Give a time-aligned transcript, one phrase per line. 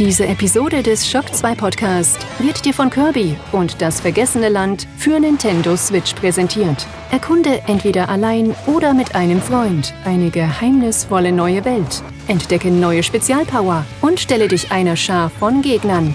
[0.00, 5.20] Diese Episode des Shock 2 Podcast wird dir von Kirby und das vergessene Land für
[5.20, 6.86] Nintendo Switch präsentiert.
[7.10, 12.02] Erkunde entweder allein oder mit einem Freund eine geheimnisvolle neue Welt.
[12.28, 16.14] Entdecke neue Spezialpower und stelle dich einer Schar von Gegnern.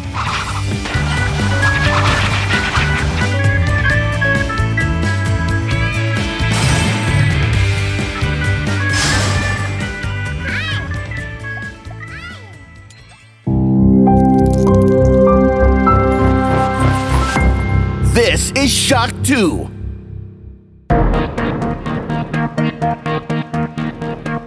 [18.86, 19.68] Shock 2.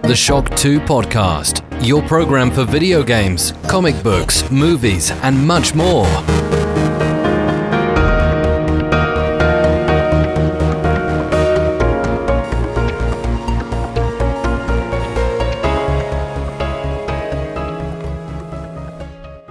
[0.03, 6.07] The Shock 2 Podcast, your program for video games, comic books, movies, and much more.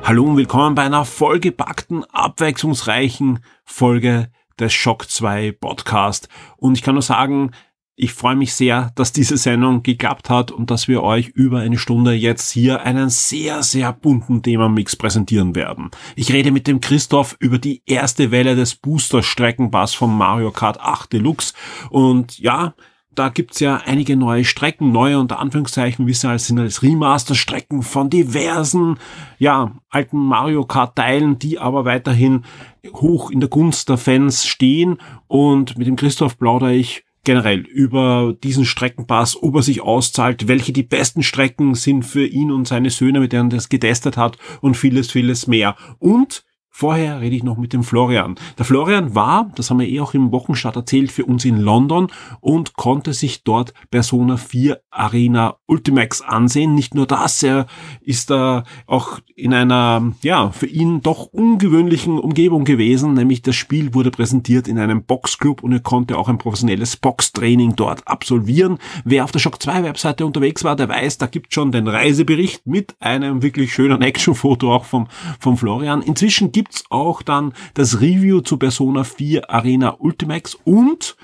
[0.02, 4.30] Hallo und willkommen bei einer vollgepackten, abwechslungsreichen Folge
[4.60, 6.28] des Shock 2 Podcast.
[6.56, 7.52] Und ich kann nur sagen,
[8.00, 11.78] ich freue mich sehr, dass diese Sendung geklappt hat und dass wir euch über eine
[11.78, 15.90] Stunde jetzt hier einen sehr, sehr bunten Themamix präsentieren werden.
[16.14, 21.12] Ich rede mit dem Christoph über die erste Welle des Booster-Streckenpass von Mario Kart 8
[21.12, 21.54] Deluxe.
[21.90, 22.74] Und ja,
[23.14, 27.82] da gibt's ja einige neue Strecken, neue unter Anführungszeichen, wie sie als sind als Remaster-Strecken
[27.82, 28.98] von diversen,
[29.38, 32.44] ja, alten Mario Kart-Teilen, die aber weiterhin
[32.92, 34.98] hoch in der Gunst der Fans stehen.
[35.26, 40.72] Und mit dem Christoph plaudere ich generell über diesen Streckenpass, ob er sich auszahlt, welche
[40.72, 44.38] die besten Strecken sind für ihn und seine Söhne, mit denen er das getestet hat
[44.60, 45.76] und vieles, vieles mehr.
[45.98, 46.44] Und
[46.80, 48.36] Vorher rede ich noch mit dem Florian.
[48.56, 52.06] Der Florian war, das haben wir eh auch im Wochenstart erzählt, für uns in London
[52.40, 56.76] und konnte sich dort Persona 4 Arena Ultimax ansehen.
[56.76, 57.66] Nicht nur das, er
[58.00, 63.92] ist da auch in einer, ja, für ihn doch ungewöhnlichen Umgebung gewesen, nämlich das Spiel
[63.92, 68.78] wurde präsentiert in einem Boxclub und er konnte auch ein professionelles Boxtraining dort absolvieren.
[69.04, 72.68] Wer auf der Shock 2 Webseite unterwegs war, der weiß, da gibt schon den Reisebericht
[72.68, 75.08] mit einem wirklich schönen Actionfoto auch vom,
[75.40, 76.02] vom Florian.
[76.02, 81.16] Inzwischen gibt gibt's auch dann das Review zu Persona 4 Arena Ultimax und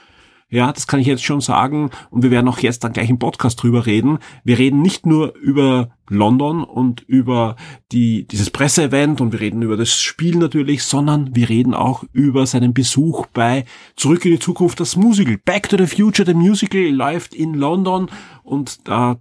[0.48, 3.18] ja, das kann ich jetzt schon sagen und wir werden auch jetzt dann gleich im
[3.18, 4.18] Podcast drüber reden.
[4.44, 7.56] Wir reden nicht nur über London und über
[7.90, 12.46] die, dieses Presseevent und wir reden über das Spiel natürlich, sondern wir reden auch über
[12.46, 13.64] seinen Besuch bei
[13.96, 15.38] Zurück in die Zukunft, das Musical.
[15.44, 18.08] Back to the Future, the Musical läuft in London
[18.44, 19.18] und da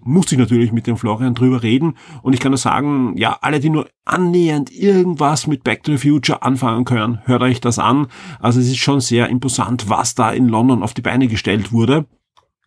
[0.00, 3.60] musste ich natürlich mit dem Florian drüber reden und ich kann nur sagen, ja, alle,
[3.60, 8.06] die nur annähernd irgendwas mit Back to the Future anfangen können, hört euch das an.
[8.40, 12.06] Also es ist schon sehr imposant, was da in London auf die Beine gestellt wurde.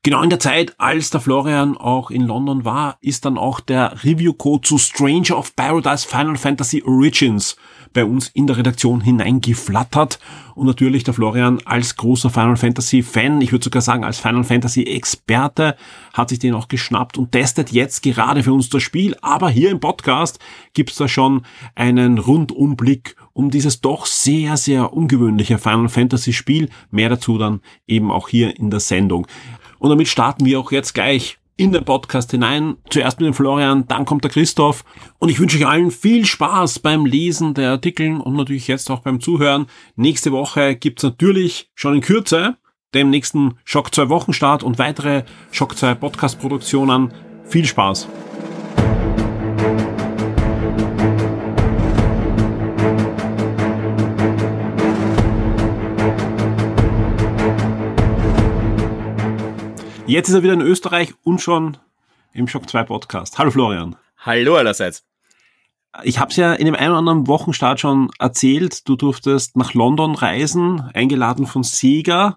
[0.04, 4.04] Genau in der Zeit, als der Florian auch in London war, ist dann auch der
[4.04, 7.56] Review-Code zu Stranger of Paradise Final Fantasy Origins
[7.94, 10.18] bei uns in der Redaktion hineingeflattert.
[10.56, 14.44] Und natürlich der Florian als großer Final Fantasy Fan, ich würde sogar sagen als Final
[14.44, 15.76] Fantasy Experte,
[16.14, 19.16] hat sich den auch geschnappt und testet jetzt gerade für uns das Spiel.
[19.22, 20.40] Aber hier im Podcast
[20.74, 21.44] gibt's da schon
[21.76, 26.70] einen Rundumblick um dieses doch sehr, sehr ungewöhnliche Final Fantasy Spiel.
[26.90, 29.28] Mehr dazu dann eben auch hier in der Sendung.
[29.82, 32.78] Und damit starten wir auch jetzt gleich in den Podcast hinein.
[32.92, 34.86] Zuerst mit dem Florian, dann kommt der Christoph.
[35.18, 39.00] Und ich wünsche euch allen viel Spaß beim Lesen der Artikel und natürlich jetzt auch
[39.00, 39.66] beim Zuhören.
[39.96, 42.58] Nächste Woche gibt's natürlich schon in Kürze
[42.94, 47.12] dem nächsten Schock 2 Wochenstart und weitere Schock 2 Podcast Produktionen.
[47.46, 48.08] Viel Spaß!
[60.12, 61.78] Jetzt ist er wieder in Österreich und schon
[62.34, 63.40] im Shock 2 Podcast.
[63.40, 63.96] Hallo Florian.
[64.18, 65.06] Hallo allerseits.
[66.04, 68.90] Ich habe es ja in dem einen oder anderen Wochenstart schon erzählt.
[68.90, 72.36] Du durftest nach London reisen, eingeladen von Sega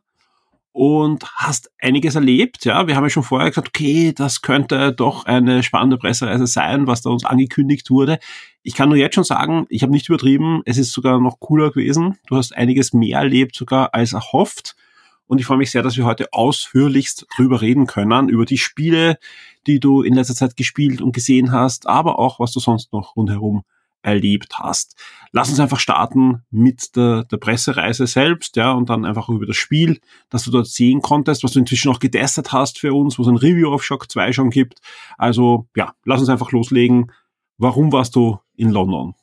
[0.70, 2.64] und hast einiges erlebt.
[2.64, 6.86] Ja, wir haben ja schon vorher gesagt, okay, das könnte doch eine spannende Pressereise sein,
[6.86, 8.20] was da uns angekündigt wurde.
[8.62, 10.62] Ich kann nur jetzt schon sagen, ich habe nicht übertrieben.
[10.64, 12.18] Es ist sogar noch cooler gewesen.
[12.28, 14.76] Du hast einiges mehr erlebt sogar als erhofft.
[15.26, 19.18] Und ich freue mich sehr, dass wir heute ausführlichst drüber reden können, über die Spiele,
[19.66, 23.16] die du in letzter Zeit gespielt und gesehen hast, aber auch, was du sonst noch
[23.16, 23.64] rundherum
[24.04, 24.96] erlebt hast.
[25.32, 29.56] Lass uns einfach starten mit der, der Pressereise selbst, ja, und dann einfach über das
[29.56, 29.98] Spiel,
[30.28, 33.28] das du dort sehen konntest, was du inzwischen auch getestet hast für uns, wo es
[33.28, 34.80] ein Review auf Shock 2 schon gibt.
[35.16, 37.10] Also, ja, lass uns einfach loslegen.
[37.56, 39.14] Warum warst du in London?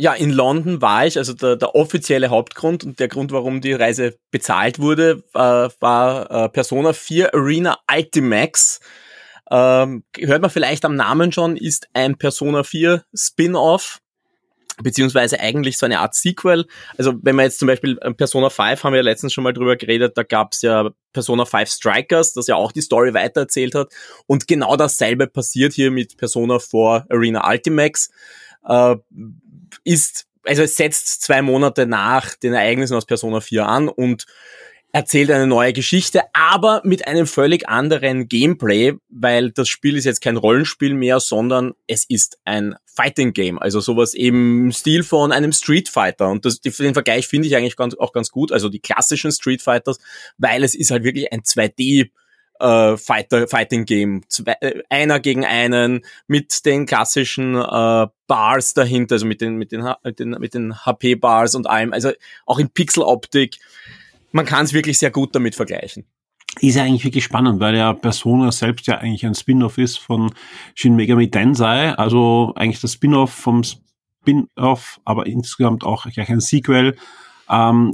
[0.00, 3.72] Ja, in London war ich, also der, der offizielle Hauptgrund und der Grund, warum die
[3.72, 8.78] Reise bezahlt wurde, äh, war äh, Persona 4 Arena Ultimax.
[9.50, 13.98] Ähm, hört man vielleicht am Namen schon, ist ein Persona 4 Spin-off
[14.80, 16.66] beziehungsweise eigentlich so eine Art Sequel.
[16.96, 19.52] Also wenn man jetzt zum Beispiel äh, Persona 5 haben wir ja letztens schon mal
[19.52, 23.92] drüber geredet, da gab's ja Persona 5 Strikers, das ja auch die Story weitererzählt hat.
[24.26, 28.10] Und genau dasselbe passiert hier mit Persona 4 Arena Ultimax.
[28.64, 28.96] Äh,
[29.84, 34.26] ist, also es setzt zwei Monate nach den Ereignissen aus Persona 4 an und
[34.92, 40.22] erzählt eine neue Geschichte, aber mit einem völlig anderen Gameplay, weil das Spiel ist jetzt
[40.22, 45.52] kein Rollenspiel mehr, sondern es ist ein Fighting Game, also sowas im Stil von einem
[45.52, 46.30] Street Fighter.
[46.30, 49.62] Und das, den Vergleich finde ich eigentlich ganz, auch ganz gut, also die klassischen Street
[49.62, 49.98] Fighters,
[50.38, 52.10] weil es ist halt wirklich ein 2D
[52.60, 54.22] äh, Fighter, Fighting Game.
[54.28, 59.72] Zwei, äh, einer gegen einen mit den klassischen äh, Bars dahinter, also mit den, mit
[59.72, 62.12] den, mit den, mit den HP-Bars und allem, also
[62.46, 63.58] auch in Pixel-Optik
[64.32, 66.04] man kann es wirklich sehr gut damit vergleichen.
[66.60, 70.32] Ist ja eigentlich wirklich spannend, weil ja Persona selbst ja eigentlich ein Spin-off ist von
[70.74, 76.96] Shin Megami Tensei, also eigentlich das Spin-off vom Spin-off, aber insgesamt auch gleich ein Sequel.
[77.48, 77.92] Ähm,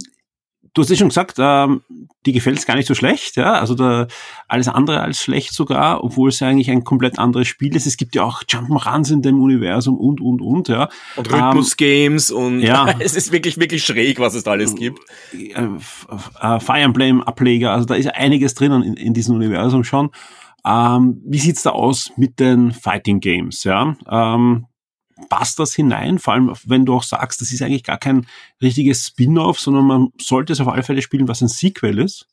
[0.75, 1.83] du hast ja schon gesagt, ähm,
[2.27, 4.07] die gefällt es gar nicht so schlecht, ja, also da,
[4.49, 7.87] alles andere als schlecht sogar, obwohl es ja eigentlich ein komplett anderes Spiel ist.
[7.87, 10.89] Es gibt ja auch Jump'n'Runs in dem Universum und, und, und, ja.
[11.17, 12.87] Und Rhythmus-Games ähm, und ja.
[12.99, 14.99] es ist wirklich, wirklich schräg, was es da alles gibt.
[15.33, 20.11] Äh, äh, Fire Emblem-Ableger, also da ist ja einiges drinnen in, in diesem Universum schon.
[20.67, 23.97] Ähm, wie sieht's da aus mit den Fighting Games, ja?
[24.11, 24.67] Ähm,
[25.29, 26.19] passt das hinein?
[26.19, 28.27] Vor allem, wenn du auch sagst, das ist eigentlich gar kein
[28.63, 32.27] richtiges Spin-off, sondern man sollte es auf alle Fälle spielen, was ein Sequel ist.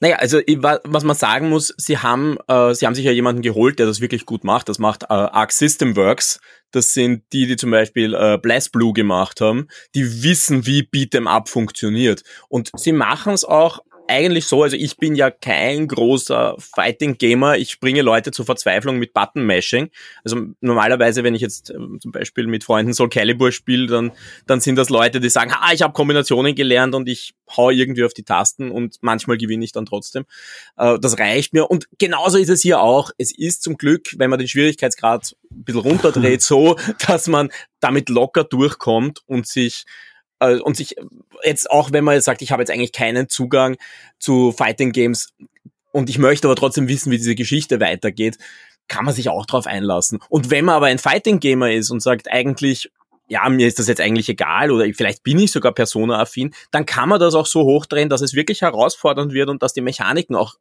[0.00, 0.38] Naja, also
[0.84, 4.00] was man sagen muss, sie haben, äh, sie haben sich ja jemanden geholt, der das
[4.00, 4.68] wirklich gut macht.
[4.68, 6.40] Das macht äh, Arc System Works.
[6.70, 9.68] Das sind die, die zum Beispiel äh, Blast Blue gemacht haben.
[9.94, 12.22] Die wissen, wie Beat'em Up funktioniert.
[12.48, 17.56] Und sie machen es auch eigentlich so, also ich bin ja kein großer Fighting Gamer.
[17.56, 19.90] Ich bringe Leute zur Verzweiflung mit Button Mashing.
[20.24, 24.12] Also normalerweise, wenn ich jetzt ähm, zum Beispiel mit Freunden Soul Calibur spiele, dann,
[24.46, 28.04] dann sind das Leute, die sagen, ah, ich habe Kombinationen gelernt und ich hau irgendwie
[28.04, 30.26] auf die Tasten und manchmal gewinne ich dann trotzdem.
[30.76, 31.70] Äh, das reicht mir.
[31.70, 33.10] Und genauso ist es hier auch.
[33.16, 38.08] Es ist zum Glück, wenn man den Schwierigkeitsgrad ein bisschen runterdreht, so, dass man damit
[38.08, 39.84] locker durchkommt und sich
[40.52, 40.96] und sich
[41.42, 43.76] jetzt auch, wenn man jetzt sagt, ich habe jetzt eigentlich keinen Zugang
[44.18, 45.32] zu Fighting Games
[45.92, 48.38] und ich möchte aber trotzdem wissen, wie diese Geschichte weitergeht,
[48.88, 50.20] kann man sich auch drauf einlassen.
[50.28, 52.90] Und wenn man aber ein Fighting Gamer ist und sagt, eigentlich
[53.26, 57.08] ja, mir ist das jetzt eigentlich egal oder vielleicht bin ich sogar Persona-affin, dann kann
[57.08, 60.56] man das auch so hochdrehen, dass es wirklich herausfordernd wird und dass die Mechaniken auch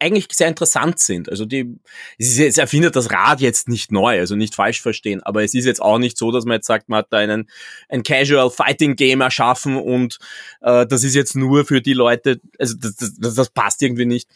[0.00, 1.28] eigentlich sehr interessant sind.
[1.28, 1.78] Also die,
[2.18, 5.82] jetzt erfindet das Rad jetzt nicht neu, also nicht falsch verstehen, aber es ist jetzt
[5.82, 7.48] auch nicht so, dass man jetzt sagt, man hat da einen
[7.88, 10.18] ein Casual Fighting Game erschaffen und
[10.62, 14.28] äh, das ist jetzt nur für die Leute, also das, das, das passt irgendwie nicht.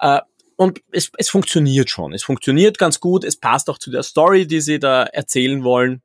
[0.00, 0.20] Äh,
[0.56, 2.14] und es, es funktioniert schon.
[2.14, 3.24] Es funktioniert ganz gut.
[3.24, 6.02] Es passt auch zu der Story, die sie da erzählen wollen.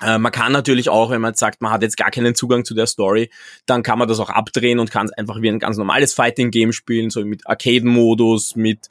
[0.00, 2.74] Äh, man kann natürlich auch, wenn man sagt, man hat jetzt gar keinen Zugang zu
[2.74, 3.30] der Story,
[3.64, 6.72] dann kann man das auch abdrehen und kann es einfach wie ein ganz normales Fighting-Game
[6.72, 8.90] spielen, so mit Arcade-Modus, mit,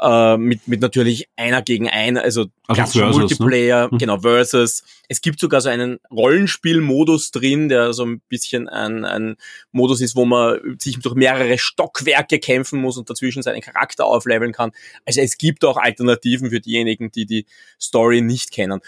[0.00, 3.20] äh, mit, mit natürlich einer gegen einer, also, also versus, ne?
[3.20, 3.98] Multiplayer, ne?
[3.98, 4.82] genau, versus.
[5.08, 9.36] Es gibt sogar so einen Rollenspiel-Modus drin, der so ein bisschen ein, ein
[9.72, 14.52] Modus ist, wo man sich durch mehrere Stockwerke kämpfen muss und dazwischen seinen Charakter aufleveln
[14.52, 14.72] kann.
[15.04, 17.46] Also es gibt auch Alternativen für diejenigen, die die
[17.78, 18.80] Story nicht kennen.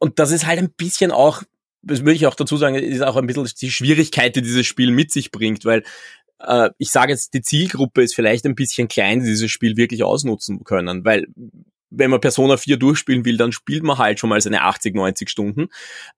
[0.00, 1.42] Und das ist halt ein bisschen auch,
[1.82, 4.90] das würde ich auch dazu sagen, ist auch ein bisschen die Schwierigkeit, die dieses Spiel
[4.90, 5.84] mit sich bringt, weil
[6.40, 10.02] äh, ich sage jetzt, die Zielgruppe ist vielleicht ein bisschen klein, die dieses Spiel wirklich
[10.02, 11.26] ausnutzen können, weil
[11.90, 15.28] wenn man Persona 4 durchspielen will, dann spielt man halt schon mal seine 80, 90
[15.28, 15.68] Stunden.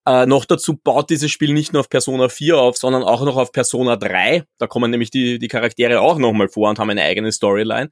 [0.06, 3.36] Äh, noch dazu baut dieses Spiel nicht nur auf Persona 4 auf, sondern auch noch
[3.36, 4.44] auf Persona 3.
[4.58, 7.88] Da kommen nämlich die, die Charaktere auch nochmal vor und haben eine eigene Storyline.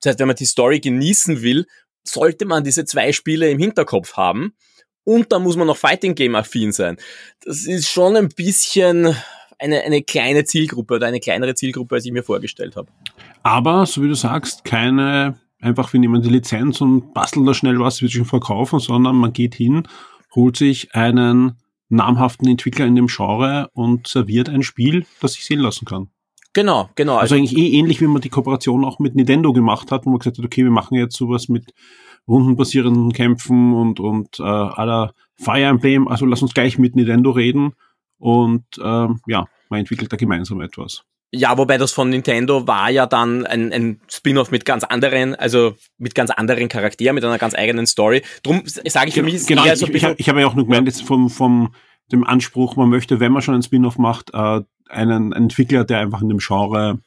[0.00, 1.66] Das heißt, wenn man die Story genießen will,
[2.02, 4.54] sollte man diese zwei Spiele im Hinterkopf haben
[5.04, 6.96] und da muss man noch Fighting Game affin sein.
[7.44, 9.16] Das ist schon ein bisschen
[9.58, 12.88] eine, eine kleine Zielgruppe oder eine kleinere Zielgruppe, als ich mir vorgestellt habe.
[13.42, 17.78] Aber, so wie du sagst, keine, einfach wir nehmen die Lizenz und basteln da schnell
[17.80, 19.84] was, wird schon verkaufen, sondern man geht hin,
[20.34, 25.60] holt sich einen namhaften Entwickler in dem Genre und serviert ein Spiel, das sich sehen
[25.60, 26.10] lassen kann.
[26.52, 27.14] Genau, genau.
[27.14, 30.10] Also, also eigentlich eh ähnlich, wie man die Kooperation auch mit Nintendo gemacht hat, wo
[30.10, 31.72] man gesagt hat, okay, wir machen jetzt sowas mit
[32.28, 36.08] rundenbasierenden Kämpfen und, und äh, aller Fire Emblem.
[36.08, 37.72] Also lass uns gleich mit Nintendo reden
[38.18, 41.04] und äh, ja, man entwickelt da gemeinsam etwas.
[41.30, 45.74] Ja, wobei das von Nintendo war ja dann ein, ein Spin-off mit ganz anderen, also
[45.98, 48.22] mit ganz anderen Charakteren, mit einer ganz eigenen Story.
[48.42, 50.64] Drum sage ich für mich, genau, eher so ich, ich, ich habe ja auch nur
[50.64, 51.74] gemeint, jetzt vom, vom
[52.10, 55.98] dem Anspruch, man möchte, wenn man schon ein Spin-off macht, äh, einen, einen Entwickler, der
[55.98, 57.00] einfach in dem Genre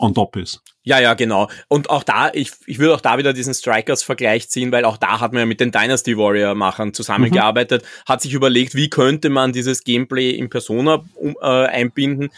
[0.00, 0.62] on top ist.
[0.82, 1.48] Ja, ja, genau.
[1.68, 5.20] Und auch da, ich, ich würde auch da wieder diesen Strikers-Vergleich ziehen, weil auch da
[5.20, 8.08] hat man ja mit den Dynasty Warrior-Machern zusammengearbeitet, mhm.
[8.10, 12.30] hat sich überlegt, wie könnte man dieses Gameplay in Persona äh, einbinden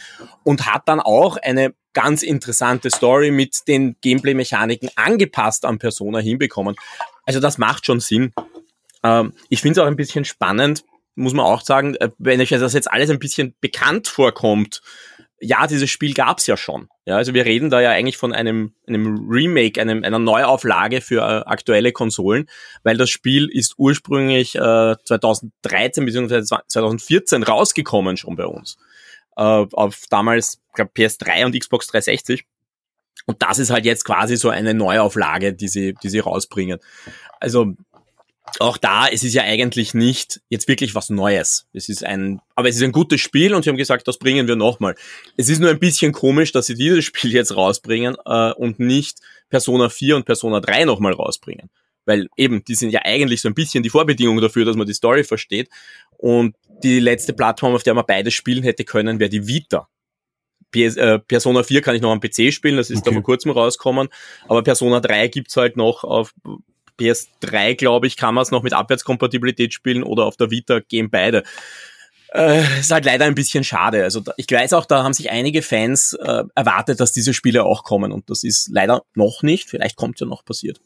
[0.43, 6.75] und hat dann auch eine ganz interessante Story mit den Gameplay-Mechaniken angepasst an Persona hinbekommen.
[7.25, 8.33] Also das macht schon Sinn.
[9.05, 12.49] Ähm, ich finde es auch ein bisschen spannend, muss man auch sagen, äh, wenn euch
[12.49, 14.83] das jetzt alles ein bisschen bekannt vorkommt,
[15.43, 16.89] ja, dieses Spiel gab's ja schon.
[17.05, 21.21] Ja, also wir reden da ja eigentlich von einem, einem Remake, einem, einer Neuauflage für
[21.21, 22.49] äh, aktuelle Konsolen,
[22.85, 26.43] weil das Spiel ist ursprünglich äh, 2013 bzw.
[26.43, 28.79] 2014 rausgekommen schon bei uns.
[29.37, 32.45] Äh, auf damals, glaub, PS3 und Xbox 360.
[33.27, 36.79] Und das ist halt jetzt quasi so eine Neuauflage, die sie, die sie rausbringen.
[37.41, 37.75] Also
[38.59, 41.67] auch da, es ist ja eigentlich nicht jetzt wirklich was Neues.
[41.73, 44.49] Es ist ein, aber es ist ein gutes Spiel und sie haben gesagt, das bringen
[44.49, 44.97] wir nochmal.
[45.37, 49.19] Es ist nur ein bisschen komisch, dass sie dieses Spiel jetzt rausbringen äh, und nicht
[49.49, 51.71] Persona 4 und Persona 3 nochmal rausbringen.
[52.05, 54.95] Weil eben, die sind ja eigentlich so ein bisschen die Vorbedingung dafür, dass man die
[54.95, 55.69] Story versteht.
[56.17, 59.89] Und die letzte Plattform, auf der man beides spielen hätte können, wäre die Vita.
[60.73, 63.11] PS, äh, Persona 4 kann ich noch am PC spielen, das ist okay.
[63.11, 64.09] da vor kurzem rausgekommen,
[64.49, 66.33] aber Persona 3 gibt's halt noch auf
[66.99, 71.11] PS3, glaube ich, kann man es noch mit Abwärtskompatibilität spielen oder auf der Vita gehen
[71.11, 71.43] beide.
[72.35, 74.05] Äh, ist halt leider ein bisschen schade.
[74.05, 77.85] Also ich weiß auch, da haben sich einige Fans äh, erwartet, dass diese Spiele auch
[77.85, 79.69] kommen und das ist leider noch nicht.
[79.69, 80.81] Vielleicht kommt ja noch passiert.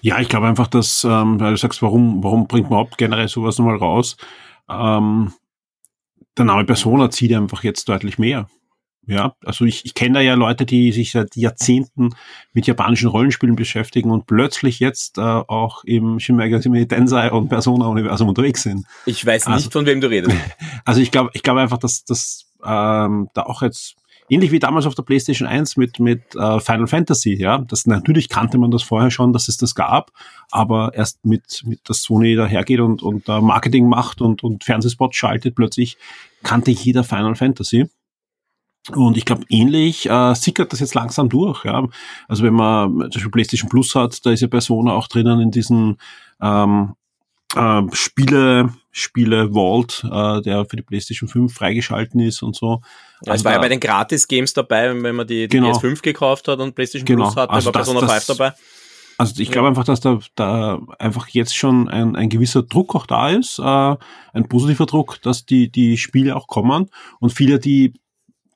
[0.00, 3.28] Ja, ich glaube einfach, dass, ähm, weil du sagst, warum, warum bringt man überhaupt generell
[3.28, 4.16] sowas nochmal raus?
[4.68, 5.32] Ähm,
[6.36, 8.48] der Name Persona zieht einfach jetzt deutlich mehr.
[9.08, 12.10] Ja, also ich, ich kenne da ja Leute, die sich seit Jahrzehnten
[12.52, 18.28] mit japanischen Rollenspielen beschäftigen und plötzlich jetzt äh, auch im Shin Megami Tensei und Persona-Universum
[18.28, 18.84] unterwegs sind.
[19.06, 20.36] Ich weiß nicht, also, von wem du redest.
[20.84, 23.96] Also ich glaube ich glaube einfach, dass, dass ähm, da auch jetzt
[24.28, 27.58] ähnlich wie damals auf der PlayStation 1 mit, mit äh, Final Fantasy, ja.
[27.58, 30.10] Das, natürlich kannte man das vorher schon, dass es das gab,
[30.50, 35.16] aber erst mit, mit dass Sony dahergeht und, und äh, Marketing macht und, und Fernsehspots
[35.16, 35.96] schaltet, plötzlich
[36.42, 37.88] kannte jeder Final Fantasy.
[38.94, 41.64] Und ich glaube, ähnlich äh, sickert das jetzt langsam durch.
[41.64, 41.86] Ja?
[42.26, 45.50] Also wenn man zum Beispiel PlayStation Plus hat, da ist ja Persona auch drinnen in
[45.50, 45.98] diesen
[46.40, 46.94] ähm,
[47.54, 52.80] äh, Spiele, Spiele Vault, äh, der für die PlayStation 5 freigeschalten ist und so.
[53.24, 55.72] Ja, also es war ja bei den Gratis-Games dabei, wenn man die, die genau.
[55.72, 57.24] PS5 gekauft hat und PlayStation genau.
[57.24, 58.54] Plus hat, also war Persona das, 5 dabei.
[59.18, 59.70] Also ich glaube ja.
[59.70, 63.96] einfach, dass da, da einfach jetzt schon ein, ein gewisser Druck auch da ist, äh,
[64.32, 67.94] ein positiver Druck, dass die, die Spiele auch kommen und viele, die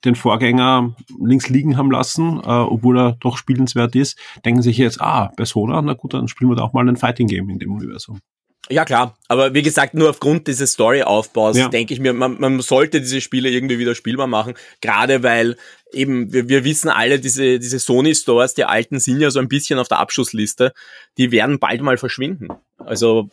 [0.04, 5.00] den Vorgänger links liegen haben lassen, äh, obwohl er doch spielenswert ist, denken sich jetzt,
[5.00, 7.72] ah, Persona, na gut, dann spielen wir da auch mal ein Fighting Game in dem
[7.72, 8.18] Universum.
[8.70, 11.68] Ja klar, aber wie gesagt, nur aufgrund dieses Storyaufbaus ja.
[11.68, 15.56] denke ich mir, man, man sollte diese Spiele irgendwie wieder spielbar machen, gerade weil
[15.92, 19.78] eben, wir, wir wissen alle, diese, diese Sony-Stores, die alten sind ja so ein bisschen
[19.78, 20.72] auf der Abschussliste,
[21.18, 22.48] die werden bald mal verschwinden.
[22.78, 23.28] Also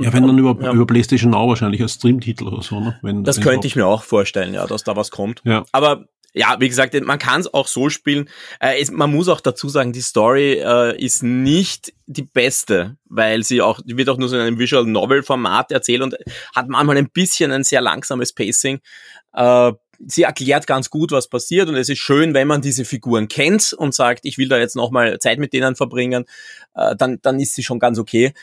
[0.00, 0.72] ja, wenn dann über, ja.
[0.72, 2.98] über PlayStation Now wahrscheinlich als Streamtitel oder so, ne?
[3.02, 5.42] Wenn, das wenn könnte ich mir auch vorstellen, ja, dass da was kommt.
[5.44, 5.64] Ja.
[5.72, 6.06] Aber
[6.36, 8.28] ja, wie gesagt, man kann es auch so spielen.
[8.60, 13.42] Äh, es, man muss auch dazu sagen, die Story äh, ist nicht die beste, weil
[13.42, 16.14] sie auch, die wird auch nur so in einem Visual Novel Format erzählt und
[16.54, 18.80] hat manchmal ein bisschen ein sehr langsames Pacing.
[19.32, 19.72] Äh,
[20.06, 23.72] sie erklärt ganz gut, was passiert und es ist schön, wenn man diese Figuren kennt
[23.72, 26.26] und sagt, ich will da jetzt nochmal Zeit mit denen verbringen,
[26.74, 28.34] äh, dann, dann ist sie schon ganz okay.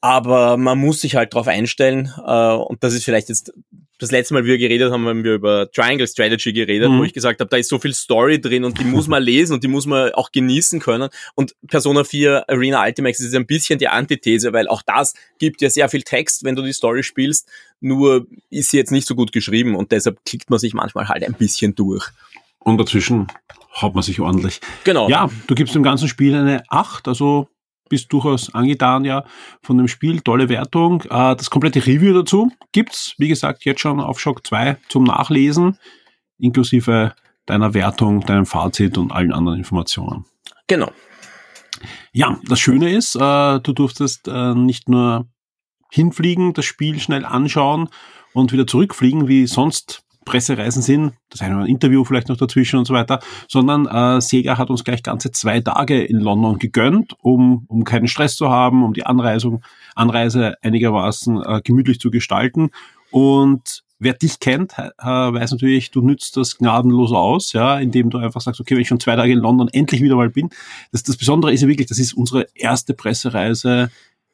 [0.00, 3.52] Aber man muss sich halt darauf einstellen äh, und das ist vielleicht jetzt
[4.00, 6.98] das letzte Mal, wie wir geredet haben, haben wir über Triangle Strategy geredet, mhm.
[6.98, 9.52] wo ich gesagt habe, da ist so viel Story drin und die muss man lesen
[9.52, 11.10] und die muss man auch genießen können.
[11.34, 15.68] Und Persona 4 Arena Ultimax ist ein bisschen die Antithese, weil auch das gibt ja
[15.68, 17.46] sehr viel Text, wenn du die Story spielst,
[17.80, 21.22] nur ist sie jetzt nicht so gut geschrieben und deshalb klickt man sich manchmal halt
[21.22, 22.08] ein bisschen durch.
[22.58, 23.26] Und dazwischen
[23.80, 24.60] haut man sich ordentlich.
[24.84, 25.08] Genau.
[25.08, 27.48] Ja, du gibst dem ganzen Spiel eine 8, also
[27.90, 29.24] bist durchaus angetan ja
[29.60, 30.22] von dem Spiel.
[30.22, 31.02] Tolle Wertung.
[31.02, 35.76] Äh, das komplette Review dazu gibt's, wie gesagt, jetzt schon auf Shock 2 zum Nachlesen,
[36.38, 37.12] inklusive
[37.44, 40.24] deiner Wertung, deinem Fazit und allen anderen Informationen.
[40.66, 40.90] Genau.
[42.12, 45.26] Ja, das Schöne ist, äh, du durftest äh, nicht nur
[45.90, 47.88] hinfliegen, das Spiel schnell anschauen
[48.32, 52.78] und wieder zurückfliegen, wie sonst Pressereisen sind, das eine oder andere Interview vielleicht noch dazwischen
[52.78, 57.14] und so weiter, sondern äh, Sega hat uns gleich ganze zwei Tage in London gegönnt,
[57.22, 59.62] um, um keinen Stress zu haben, um die Anreisung,
[59.94, 62.70] Anreise einigermaßen äh, gemütlich zu gestalten.
[63.10, 68.18] Und wer dich kennt, äh, weiß natürlich, du nützt das gnadenlos aus, ja, indem du
[68.18, 70.50] einfach sagst, okay, wenn ich schon zwei Tage in London endlich wieder mal bin.
[70.92, 73.90] Das, das Besondere ist ja wirklich, das ist unsere erste Pressereise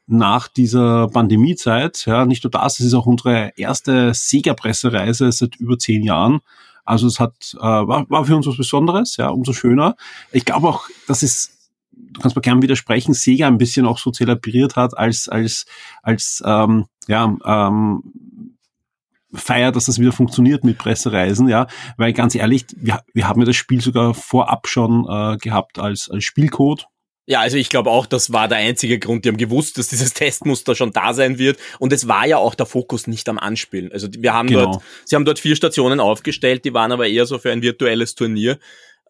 [0.06, 2.06] nach dieser Pandemiezeit.
[2.06, 6.40] Ja, nicht nur das, es ist auch unsere erste Sega-Pressereise seit über zehn Jahren.
[6.84, 9.96] Also es hat äh, war, war für uns was Besonderes, ja, umso schöner.
[10.30, 11.52] Ich glaube auch, dass es
[11.90, 15.66] du kannst mir gerne widersprechen, Sega ein bisschen auch so zelebriert hat als als
[16.02, 18.02] als ähm, ja ähm,
[19.34, 23.46] Feier, dass das wieder funktioniert mit Pressereisen, ja, weil ganz ehrlich, wir, wir haben ja
[23.46, 26.86] das Spiel sogar vorab schon äh, gehabt als, als Spielcode,
[27.26, 29.24] ja, also ich glaube auch, das war der einzige Grund.
[29.24, 31.58] Die haben gewusst, dass dieses Testmuster schon da sein wird.
[31.80, 33.90] Und es war ja auch der Fokus nicht am Anspielen.
[33.92, 34.72] Also wir haben genau.
[34.72, 38.14] dort, sie haben dort vier Stationen aufgestellt, die waren aber eher so für ein virtuelles
[38.14, 38.58] Turnier.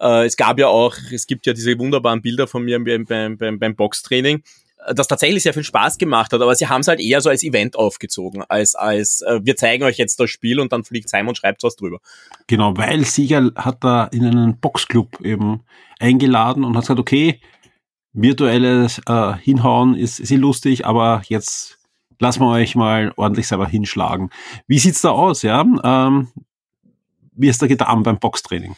[0.00, 3.36] Äh, es gab ja auch, es gibt ja diese wunderbaren Bilder von mir beim, beim,
[3.36, 4.42] beim, beim Boxtraining
[4.86, 7.28] äh, das tatsächlich sehr viel Spaß gemacht hat, aber sie haben es halt eher so
[7.28, 11.10] als Event aufgezogen, als als äh, wir zeigen euch jetzt das Spiel und dann fliegt
[11.10, 11.98] Simon und schreibt was drüber.
[12.46, 15.60] Genau, weil Sieger hat da in einen Boxclub eben
[15.98, 17.40] eingeladen und hat gesagt, okay,
[18.16, 21.78] virtuelles äh, Hinhauen ist, ist lustig, aber jetzt
[22.18, 24.30] lassen wir euch mal ordentlich selber hinschlagen.
[24.66, 25.60] Wie sieht's da aus, ja?
[25.84, 26.28] Ähm,
[27.32, 28.74] wie ist da getan beim Boxtraining?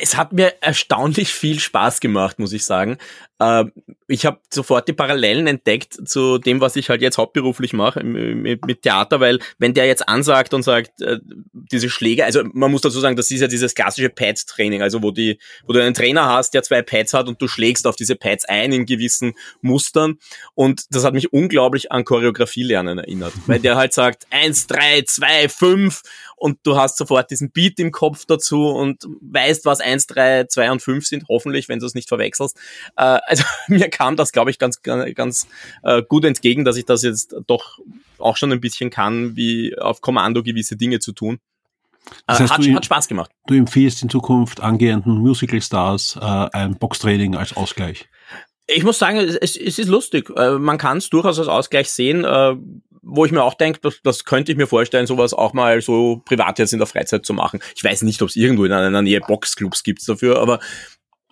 [0.00, 2.98] Es hat mir erstaunlich viel Spaß gemacht, muss ich sagen.
[3.40, 3.72] Ähm,
[4.06, 8.82] ich habe sofort die Parallelen entdeckt zu dem, was ich halt jetzt hauptberuflich mache mit,
[8.82, 11.18] Theater, weil wenn der jetzt ansagt und sagt, äh,
[11.52, 15.10] diese Schläge, also man muss dazu sagen, das ist ja dieses klassische Pads-Training, also wo
[15.10, 18.16] die, wo du einen Trainer hast, der zwei Pads hat und du schlägst auf diese
[18.16, 20.18] Pads ein in gewissen Mustern
[20.54, 25.02] und das hat mich unglaublich an Choreografie lernen erinnert, weil der halt sagt eins, drei,
[25.02, 26.02] zwei, fünf
[26.44, 30.70] und du hast sofort diesen Beat im Kopf dazu und weißt, was eins, drei, zwei
[30.70, 32.58] und fünf sind, hoffentlich, wenn du es nicht verwechselst.
[32.96, 35.48] Äh, also mir kam das, glaube ich, ganz, ganz
[35.84, 37.78] äh, gut entgegen, dass ich das jetzt doch
[38.18, 41.38] auch schon ein bisschen kann, wie auf Kommando gewisse Dinge zu tun.
[42.26, 43.30] Das heißt, hat, du, hat Spaß gemacht.
[43.46, 48.10] Du empfiehlst in Zukunft angehenden Musical Stars äh, ein Boxtraining als Ausgleich.
[48.66, 50.28] Ich muss sagen, es, es ist lustig.
[50.36, 52.54] Äh, man kann es durchaus als Ausgleich sehen, äh,
[53.04, 56.22] wo ich mir auch denke, das, das könnte ich mir vorstellen, sowas auch mal so
[56.24, 57.60] privat jetzt in der Freizeit zu machen.
[57.76, 60.60] Ich weiß nicht, ob es irgendwo in einer Nähe Boxclubs gibt dafür, aber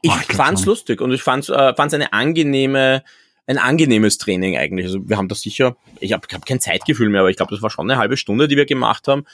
[0.02, 3.02] ich, oh, ich fand's lustig und ich fand's, äh, fand's eine angenehme,
[3.46, 4.86] ein angenehmes Training eigentlich.
[4.86, 7.62] Also wir haben das sicher, ich habe hab kein Zeitgefühl mehr, aber ich glaube, das
[7.62, 9.24] war schon eine halbe Stunde, die wir gemacht haben.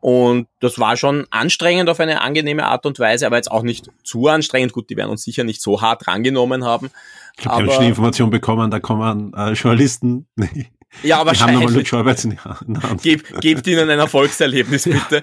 [0.00, 3.90] Und das war schon anstrengend auf eine angenehme Art und Weise, aber jetzt auch nicht
[4.04, 4.72] zu anstrengend.
[4.72, 6.90] Gut, die werden uns sicher nicht so hart rangenommen haben.
[7.38, 10.26] Ich habe schon die Information bekommen, da kommen äh, Journalisten.
[11.02, 13.02] Ja, aber haben nochmal Luke Schäuberts in der Hand.
[13.02, 15.22] Geb, gebt ihnen ein Erfolgserlebnis, bitte.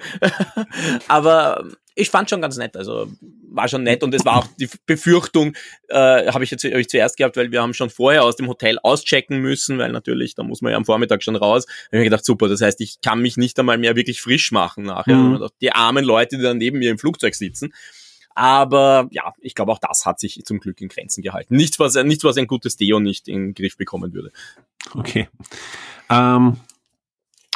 [1.07, 2.75] aber ich fand schon ganz nett.
[2.75, 3.07] Also
[3.49, 5.55] war schon nett und es war auch die Befürchtung,
[5.89, 8.79] äh, habe ich jetzt euch zuerst gehabt, weil wir haben schon vorher aus dem Hotel
[8.81, 11.65] auschecken müssen, weil natürlich, da muss man ja am Vormittag schon raus.
[11.65, 14.51] Da habe ich gedacht, super, das heißt, ich kann mich nicht einmal mehr wirklich frisch
[14.51, 15.15] machen nachher.
[15.15, 15.47] Mhm.
[15.61, 17.73] Die armen Leute, die dann neben mir im Flugzeug sitzen.
[18.35, 21.55] Aber ja, ich glaube, auch das hat sich zum Glück in Grenzen gehalten.
[21.55, 24.31] Nichts, was, nichts, was ein gutes Deo nicht in den Griff bekommen würde.
[24.95, 25.29] Okay.
[26.09, 26.57] Ähm,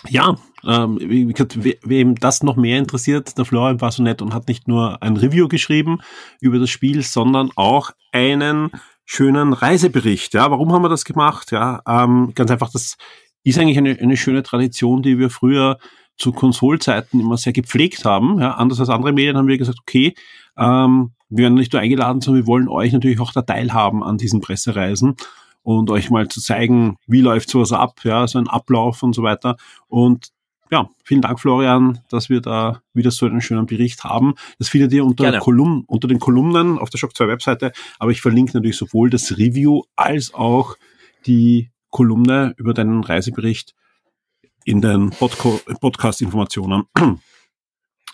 [0.10, 4.34] ja, ähm, wie gesagt, wem das noch mehr interessiert, der Florian war so nett und
[4.34, 6.00] hat nicht nur ein Review geschrieben
[6.40, 8.72] über das Spiel, sondern auch einen
[9.06, 10.34] schönen Reisebericht.
[10.34, 11.52] Ja, warum haben wir das gemacht?
[11.52, 12.98] Ja, ähm, ganz einfach, das
[13.44, 15.80] ist eigentlich eine, eine schöne Tradition, die wir früher
[16.18, 18.40] zu Konsolzeiten immer sehr gepflegt haben.
[18.40, 20.14] Ja, anders als andere Medien haben wir gesagt, okay,
[20.58, 24.18] ähm, wir werden nicht nur eingeladen, sondern wir wollen euch natürlich auch da teilhaben an
[24.18, 25.16] diesen Pressereisen
[25.64, 29.24] und euch mal zu zeigen, wie läuft sowas ab, ja, so ein Ablauf und so
[29.24, 29.58] weiter.
[29.88, 30.30] Und
[30.72, 34.36] ja, vielen Dank, Florian, dass wir da wieder so einen schönen Bericht haben.
[34.60, 38.22] Das findet ihr unter, Kolumn, unter den Kolumnen auf der Shock 2 Webseite, aber ich
[38.22, 40.76] verlinke natürlich sowohl das Review als auch
[41.26, 43.76] die Kolumne über deinen Reisebericht
[44.66, 46.84] in den Podcast-Informationen.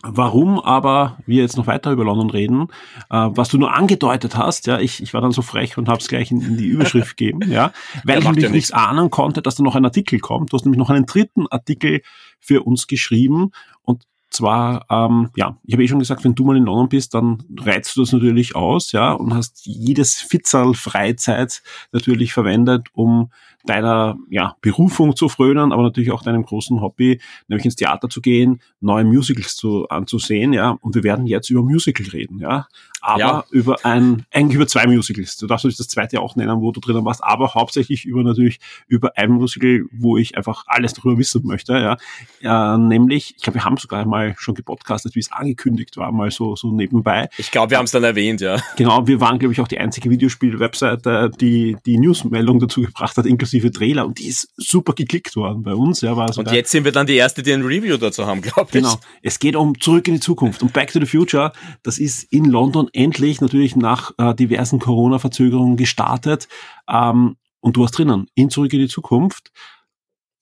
[0.06, 2.68] Warum aber wir jetzt noch weiter über London reden,
[3.10, 6.00] äh, was du nur angedeutet hast, ja, ich, ich war dann so frech und habe
[6.00, 7.72] es gleich in, in, die Überschrift gegeben, ja,
[8.04, 10.52] weil ich nämlich ja nichts ahnen konnte, dass da noch ein Artikel kommt.
[10.52, 12.02] Du hast nämlich noch einen dritten Artikel
[12.42, 16.58] für uns geschrieben und zwar, ähm, ja, ich habe eh schon gesagt, wenn du mal
[16.58, 21.62] in London bist, dann reizt du das natürlich aus, ja, und hast jedes Fitzerl Freizeit
[21.94, 23.32] natürlich verwendet, um
[23.66, 28.22] deiner ja, Berufung zu frönen, aber natürlich auch deinem großen Hobby, nämlich ins Theater zu
[28.22, 30.78] gehen, neue Musicals zu, anzusehen, ja.
[30.82, 32.68] Und wir werden jetzt über Musical reden, ja.
[33.02, 33.44] Aber ja.
[33.52, 35.38] über ein, eigentlich über zwei Musicals.
[35.38, 38.60] Du darfst natürlich das zweite auch nennen, wo du drinnen warst, aber hauptsächlich über natürlich
[38.88, 41.98] über ein Musical, wo ich einfach alles darüber wissen möchte, ja.
[42.42, 46.32] ja nämlich, ich glaube, wir haben sogar mal schon gepodcastet, wie es angekündigt war, mal
[46.32, 47.30] so, so nebenbei.
[47.38, 48.58] Ich glaube, wir haben es dann erwähnt, ja.
[48.78, 53.26] Genau, wir waren, glaube ich, auch die einzige Videospiel-Webseite, die die Newsmeldung dazu gebracht hat,
[53.26, 56.02] inklusive inklusive Trailer und die ist super geklickt worden bei uns.
[56.02, 58.68] Ja, war und jetzt sind wir dann die Erste, die ein Review dazu haben, glaube
[58.68, 58.74] ich.
[58.74, 58.96] Genau.
[59.22, 61.52] Es geht um Zurück in die Zukunft und Back to the Future.
[61.84, 66.48] Das ist in London endlich natürlich nach äh, diversen Corona-Verzögerungen gestartet.
[66.90, 69.52] Ähm, und du hast drinnen in Zurück in die Zukunft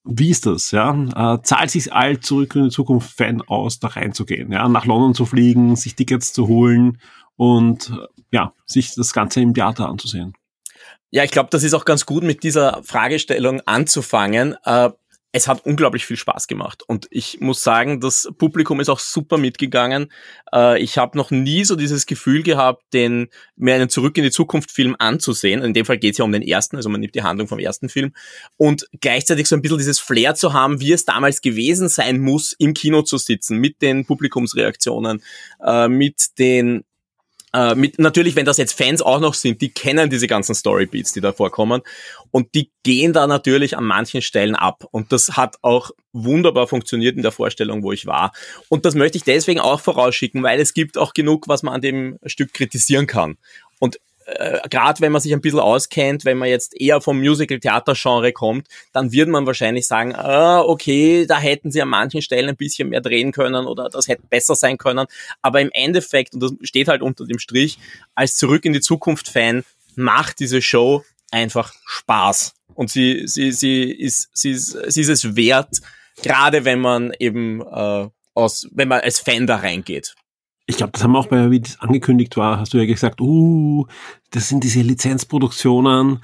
[0.04, 1.36] wie ist das, ja?
[1.36, 4.68] Äh, zahlt sich all zurück in die Zukunft Fan aus, da reinzugehen, ja?
[4.68, 7.00] Nach London zu fliegen, sich Tickets zu holen
[7.36, 10.34] und äh, ja, sich das Ganze im Theater anzusehen.
[11.12, 14.56] Ja, ich glaube, das ist auch ganz gut mit dieser Fragestellung anzufangen.
[14.64, 14.92] Äh,
[15.34, 16.84] es hat unglaublich viel Spaß gemacht.
[16.88, 20.12] Und ich muss sagen, das Publikum ist auch super mitgegangen.
[20.54, 24.32] Äh, ich habe noch nie so dieses Gefühl gehabt, den mir einen Zurück in die
[24.32, 25.64] Zukunft Film anzusehen.
[25.64, 27.60] In dem Fall geht es ja um den ersten, also man nimmt die Handlung vom
[27.60, 28.14] ersten Film.
[28.58, 32.54] Und gleichzeitig so ein bisschen dieses Flair zu haben, wie es damals gewesen sein muss,
[32.54, 35.24] im Kino zu sitzen, mit den Publikumsreaktionen,
[35.62, 36.84] äh, mit den
[37.54, 41.12] äh, mit, natürlich, wenn das jetzt Fans auch noch sind, die kennen diese ganzen Storybeats,
[41.14, 41.82] die da vorkommen.
[42.32, 44.86] Und die gehen da natürlich an manchen Stellen ab.
[44.92, 48.32] Und das hat auch wunderbar funktioniert in der Vorstellung, wo ich war.
[48.70, 51.82] Und das möchte ich deswegen auch vorausschicken, weil es gibt auch genug, was man an
[51.82, 53.38] dem Stück kritisieren kann.
[53.80, 54.00] Und
[54.36, 58.68] äh, gerade wenn man sich ein bisschen auskennt, wenn man jetzt eher vom Musical-Theater-Genre kommt,
[58.94, 62.90] dann wird man wahrscheinlich sagen, ah, okay, da hätten sie an manchen Stellen ein bisschen
[62.90, 65.08] mehr drehen können oder das hätte besser sein können.
[65.42, 67.78] Aber im Endeffekt, und das steht halt unter dem Strich,
[68.16, 69.64] als Zurück in die Zukunft-Fan
[69.96, 72.54] macht diese Show einfach Spaß.
[72.74, 75.82] Und sie, sie, sie, ist, sie, ist, sie ist es wert,
[76.22, 80.16] gerade wenn man eben äh, aus, wenn man als Fan da reingeht
[80.66, 83.20] ich glaube, das haben wir auch bei, wie das angekündigt war, hast du ja gesagt,
[83.22, 83.86] uh,
[84.32, 86.22] das sind diese Lizenzproduktionen,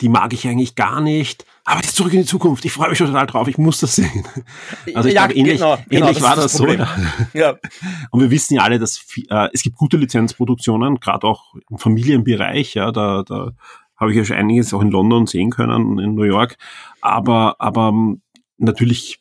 [0.00, 1.46] die mag ich eigentlich gar nicht.
[1.64, 2.64] Aber das ist zurück in die Zukunft.
[2.64, 3.46] Ich freue mich schon total drauf.
[3.46, 4.26] Ich muss das sehen.
[4.94, 6.66] Also ich ja, glaube, ähnlich, genau, genau, ähnlich das war das, das so.
[7.38, 7.56] Ja.
[8.10, 12.74] Und wir wissen ja alle, dass äh, es gibt gute Lizenzproduktionen, gerade auch im Familienbereich.
[12.74, 13.52] Ja, da, da
[13.96, 16.56] habe ich ja schon einiges auch in London sehen können, in New York.
[17.00, 17.92] Aber, aber
[18.58, 19.20] natürlich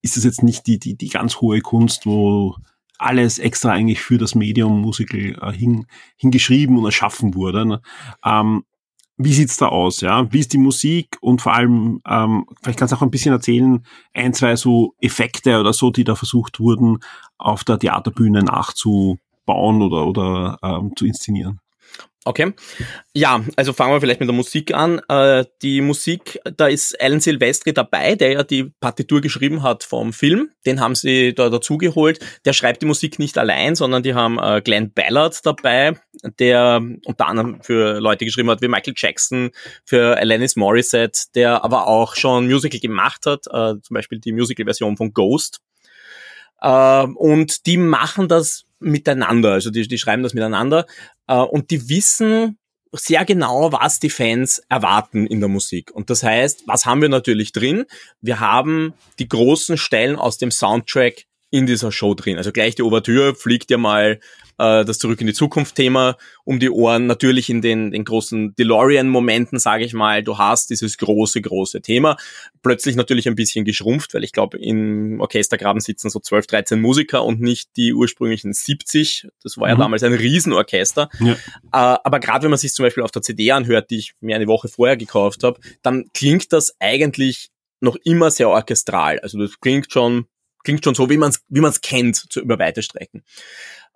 [0.00, 2.56] ist es jetzt nicht die, die, die ganz hohe Kunst, wo
[2.98, 7.66] alles extra eigentlich für das Medium Musical äh, hin, hingeschrieben und erschaffen wurde.
[7.66, 7.82] Ne?
[8.24, 8.64] Ähm,
[9.16, 10.00] wie sieht's da aus?
[10.00, 13.32] Ja, wie ist die Musik und vor allem ähm, vielleicht kannst du auch ein bisschen
[13.32, 16.98] erzählen ein zwei so Effekte oder so, die da versucht wurden
[17.38, 21.60] auf der Theaterbühne nachzubauen oder oder ähm, zu inszenieren.
[22.24, 22.52] Okay.
[23.14, 25.00] Ja, also fangen wir vielleicht mit der Musik an.
[25.08, 30.12] Äh, die Musik, da ist Alan Silvestri dabei, der ja die Partitur geschrieben hat vom
[30.12, 30.50] Film.
[30.64, 32.20] Den haben sie da dazugeholt.
[32.44, 35.98] Der schreibt die Musik nicht allein, sondern die haben äh, Glenn Ballard dabei,
[36.38, 39.50] der unter anderem für Leute geschrieben hat wie Michael Jackson,
[39.84, 44.96] für Alanis Morissette, der aber auch schon Musical gemacht hat, äh, zum Beispiel die Musical-Version
[44.96, 45.60] von Ghost.
[46.64, 50.86] Und die machen das miteinander, also die, die schreiben das miteinander
[51.26, 52.58] äh, und die wissen
[52.92, 55.90] sehr genau, was die Fans erwarten in der Musik.
[55.92, 57.86] Und das heißt, was haben wir natürlich drin?
[58.20, 62.38] Wir haben die großen Stellen aus dem Soundtrack in dieser Show drin.
[62.38, 64.18] Also gleich die Ouvertüre fliegt ja mal
[64.58, 67.06] äh, das Zurück in die Zukunft-Thema um die Ohren.
[67.06, 72.16] Natürlich in den, den großen DeLorean-Momenten, sage ich mal, du hast dieses große, große Thema.
[72.62, 77.22] Plötzlich natürlich ein bisschen geschrumpft, weil ich glaube, im Orchestergraben sitzen so 12, 13 Musiker
[77.22, 79.28] und nicht die ursprünglichen 70.
[79.42, 79.80] Das war ja mhm.
[79.80, 81.10] damals ein Riesenorchester.
[81.20, 81.32] Ja.
[81.32, 81.36] Äh,
[82.02, 84.46] aber gerade wenn man sich zum Beispiel auf der CD anhört, die ich mir eine
[84.46, 87.50] Woche vorher gekauft habe, dann klingt das eigentlich
[87.82, 89.18] noch immer sehr orchestral.
[89.18, 90.26] Also das klingt schon
[90.64, 93.22] klingt schon so, wie man es wie man's kennt, zu, über weite Strecken.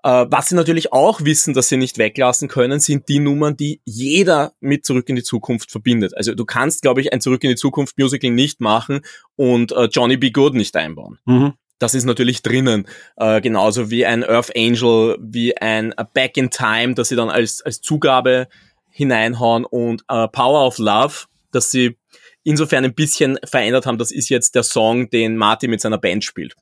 [0.02, 3.80] Äh, was sie natürlich auch wissen, dass sie nicht weglassen können, sind die Nummern, die
[3.84, 6.16] jeder mit Zurück in die Zukunft verbindet.
[6.16, 9.00] Also du kannst, glaube ich, ein Zurück in die Zukunft Musical nicht machen
[9.34, 10.30] und äh, Johnny B.
[10.30, 11.18] Good nicht einbauen.
[11.24, 11.54] Mhm.
[11.78, 12.86] Das ist natürlich drinnen.
[13.16, 17.62] Äh, genauso wie ein Earth Angel, wie ein Back in Time, dass sie dann als,
[17.62, 18.48] als Zugabe
[18.88, 21.98] hineinhauen und äh, Power of Love, dass sie
[22.46, 23.98] insofern ein bisschen verändert haben.
[23.98, 26.54] Das ist jetzt der Song, den Marty mit seiner Band spielt.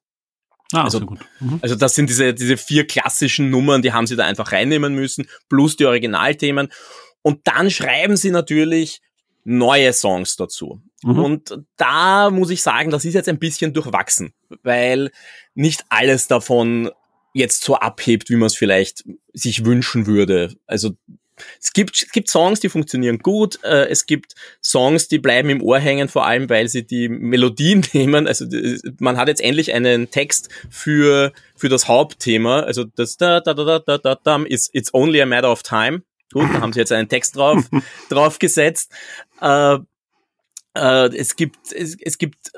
[0.72, 1.58] Ah, also, mhm.
[1.60, 5.26] also das sind diese, diese vier klassischen Nummern, die haben sie da einfach reinnehmen müssen,
[5.48, 6.68] plus die Originalthemen.
[7.20, 9.00] Und dann schreiben sie natürlich
[9.44, 10.80] neue Songs dazu.
[11.02, 11.18] Mhm.
[11.18, 15.10] Und da muss ich sagen, das ist jetzt ein bisschen durchwachsen, weil
[15.54, 16.90] nicht alles davon
[17.34, 20.54] jetzt so abhebt, wie man es vielleicht sich wünschen würde.
[20.66, 20.92] Also
[21.60, 23.62] es gibt, es gibt Songs, die funktionieren gut.
[23.64, 27.84] Äh, es gibt Songs, die bleiben im Ohr hängen, vor allem weil sie die Melodien
[27.92, 28.26] nehmen.
[28.26, 28.46] Also
[28.98, 32.60] man hat jetzt endlich einen Text für, für das Hauptthema.
[32.60, 36.02] Also das da da da da da da ist It's only a matter of time.
[36.32, 37.64] Gut, da haben sie jetzt einen Text drauf
[38.08, 38.92] drauf gesetzt.
[39.40, 39.78] Äh,
[40.74, 42.52] äh, es gibt es, es gibt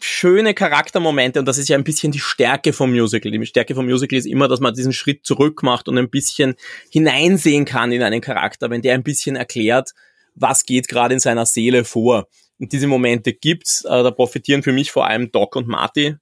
[0.00, 3.32] schöne Charaktermomente und das ist ja ein bisschen die Stärke vom Musical.
[3.32, 6.54] Die Stärke vom Musical ist immer, dass man diesen Schritt zurück macht und ein bisschen
[6.90, 9.92] hineinsehen kann in einen Charakter, wenn der ein bisschen erklärt,
[10.34, 12.28] was geht gerade in seiner Seele vor.
[12.58, 16.16] Und diese Momente gibt's, äh, da profitieren für mich vor allem Doc und Marty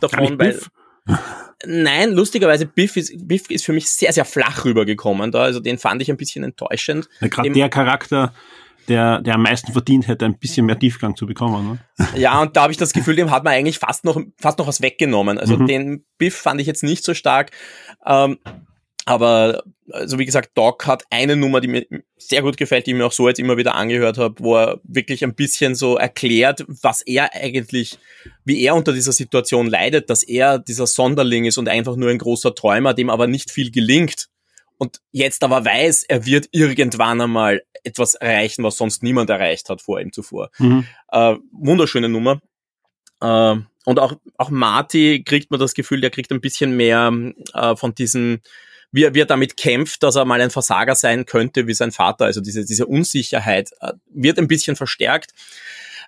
[0.00, 0.60] davon, weil
[1.66, 5.42] Nein, lustigerweise Biff ist, Biff ist für mich sehr, sehr flach rübergekommen da.
[5.42, 7.08] Also den fand ich ein bisschen enttäuschend.
[7.20, 8.34] Ja, Gerade der Charakter,
[8.88, 11.78] der, der am meisten verdient hätte, ein bisschen mehr Tiefgang zu bekommen.
[11.98, 12.08] Ne?
[12.16, 14.66] Ja, und da habe ich das Gefühl, dem hat man eigentlich fast noch, fast noch
[14.66, 15.38] was weggenommen.
[15.38, 15.66] Also mhm.
[15.66, 17.50] den Biff fand ich jetzt nicht so stark.
[18.06, 18.38] Ähm,
[19.06, 22.96] aber also wie gesagt, Doc hat eine Nummer, die mir sehr gut gefällt, die ich
[22.96, 26.64] mir auch so jetzt immer wieder angehört habe, wo er wirklich ein bisschen so erklärt,
[26.68, 27.98] was er eigentlich,
[28.44, 32.18] wie er unter dieser Situation leidet, dass er dieser Sonderling ist und einfach nur ein
[32.18, 34.28] großer Träumer, dem aber nicht viel gelingt.
[34.78, 39.82] Und jetzt aber weiß, er wird irgendwann einmal etwas erreichen, was sonst niemand erreicht hat
[39.82, 40.50] vor ihm zuvor.
[40.58, 40.86] Mhm.
[41.10, 42.40] Äh, wunderschöne Nummer.
[43.20, 43.56] Äh,
[43.86, 47.12] und auch, auch Marty kriegt man das Gefühl, der kriegt ein bisschen mehr
[47.52, 48.42] äh, von diesen
[48.94, 51.90] wie er, wie er damit kämpft, dass er mal ein Versager sein könnte wie sein
[51.90, 52.26] Vater.
[52.26, 55.32] Also diese, diese Unsicherheit äh, wird ein bisschen verstärkt.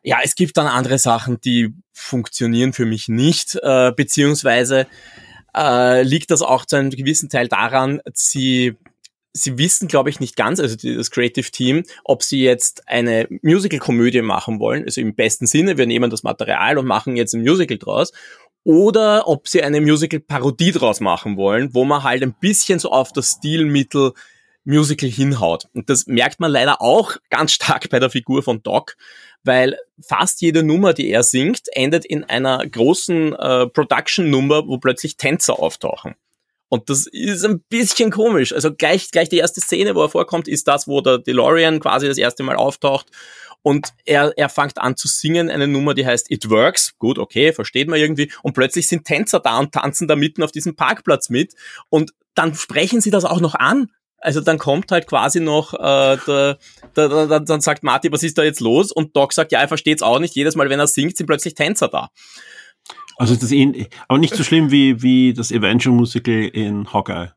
[0.04, 4.86] Ja, es gibt dann andere Sachen, die funktionieren für mich nicht, äh, beziehungsweise
[5.54, 8.76] äh, liegt das auch zu einem gewissen Teil daran, sie
[9.36, 14.22] sie wissen, glaube ich, nicht ganz, also das Creative Team, ob sie jetzt eine Musical-Komödie
[14.22, 17.78] machen wollen, also im besten Sinne, wir nehmen das Material und machen jetzt ein Musical
[17.78, 18.12] draus,
[18.64, 23.12] oder ob sie eine Musical-Parodie draus machen wollen, wo man halt ein bisschen so auf
[23.12, 24.12] das Stilmittel
[24.64, 25.68] Musical hinhaut.
[25.74, 28.96] Und das merkt man leider auch ganz stark bei der Figur von Doc,
[29.46, 35.16] weil fast jede Nummer, die er singt, endet in einer großen äh, Production-Nummer, wo plötzlich
[35.16, 36.14] Tänzer auftauchen.
[36.68, 38.52] Und das ist ein bisschen komisch.
[38.52, 42.08] Also gleich, gleich die erste Szene, wo er vorkommt, ist das, wo der DeLorean quasi
[42.08, 43.06] das erste Mal auftaucht
[43.66, 46.96] und er, er fängt an zu singen, eine Nummer, die heißt It Works.
[46.98, 48.30] Gut, okay, versteht man irgendwie.
[48.44, 51.52] Und plötzlich sind Tänzer da und tanzen da mitten auf diesem Parkplatz mit.
[51.88, 53.90] Und dann sprechen sie das auch noch an.
[54.26, 56.58] Also dann kommt halt quasi noch, äh, der,
[56.96, 58.90] der, der, dann sagt Marty, was ist da jetzt los?
[58.90, 60.34] Und Doc sagt, ja, er versteht's auch nicht.
[60.34, 62.10] Jedes Mal, wenn er singt, sind plötzlich Tänzer da.
[63.18, 67.30] Also ist das eh, aber nicht so schlimm wie, wie das Avenger Musical in Hawkeye.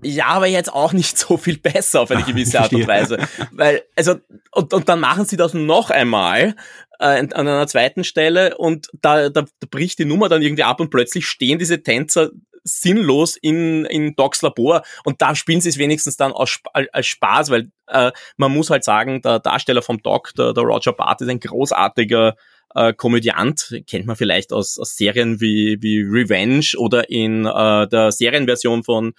[0.00, 3.18] Ja, aber jetzt auch nicht so viel besser auf eine gewisse Art und Weise.
[3.50, 4.14] Weil, also,
[4.52, 6.54] und, und dann machen sie das noch einmal
[7.00, 10.78] äh, an einer zweiten Stelle und da, da, da bricht die Nummer dann irgendwie ab
[10.78, 12.30] und plötzlich stehen diese Tänzer
[12.68, 17.50] sinnlos in, in Docs Labor und da spielen sie es wenigstens dann aus, als Spaß,
[17.50, 21.28] weil äh, man muss halt sagen, der Darsteller vom Doc, der, der Roger Bart, ist
[21.28, 22.36] ein großartiger
[22.74, 28.12] äh, Komödiant, kennt man vielleicht aus, aus Serien wie, wie Revenge oder in äh, der
[28.12, 29.14] Serienversion von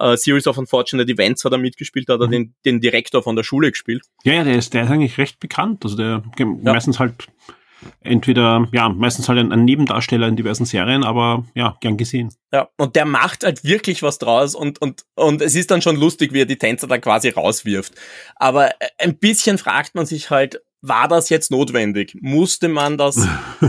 [0.00, 2.32] äh, Series of Unfortunate Events hat er mitgespielt, hat er mhm.
[2.32, 4.02] den, den Direktor von der Schule gespielt.
[4.24, 5.84] Ja, ja, der ist, der ist eigentlich recht bekannt.
[5.84, 6.46] Also der ja.
[6.46, 7.14] meistens halt
[8.00, 12.32] entweder, ja, meistens halt ein, ein, Nebendarsteller in diversen Serien, aber ja, gern gesehen.
[12.52, 15.96] Ja, und der macht halt wirklich was draus und, und, und es ist dann schon
[15.96, 17.94] lustig, wie er die Tänzer dann quasi rauswirft.
[18.36, 22.14] Aber ein bisschen fragt man sich halt, war das jetzt notwendig?
[22.20, 23.16] Musste man das,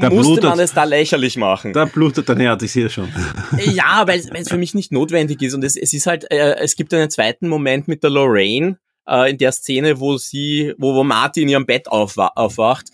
[0.00, 1.72] da musste blutet, man es da lächerlich machen?
[1.72, 3.12] Da blutet dein Herz, ich sehe schon.
[3.58, 6.76] ja, weil es für mich nicht notwendig ist und es, es ist halt, äh, es
[6.76, 8.78] gibt einen zweiten Moment mit der Lorraine,
[9.08, 12.90] äh, in der Szene, wo sie, wo, wo Marty in ihrem Bett aufwa aufwacht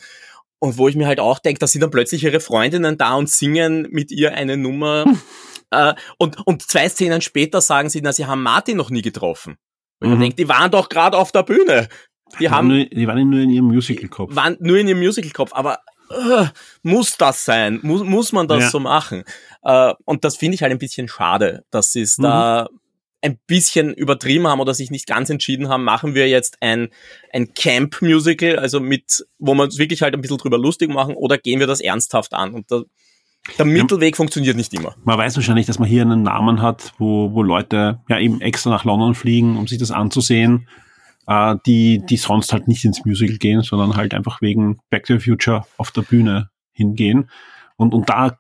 [0.59, 3.31] und wo ich mir halt auch denke, da sind dann plötzlich ihre Freundinnen da und
[3.31, 5.05] singen mit ihr eine Nummer
[5.71, 9.57] äh, und, und zwei Szenen später sagen sie, na, sie haben Martin noch nie getroffen.
[10.01, 10.15] Und mhm.
[10.15, 11.89] man denkt, die waren doch gerade auf der Bühne.
[12.41, 14.35] Die, haben, nur, die waren nur in ihrem Musical-Kopf.
[14.35, 15.79] Waren nur in ihrem Musical-Kopf, aber
[16.11, 16.47] uh,
[16.83, 17.79] muss das sein?
[17.83, 18.71] Muss, muss man das ja.
[18.71, 19.25] so machen?
[19.65, 22.23] Uh, und das finde ich halt ein bisschen schade, dass sie es mhm.
[22.25, 22.69] da
[23.23, 26.89] ein bisschen übertrieben haben oder sich nicht ganz entschieden haben, machen wir jetzt ein,
[27.33, 31.39] ein Camp-Musical, also mit, wo wir uns wirklich halt ein bisschen drüber lustig machen, oder
[31.39, 32.55] gehen wir das ernsthaft an?
[32.55, 32.83] Und da,
[33.59, 34.97] der Mittelweg ja, funktioniert nicht immer.
[35.05, 38.71] Man weiß wahrscheinlich, dass man hier einen Namen hat, wo, wo Leute ja eben extra
[38.71, 40.67] nach London fliegen, um sich das anzusehen
[41.27, 45.15] äh, die, die sonst halt nicht ins Musical gehen, sondern halt einfach wegen Back to
[45.15, 47.31] the Future auf der Bühne hingehen.
[47.77, 48.39] Und, und da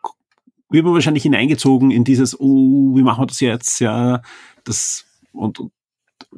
[0.70, 3.80] wird man wahrscheinlich hineingezogen in dieses, oh, wie machen wir das jetzt?
[3.80, 4.22] Ja,
[4.66, 5.72] das, und, und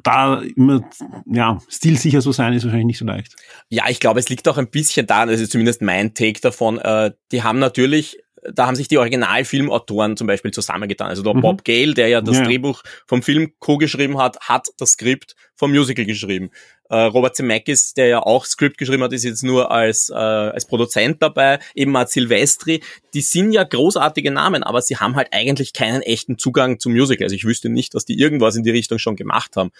[0.03, 0.89] da immer,
[1.25, 3.35] ja, stilsicher zu sein, ist wahrscheinlich nicht so leicht.
[3.69, 6.77] Ja, ich glaube, es liegt auch ein bisschen daran, das ist zumindest mein Take davon,
[6.77, 8.17] äh, die haben natürlich
[8.53, 11.07] da haben sich die Originalfilmautoren zum Beispiel zusammengetan.
[11.09, 11.41] Also der mhm.
[11.41, 12.43] Bob Gale, der ja das ja.
[12.43, 16.51] Drehbuch vom Film co-geschrieben hat, hat das Skript vom Musical geschrieben.
[16.89, 20.65] Äh, Robert Zemeckis, der ja auch Skript geschrieben hat, ist jetzt nur als, äh, als
[20.65, 21.59] Produzent dabei.
[21.75, 22.81] Eben Matt Silvestri.
[23.13, 27.25] Die sind ja großartige Namen, aber sie haben halt eigentlich keinen echten Zugang zum Musical.
[27.25, 29.71] Also ich wüsste nicht, dass die irgendwas in die Richtung schon gemacht haben.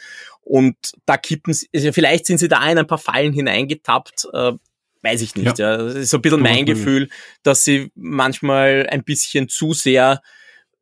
[0.42, 4.28] Und da kippen sie, also vielleicht sind sie da in ein paar Fallen hineingetappt.
[4.32, 4.52] Äh,
[5.02, 5.58] weiß ich nicht.
[5.60, 5.72] Ja.
[5.72, 5.78] ja.
[5.78, 7.10] Das ist so ein bisschen mein Gefühl,
[7.44, 10.22] dass sie manchmal ein bisschen zu sehr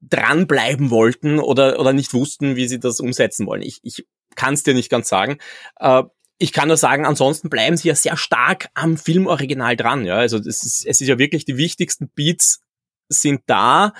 [0.02, 3.62] dranbleiben wollten oder, oder nicht wussten, wie sie das umsetzen wollen.
[3.62, 5.38] Ich, ich kann es dir nicht ganz sagen.
[5.80, 6.04] Äh,
[6.40, 10.06] ich kann nur sagen, ansonsten bleiben sie ja sehr stark am Filmoriginal dran.
[10.06, 12.62] Ja, also es ist, es ist ja wirklich die wichtigsten Beats
[13.10, 13.94] sind da.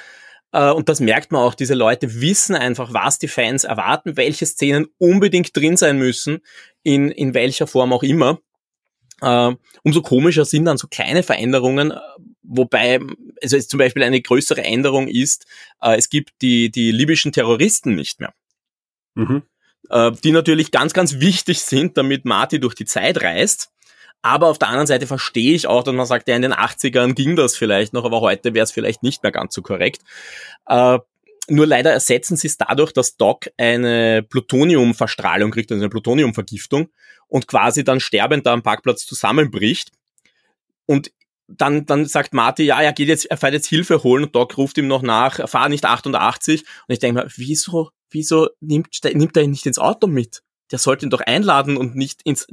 [0.52, 4.46] Äh, und das merkt man auch, diese Leute wissen einfach, was die Fans erwarten, welche
[4.46, 6.40] Szenen unbedingt drin sein müssen,
[6.84, 8.40] in, in welcher Form auch immer.
[9.22, 12.00] Äh, umso komischer sind dann so kleine Veränderungen, äh,
[12.44, 13.00] wobei,
[13.42, 15.46] also zum Beispiel eine größere Änderung ist,
[15.82, 18.34] äh, es gibt die, die libyschen Terroristen nicht mehr.
[19.16, 19.44] Mhm.
[19.90, 23.72] Äh, die natürlich ganz, ganz wichtig sind, damit Marty durch die Zeit reist.
[24.22, 27.14] Aber auf der anderen Seite verstehe ich auch, dass man sagt, ja, in den 80ern
[27.14, 30.02] ging das vielleicht noch, aber heute wäre es vielleicht nicht mehr ganz so korrekt.
[30.66, 31.00] Äh,
[31.50, 36.90] nur leider ersetzen sie es dadurch, dass Doc eine Plutoniumverstrahlung kriegt, also eine Plutoniumvergiftung
[37.28, 39.92] und quasi dann sterbend da am Parkplatz zusammenbricht.
[40.86, 41.12] Und
[41.48, 44.58] dann, dann sagt Marty, ja, er geht jetzt, er fährt jetzt Hilfe holen und Doc
[44.58, 46.62] ruft ihm noch nach, fahr nicht 88.
[46.62, 50.42] Und ich denke mir, wieso, wieso nimmt, nimmt er ihn nicht ins Auto mit?
[50.72, 52.48] Der sollte ihn doch einladen und nicht ins,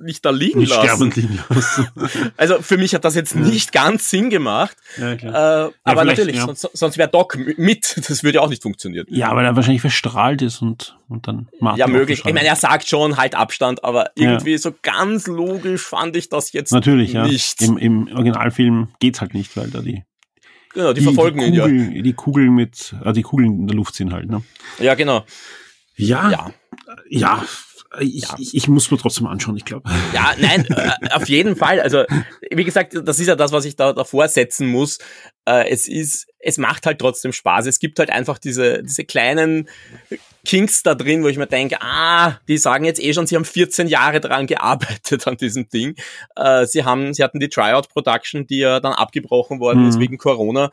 [0.00, 1.10] nicht da liegen nicht lassen.
[1.10, 1.88] liegen lassen.
[2.36, 4.76] also für mich hat das jetzt nicht ganz Sinn gemacht.
[4.96, 5.66] Ja.
[5.66, 6.46] Äh, aber natürlich, ja.
[6.46, 8.00] sonst, sonst wäre Doc mit.
[8.10, 9.06] Das würde auch nicht funktionieren.
[9.08, 12.22] Ja, weil er wahrscheinlich verstrahlt ist und, und dann Martin Ja, möglich.
[12.24, 14.58] Ich meine, er sagt schon halt Abstand, aber irgendwie ja.
[14.58, 17.60] so ganz logisch fand ich das jetzt natürlich, nicht.
[17.60, 17.68] Ja.
[17.68, 20.02] Im, Im Originalfilm geht's halt nicht, weil da die
[20.72, 22.02] Genau, die, die verfolgen die Kugel, ihn ja.
[22.02, 24.42] Die Kugeln mit, also die Kugeln in der Luft sind halt, ne?
[24.78, 25.24] Ja, genau.
[25.96, 26.50] Ja, ja,
[27.08, 27.44] ja
[27.98, 28.36] ich, ja.
[28.38, 29.90] ich, ich, muss mir trotzdem anschauen, ich glaube.
[30.14, 31.80] Ja, nein, äh, auf jeden Fall.
[31.80, 32.04] Also,
[32.50, 34.98] wie gesagt, das ist ja das, was ich da davor setzen muss.
[35.44, 37.66] Äh, es ist, es macht halt trotzdem Spaß.
[37.66, 39.68] Es gibt halt einfach diese, diese kleinen
[40.44, 43.44] Kinks da drin, wo ich mir denke, ah, die sagen jetzt eh schon, sie haben
[43.44, 45.96] 14 Jahre dran gearbeitet an diesem Ding.
[46.36, 49.88] Äh, sie haben, sie hatten die Tryout Production, die ja dann abgebrochen worden mhm.
[49.88, 50.70] ist wegen Corona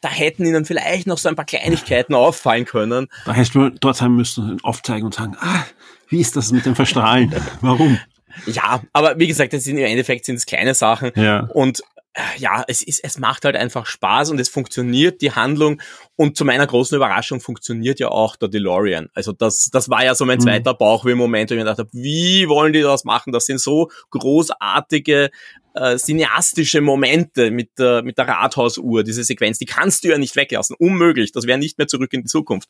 [0.00, 3.08] da hätten ihnen vielleicht noch so ein paar Kleinigkeiten auffallen können.
[3.24, 5.64] Da hättest du dort sein müssen, aufzeigen und sagen, ah,
[6.08, 7.34] wie ist das mit dem Verstrahlen?
[7.60, 7.98] Warum?
[8.46, 11.12] Ja, aber wie gesagt, das sind im Endeffekt sind es kleine Sachen.
[11.16, 11.48] Ja.
[11.52, 11.82] Und
[12.14, 15.80] äh, ja, es ist, es macht halt einfach Spaß und es funktioniert die Handlung
[16.16, 19.08] und zu meiner großen Überraschung funktioniert ja auch der DeLorean.
[19.14, 20.42] Also das, das war ja so mein mhm.
[20.42, 23.32] zweiter Bauchweh-Moment, wo ich mir gedacht habe, wie wollen die das machen?
[23.32, 25.30] Das sind so großartige
[25.74, 30.34] äh, cineastische Momente mit der, mit der Rathausuhr, diese Sequenz, die kannst du ja nicht
[30.34, 30.76] weglassen.
[30.78, 31.32] Unmöglich.
[31.32, 32.68] Das wäre nicht mehr zurück in die Zukunft.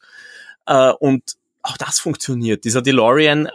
[0.67, 1.23] Äh, und
[1.69, 2.65] auch das funktioniert.
[2.65, 3.49] Dieser DeLorean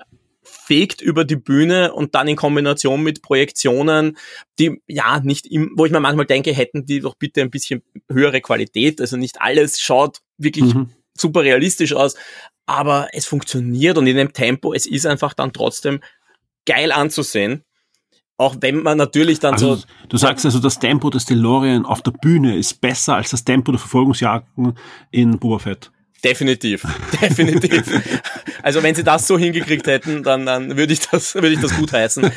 [0.43, 4.17] fegt über die Bühne und dann in Kombination mit Projektionen,
[4.59, 7.81] die ja nicht im, wo ich mir manchmal denke, hätten die doch bitte ein bisschen
[8.09, 9.01] höhere Qualität.
[9.01, 10.89] Also nicht alles schaut wirklich mhm.
[11.17, 12.15] super realistisch aus,
[12.65, 15.99] aber es funktioniert und in dem Tempo, es ist einfach dann trotzdem
[16.65, 17.63] geil anzusehen.
[18.37, 19.83] Auch wenn man natürlich dann also, so.
[20.09, 23.71] Du sagst also, das Tempo des DeLorean auf der Bühne ist besser als das Tempo
[23.71, 24.77] der Verfolgungsjagden
[25.11, 25.91] in Boba Fett.
[26.23, 26.83] Definitiv,
[27.21, 27.83] definitiv.
[28.61, 31.75] Also wenn sie das so hingekriegt hätten, dann, dann würde ich das, würde ich das
[31.75, 32.31] gut heißen.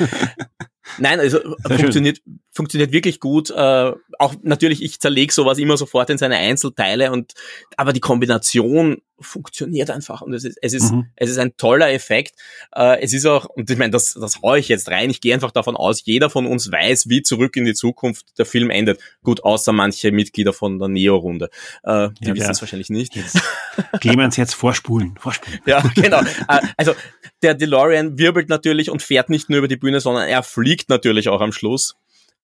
[0.97, 2.39] Nein, also Sehr funktioniert, schön.
[2.51, 3.49] funktioniert wirklich gut.
[3.51, 7.33] Äh, auch natürlich, ich zerlege sowas immer sofort in seine Einzelteile und
[7.75, 11.07] aber die Kombination funktioniert einfach und es ist, es ist, mhm.
[11.15, 12.35] es ist ein toller Effekt.
[12.75, 15.33] Äh, es ist auch, und ich meine, das, das haue ich jetzt rein, ich gehe
[15.33, 18.99] einfach davon aus, jeder von uns weiß, wie zurück in die Zukunft der Film endet.
[19.23, 21.49] Gut, außer manche Mitglieder von der Neo-Runde.
[21.83, 23.15] Äh, die ja, wissen es wahrscheinlich nicht.
[23.15, 23.39] Jetzt.
[23.99, 25.59] Clemens jetzt vorspulen, vorspulen.
[25.65, 26.21] Ja, genau.
[26.47, 26.93] Äh, also
[27.41, 31.29] der DeLorean wirbelt natürlich und fährt nicht nur über die Bühne, sondern er fliegt natürlich
[31.29, 31.95] auch am Schluss.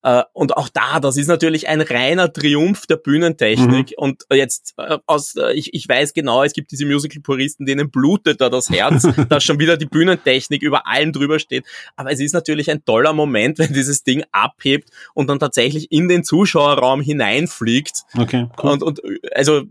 [0.05, 3.91] Uh, und auch da, das ist natürlich ein reiner Triumph der Bühnentechnik.
[3.91, 3.95] Mhm.
[3.95, 8.41] Und jetzt uh, aus, uh, ich, ich weiß genau, es gibt diese Musical-Puristen, denen blutet
[8.41, 11.63] da das Herz, dass schon wieder die Bühnentechnik über allen drüber steht.
[11.95, 16.09] Aber es ist natürlich ein toller Moment, wenn dieses Ding abhebt und dann tatsächlich in
[16.09, 18.03] den Zuschauerraum hineinfliegt.
[18.17, 18.49] Okay.
[18.61, 18.71] Cool.
[18.71, 19.01] Und, und
[19.33, 19.63] also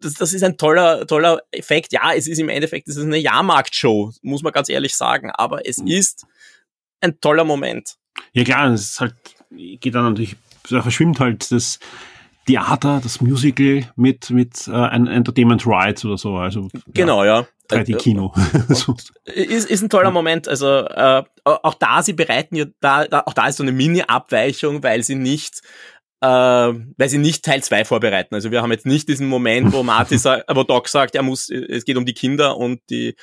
[0.00, 1.92] das, das ist ein toller, toller Effekt.
[1.92, 5.66] Ja, es ist im Endeffekt, es ist eine Jahrmarktshow, muss man ganz ehrlich sagen, aber
[5.66, 5.88] es mhm.
[5.88, 6.26] ist
[7.00, 7.96] ein toller Moment.
[8.32, 9.14] Ja klar, es ist halt
[9.56, 10.36] geht dann natürlich,
[10.70, 11.78] da verschwimmt halt das
[12.46, 16.36] Theater, das Musical mit, mit äh, ein Entertainment Rides oder so.
[16.36, 17.46] Also, genau, ja.
[17.70, 18.34] 3D-Kino.
[19.24, 20.48] ist, ist ein toller Moment.
[20.48, 24.82] Also äh, auch da, sie bereiten ja, da, da, auch da ist so eine Mini-Abweichung,
[24.82, 25.62] weil sie nicht
[26.24, 28.34] äh, weil sie nicht Teil 2 vorbereiten.
[28.34, 31.50] Also wir haben jetzt nicht diesen Moment, wo Marty sagt, wo Doc sagt, er muss,
[31.50, 33.14] es geht um die Kinder und die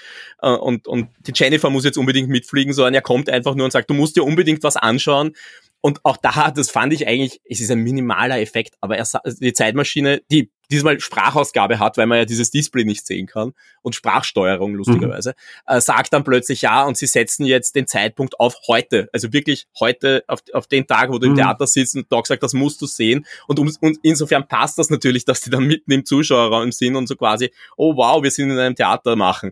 [0.42, 3.72] äh, und, und die Jennifer muss jetzt unbedingt mitfliegen, sondern er kommt einfach nur und
[3.72, 5.34] sagt, du musst dir unbedingt was anschauen.
[5.82, 9.08] Und auch da, das fand ich eigentlich, es ist ein minimaler Effekt, aber er,
[9.40, 13.94] die Zeitmaschine, die diesmal Sprachausgabe hat, weil man ja dieses Display nicht sehen kann und
[13.94, 15.32] Sprachsteuerung lustigerweise,
[15.68, 15.76] mhm.
[15.76, 19.68] äh, sagt dann plötzlich ja und sie setzen jetzt den Zeitpunkt auf heute, also wirklich
[19.80, 21.34] heute auf, auf den Tag, wo du mhm.
[21.34, 24.78] im Theater sitzt und Doc sagt, das musst du sehen und, um, und insofern passt
[24.78, 28.32] das natürlich, dass die dann mitten im Zuschauerraum sind und so quasi, oh wow, wir
[28.32, 29.52] sind in einem Theater machen.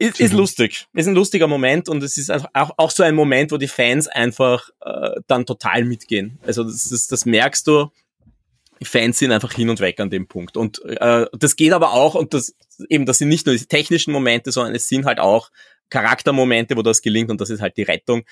[0.00, 0.86] Ist, ist lustig.
[0.94, 4.08] Ist ein lustiger Moment und es ist auch, auch so ein Moment, wo die Fans
[4.08, 6.38] einfach äh, dann total mitgehen.
[6.42, 7.90] Also das, das, das merkst du.
[8.80, 10.56] Die Fans sind einfach hin und weg an dem Punkt.
[10.56, 12.54] Und äh, das geht aber auch, und das
[12.88, 15.50] eben, das sind nicht nur die technischen Momente, sondern es sind halt auch
[15.90, 18.22] Charaktermomente, wo das gelingt und das ist halt die Rettung.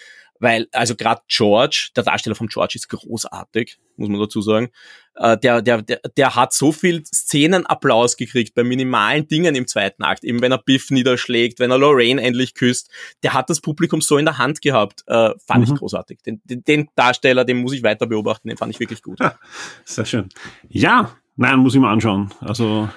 [0.40, 4.70] Weil also gerade George, der Darsteller von George ist großartig, muss man dazu sagen.
[5.14, 10.02] Äh, der, der, der, der hat so viel Szenenapplaus gekriegt bei minimalen Dingen im zweiten
[10.04, 12.90] Akt, eben wenn er Biff niederschlägt, wenn er Lorraine endlich küsst.
[13.22, 15.74] Der hat das Publikum so in der Hand gehabt, äh, fand mhm.
[15.74, 16.20] ich großartig.
[16.22, 19.18] Den, den, den Darsteller, den muss ich weiter beobachten, den fand ich wirklich gut.
[19.84, 20.28] Sehr schön.
[20.68, 22.32] Ja, nein, muss ich mal anschauen.
[22.40, 22.88] Also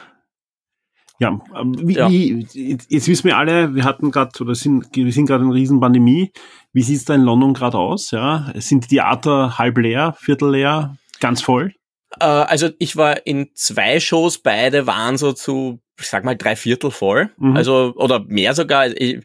[1.21, 2.09] ja, ähm, wie, ja.
[2.09, 2.47] Wie,
[2.89, 5.79] jetzt wissen wir alle, wir hatten gerade oder sind, wir sind gerade in einer riesen
[5.79, 6.31] Pandemie.
[6.73, 8.09] Wie sieht's da in London gerade aus?
[8.09, 11.75] Ja, sind die Theater halb leer, viertel leer, ganz voll?
[12.19, 16.55] Äh, also ich war in zwei Shows, beide waren so zu, ich sag mal, drei
[16.55, 17.29] Viertel voll.
[17.37, 17.55] Mhm.
[17.55, 18.87] Also, oder mehr sogar.
[18.87, 19.19] Ich,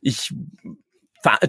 [0.00, 0.32] ich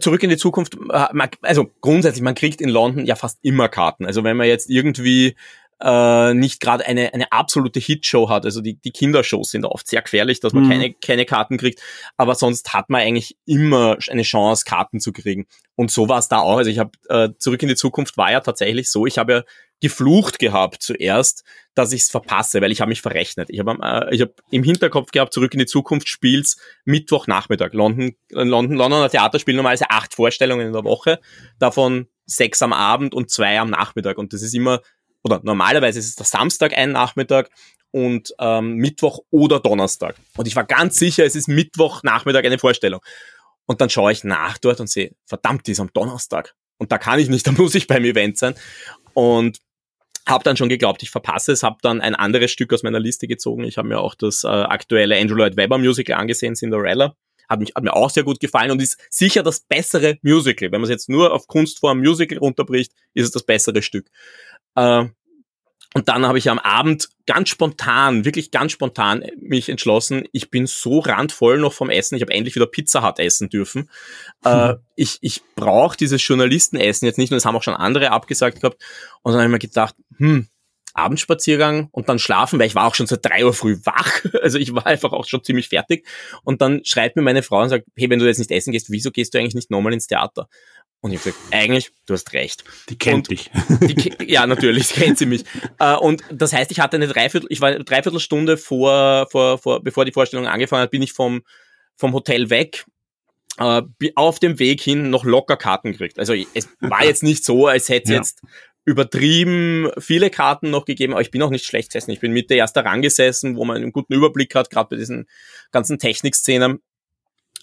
[0.01, 4.05] zurück in die Zukunft, äh, also grundsätzlich, man kriegt in London ja fast immer Karten.
[4.05, 5.35] Also wenn man jetzt irgendwie
[5.81, 8.45] äh, nicht gerade eine, eine absolute Hitshow hat.
[8.45, 10.69] Also die, die Kindershows sind oft sehr gefährlich, dass man mhm.
[10.69, 11.81] keine, keine Karten kriegt.
[12.17, 15.47] Aber sonst hat man eigentlich immer eine Chance, Karten zu kriegen.
[15.75, 16.57] Und so war es da auch.
[16.57, 19.05] Also ich habe äh, zurück in die Zukunft war ja tatsächlich so.
[19.05, 19.43] Ich habe ja
[19.81, 23.49] geflucht gehabt zuerst, dass ich es verpasse, weil ich habe mich verrechnet.
[23.49, 27.73] Ich habe äh, ich hab im Hinterkopf gehabt, zurück in die Zukunft spiels Mittwochnachmittag.
[27.73, 31.19] London, London, Londoner Theater spielen normalerweise acht Vorstellungen in der Woche,
[31.59, 34.17] davon sechs am Abend und zwei am Nachmittag.
[34.17, 34.81] Und das ist immer
[35.25, 37.49] oder normalerweise ist es der Samstag ein Nachmittag
[37.89, 40.15] und ähm, Mittwoch oder Donnerstag.
[40.37, 43.01] Und ich war ganz sicher, es ist Mittwoch Nachmittag eine Vorstellung.
[43.65, 46.53] Und dann schaue ich nach dort und sehe, verdammt, die ist am Donnerstag.
[46.77, 48.53] Und da kann ich nicht, da muss ich beim Event sein.
[49.15, 49.57] Und
[50.27, 53.27] habe dann schon geglaubt, ich verpasse es, habe dann ein anderes Stück aus meiner Liste
[53.27, 53.63] gezogen.
[53.63, 57.15] Ich habe mir auch das äh, aktuelle Andrew Lloyd Webber Musical angesehen, Cinderella.
[57.49, 60.71] Hat, mich, hat mir auch sehr gut gefallen und ist sicher das bessere Musical.
[60.71, 64.09] Wenn man es jetzt nur auf Kunstform Musical runterbricht, ist es das bessere Stück.
[64.75, 65.05] Äh,
[65.95, 70.67] und dann habe ich am Abend ganz spontan, wirklich ganz spontan mich entschlossen, ich bin
[70.67, 73.89] so randvoll noch vom Essen, ich habe endlich wieder Pizza Hut essen dürfen.
[74.43, 74.59] Äh, hm.
[74.71, 78.59] Äh, ich ich brauche dieses Journalistenessen jetzt nicht nur, das haben auch schon andere abgesagt
[78.59, 78.83] gehabt.
[79.21, 80.49] Und dann habe ich mir gedacht, hm,
[80.95, 84.21] Abendspaziergang und dann schlafen, weil ich war auch schon seit drei Uhr früh wach.
[84.41, 86.05] Also ich war einfach auch schon ziemlich fertig.
[86.43, 88.91] Und dann schreibt mir meine Frau und sagt, hey, wenn du jetzt nicht essen gehst,
[88.91, 90.47] wieso gehst du eigentlich nicht nochmal ins Theater?
[91.01, 92.63] Und ich habe gesagt, eigentlich, du hast recht.
[92.89, 93.51] Die kennt und dich.
[93.81, 95.43] Die, ja, natürlich, kennt sie mich.
[95.79, 99.83] Äh, und das heißt, ich hatte eine Dreiviertel, ich war eine Dreiviertelstunde vor, vor, vor,
[99.83, 101.43] bevor die Vorstellung angefangen hat, bin ich vom,
[101.95, 102.85] vom Hotel weg,
[103.57, 103.83] äh,
[104.15, 106.19] auf dem Weg hin noch locker Karten gekriegt.
[106.19, 108.15] Also es war jetzt nicht so, als hätte es ja.
[108.17, 108.41] jetzt
[108.85, 112.11] übertrieben viele Karten noch gegeben, aber ich bin auch nicht schlecht gesessen.
[112.11, 115.27] Ich bin Mitte erster Rang gesessen, wo man einen guten Überblick hat, gerade bei diesen
[115.71, 116.81] ganzen Technikszenen.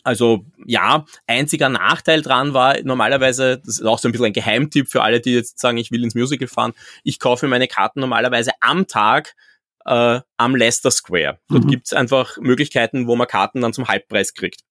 [0.05, 4.89] Also ja, einziger Nachteil dran war normalerweise, das ist auch so ein bisschen ein Geheimtipp
[4.89, 6.73] für alle, die jetzt sagen, ich will ins Musical fahren,
[7.05, 9.35] ich kaufe meine Karten normalerweise am Tag
[9.85, 11.39] äh, am Leicester Square.
[11.49, 11.69] Dort mhm.
[11.69, 14.63] gibt's einfach Möglichkeiten, wo man Karten dann zum Halbpreis kriegt.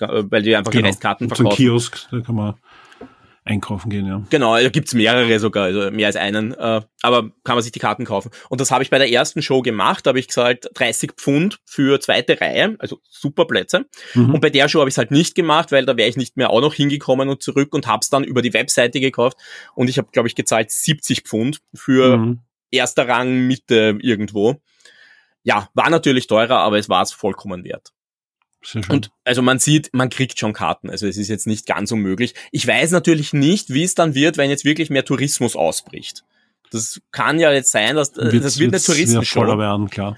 [0.00, 0.82] Äh, weil die einfach genau.
[0.82, 1.50] die Restkarten verkaufen.
[1.50, 2.54] Zum Kiosk, da kann man
[3.46, 4.22] einkaufen gehen, ja.
[4.30, 7.78] Genau, da gibt's mehrere sogar, also mehr als einen, äh, aber kann man sich die
[7.78, 8.30] Karten kaufen.
[8.48, 11.60] Und das habe ich bei der ersten Show gemacht, da habe ich gesagt, 30 Pfund
[11.64, 13.86] für zweite Reihe, also super Plätze.
[14.14, 14.34] Mhm.
[14.34, 16.36] Und bei der Show habe ich es halt nicht gemacht, weil da wäre ich nicht
[16.36, 19.38] mehr auch noch hingekommen und zurück und habe es dann über die Webseite gekauft.
[19.74, 22.40] Und ich habe, glaube ich, gezahlt 70 Pfund für mhm.
[22.70, 24.56] erster Rang Mitte irgendwo.
[25.44, 27.92] Ja, war natürlich teurer, aber es war es vollkommen wert.
[28.88, 30.90] Und also man sieht, man kriegt schon Karten.
[30.90, 32.34] Also es ist jetzt nicht ganz unmöglich.
[32.50, 36.24] Ich weiß natürlich nicht, wie es dann wird, wenn jetzt wirklich mehr Tourismus ausbricht.
[36.70, 39.58] Das kann ja jetzt sein, dass äh, das wird eine Touristenshow.
[39.58, 40.16] werden, klar.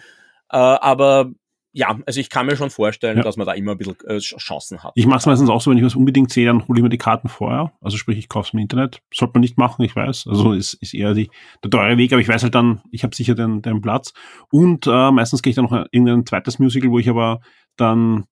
[0.51, 1.31] Äh, aber
[1.73, 3.23] ja, also ich kann mir schon vorstellen, ja.
[3.23, 4.93] dass man da immer ein bisschen äh, Chancen hat.
[4.95, 6.89] Ich mache es meistens auch so, wenn ich was unbedingt sehe, dann hole ich mir
[6.89, 7.73] die Karten vorher.
[7.81, 9.03] Also sprich, ich kaufe es im Internet.
[9.15, 10.27] Sollte man nicht machen, ich weiß.
[10.29, 11.31] Also ist, ist eher die,
[11.63, 14.13] der teure Weg, aber ich weiß halt dann, ich habe sicher den, den Platz.
[14.51, 17.41] Und äh, meistens gehe ich dann noch in irgendein zweites Musical, wo ich aber
[17.77, 18.25] dann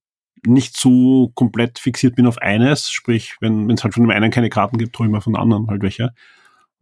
[0.44, 4.50] nicht so komplett fixiert bin auf eines, sprich, wenn es halt von dem einen keine
[4.50, 6.12] Karten gibt, hole ich mir von dem anderen halt welche.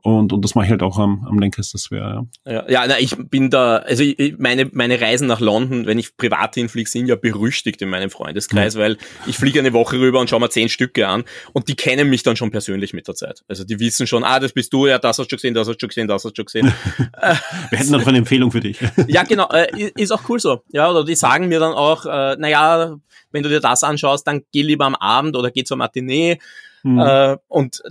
[0.05, 2.53] Und, und das mache ich halt auch am, am Lancaster Square, ja.
[2.53, 6.19] Ja, ja na, ich bin da, also ich, meine, meine Reisen nach London, wenn ich
[6.19, 8.81] privat hinfliege, sind ja berüchtigt in meinem Freundeskreis, ja.
[8.81, 11.25] weil ich fliege eine Woche rüber und schaue mir zehn Stücke an
[11.55, 13.45] und die kennen mich dann schon persönlich mit der Zeit.
[13.49, 15.79] Also die wissen schon, ah, das bist du, ja, das hast du gesehen, das hast
[15.79, 16.71] du gesehen, das hast du gesehen.
[17.71, 18.81] Wir hätten noch eine Empfehlung für dich.
[19.07, 20.61] ja, genau, äh, ist auch cool so.
[20.71, 22.99] Ja, oder die sagen mir dann auch, äh, naja,
[23.33, 26.41] wenn du dir das anschaust, dann geh lieber am Abend oder geh zur Matinee.
[26.83, 26.99] Mhm.
[26.99, 27.83] Äh, und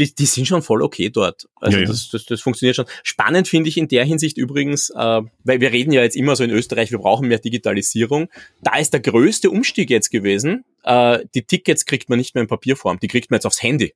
[0.00, 1.46] die, die sind schon voll okay dort.
[1.56, 1.88] Also ja, ja.
[1.88, 2.86] Das, das, das funktioniert schon.
[3.02, 6.44] Spannend finde ich in der Hinsicht übrigens, äh, weil wir reden ja jetzt immer so
[6.44, 8.28] in Österreich, wir brauchen mehr Digitalisierung.
[8.62, 10.64] Da ist der größte Umstieg jetzt gewesen.
[10.84, 13.94] Äh, die Tickets kriegt man nicht mehr in Papierform, die kriegt man jetzt aufs Handy.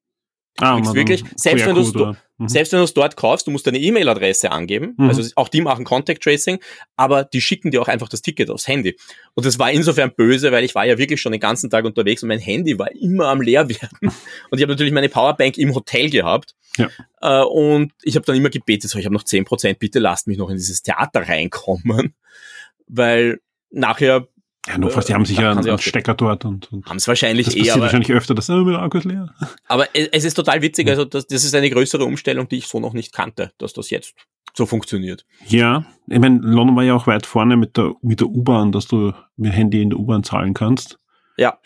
[0.57, 2.49] Du Ah, kriegst wirklich, selbst wenn du Mhm.
[2.49, 4.95] selbst wenn du es dort kaufst, du musst deine E-Mail-Adresse angeben.
[4.97, 5.09] Mhm.
[5.09, 6.59] Also auch die machen Contact Tracing,
[6.97, 8.97] aber die schicken dir auch einfach das Ticket aufs Handy.
[9.35, 12.23] Und das war insofern böse, weil ich war ja wirklich schon den ganzen Tag unterwegs
[12.25, 13.99] und mein Handy war immer am leer werden.
[14.51, 16.55] Und ich habe natürlich meine Powerbank im Hotel gehabt.
[16.77, 16.89] Ja.
[17.21, 20.39] Äh, und ich habe dann immer gebetet, so, ich habe noch 10%, bitte lasst mich
[20.39, 22.15] noch in dieses Theater reinkommen.
[22.89, 23.41] Weil
[23.71, 24.27] nachher
[24.67, 27.47] Ja, nur fast, die Äh, haben sicher einen, Stecker dort und, und haben es wahrscheinlich
[27.47, 29.35] das eh, passiert aber wahrscheinlich öfter, dass oh, mein Akku ist leer.
[29.69, 32.81] Aber es ist total witzig, also das, das ist eine größere Umstellung, die ich so
[32.81, 34.15] noch nicht kannte, dass das jetzt
[34.55, 35.27] so funktioniert.
[35.47, 38.87] Ja, ich meine, London war ja auch weit vorne mit der, mit der U-Bahn, dass
[38.87, 40.99] du mit Handy in der U-Bahn zahlen kannst.
[41.37, 41.59] Ja.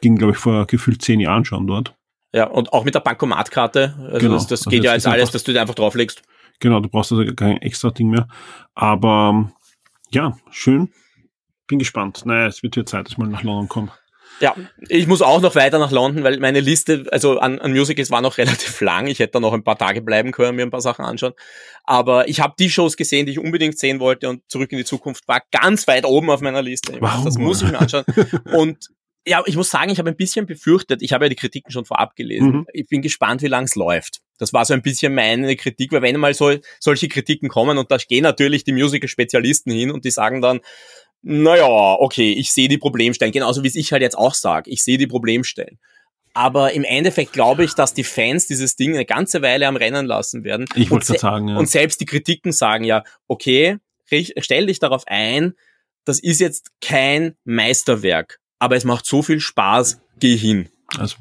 [0.00, 1.96] Ging, glaube ich, vor gefühlt zehn Jahren schon dort.
[2.32, 4.34] Ja, und auch mit der Bankomatkarte, also Genau.
[4.34, 6.22] das, das Also geht ja jetzt alles, einfach- dass du dir einfach drauflegst.
[6.60, 8.26] Genau, du brauchst also kein extra Ding mehr.
[8.74, 9.52] Aber
[10.10, 10.92] ja, schön.
[11.68, 12.22] Bin gespannt.
[12.24, 13.92] Naja, es wird hier Zeit, dass ich mal nach London komme.
[14.40, 14.54] Ja,
[14.88, 18.20] ich muss auch noch weiter nach London, weil meine Liste, also an, an Musicals war
[18.20, 19.06] noch relativ lang.
[19.06, 21.34] Ich hätte da noch ein paar Tage bleiben können, mir ein paar Sachen anschauen.
[21.84, 24.84] Aber ich habe die Shows gesehen, die ich unbedingt sehen wollte und Zurück in die
[24.84, 27.00] Zukunft war ganz weit oben auf meiner Liste.
[27.00, 28.04] Weiß, Das muss ich mir anschauen.
[28.52, 28.88] Und
[29.26, 31.84] ja, ich muss sagen, ich habe ein bisschen befürchtet, ich habe ja die Kritiken schon
[31.84, 32.50] vorab gelesen.
[32.50, 32.66] Mhm.
[32.72, 34.20] Ich bin gespannt, wie lang es läuft.
[34.38, 37.90] Das war so ein bisschen meine Kritik, weil wenn mal so, solche Kritiken kommen und
[37.90, 40.60] da gehen natürlich die Musical-Spezialisten hin und die sagen dann,
[41.22, 44.82] naja, okay, ich sehe die Problemstellen, genauso wie es ich halt jetzt auch sage, ich
[44.82, 45.78] sehe die Problemstellen.
[46.34, 50.06] Aber im Endeffekt glaube ich, dass die Fans dieses Ding eine ganze Weile am Rennen
[50.06, 50.66] lassen werden.
[50.76, 51.56] Ich wollte Und gerade sagen, ja.
[51.56, 53.78] und selbst die Kritiken sagen ja, okay,
[54.38, 55.54] stell dich darauf ein,
[56.04, 60.68] das ist jetzt kein Meisterwerk, aber es macht so viel Spaß, geh hin.
[60.96, 61.16] also,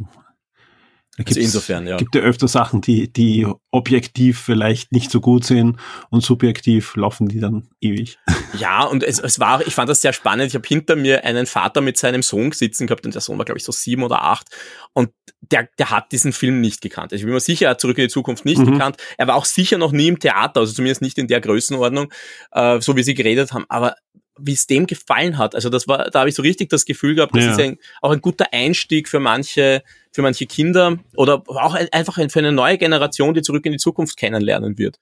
[1.26, 1.98] Also insofern, ja.
[1.98, 5.78] gibt ja öfter Sachen, die, die objektiv vielleicht nicht so gut sind
[6.10, 8.18] und subjektiv laufen die dann ewig.
[8.60, 10.48] Ja, und es, es war, ich fand das sehr spannend.
[10.48, 13.46] Ich habe hinter mir einen Vater mit seinem Sohn sitzen gehabt und der Sohn war,
[13.46, 14.48] glaube ich, so sieben oder acht.
[14.94, 15.10] Und
[15.42, 17.12] der, der hat diesen Film nicht gekannt.
[17.12, 18.72] Also ich bin mir sicher, er hat Zurück in die Zukunft nicht Mhm.
[18.72, 18.98] gekannt.
[19.18, 22.12] Er war auch sicher noch nie im Theater, also zumindest nicht in der Größenordnung,
[22.52, 23.66] äh, so wie sie geredet haben.
[23.70, 23.96] Aber
[24.40, 27.16] wie es dem gefallen hat, also das war, da habe ich so richtig das Gefühl
[27.16, 27.52] gehabt, das Ja.
[27.52, 32.18] ist ein, auch ein guter Einstieg für manche, für manche Kinder oder auch ein, einfach
[32.18, 35.00] ein, für eine neue Generation, die Zurück in die Zukunft kennenlernen wird.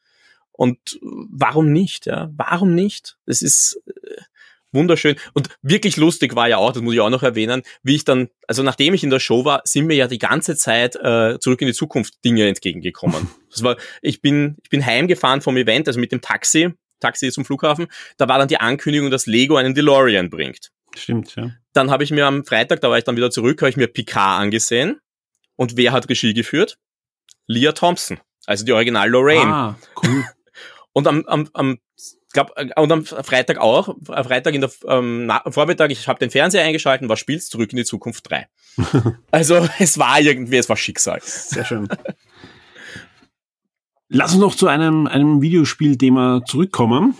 [0.51, 2.05] Und warum nicht?
[2.05, 3.17] Ja, warum nicht?
[3.25, 3.91] Das ist äh,
[4.71, 8.03] wunderschön und wirklich lustig war ja auch, das muss ich auch noch erwähnen, wie ich
[8.03, 11.39] dann, also nachdem ich in der Show war, sind mir ja die ganze Zeit äh,
[11.39, 13.29] zurück in die Zukunft Dinge entgegengekommen.
[13.49, 17.45] Das war, ich bin, ich bin heimgefahren vom Event, also mit dem Taxi, Taxi zum
[17.45, 17.87] Flughafen.
[18.17, 20.71] Da war dann die Ankündigung, dass Lego einen DeLorean bringt.
[20.95, 21.51] Stimmt, ja.
[21.73, 23.87] Dann habe ich mir am Freitag, da war ich dann wieder zurück, habe ich mir
[23.87, 24.99] Picard angesehen.
[25.55, 26.77] Und wer hat Regie geführt?
[27.47, 29.53] Leah Thompson, also die Original Lorraine.
[29.53, 30.25] Ah, cool.
[30.93, 31.79] Und am, am, am
[32.35, 36.29] glaub, äh, und am Freitag auch, am Freitag in der ähm, Vormittag, ich habe den
[36.29, 38.47] Fernseher eingeschalten, war Spiels zurück in die Zukunft 3.
[39.31, 41.19] also es war irgendwie, es war Schicksal.
[41.23, 41.89] Sehr schön.
[44.07, 47.15] Lass uns noch zu einem, einem Videospielthema zurückkommen.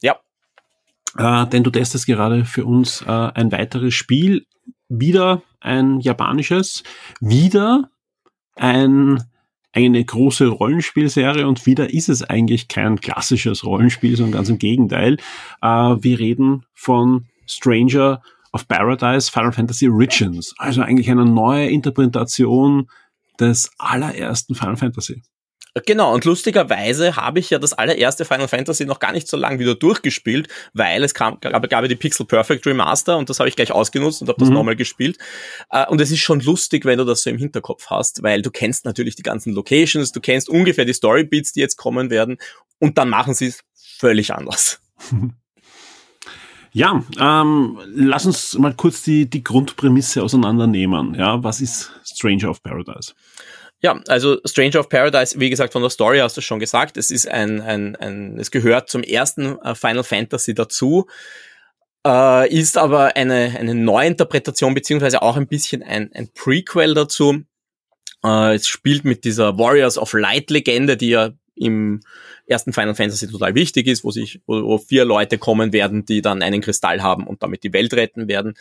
[0.00, 0.16] Ja.
[1.16, 4.46] Äh, denn du testest gerade für uns äh, ein weiteres Spiel.
[4.88, 6.82] Wieder ein japanisches.
[7.20, 7.90] Wieder
[8.56, 9.22] ein,
[9.72, 15.18] eine große Rollenspielserie und wieder ist es eigentlich kein klassisches Rollenspiel, sondern ganz im Gegenteil.
[15.60, 18.22] Äh, wir reden von Stranger
[18.52, 20.54] of Paradise Final Fantasy Origins.
[20.56, 22.88] Also eigentlich eine neue Interpretation
[23.38, 25.22] des allerersten Final Fantasy.
[25.86, 29.58] Genau, und lustigerweise habe ich ja das allererste Final Fantasy noch gar nicht so lange
[29.60, 33.48] wieder durchgespielt, weil es kam, gab, gab ja die Pixel Perfect Remaster und das habe
[33.48, 34.54] ich gleich ausgenutzt und habe das Mhm.
[34.54, 35.18] nochmal gespielt.
[35.70, 38.50] Äh, Und es ist schon lustig, wenn du das so im Hinterkopf hast, weil du
[38.50, 42.38] kennst natürlich die ganzen Locations, du kennst ungefähr die Storybeats, die jetzt kommen werden
[42.78, 43.60] und dann machen sie es
[43.98, 44.80] völlig anders.
[46.72, 51.14] Ja, ähm, lass uns mal kurz die, die Grundprämisse auseinandernehmen.
[51.16, 53.12] Ja, was ist Stranger of Paradise?
[53.82, 57.10] Ja, also Stranger of Paradise, wie gesagt, von der Story hast du schon gesagt, es
[57.10, 61.06] ist ein, ein, ein es gehört zum ersten äh, Final Fantasy dazu,
[62.06, 67.42] äh, ist aber eine, eine Neuinterpretation, beziehungsweise auch ein bisschen ein, ein Prequel dazu.
[68.22, 72.00] Äh, es spielt mit dieser Warriors of Light Legende, die ja im
[72.46, 76.22] ersten Final Fantasy total wichtig ist, wo sich, wo, wo vier Leute kommen werden, die
[76.22, 78.54] dann einen Kristall haben und damit die Welt retten werden.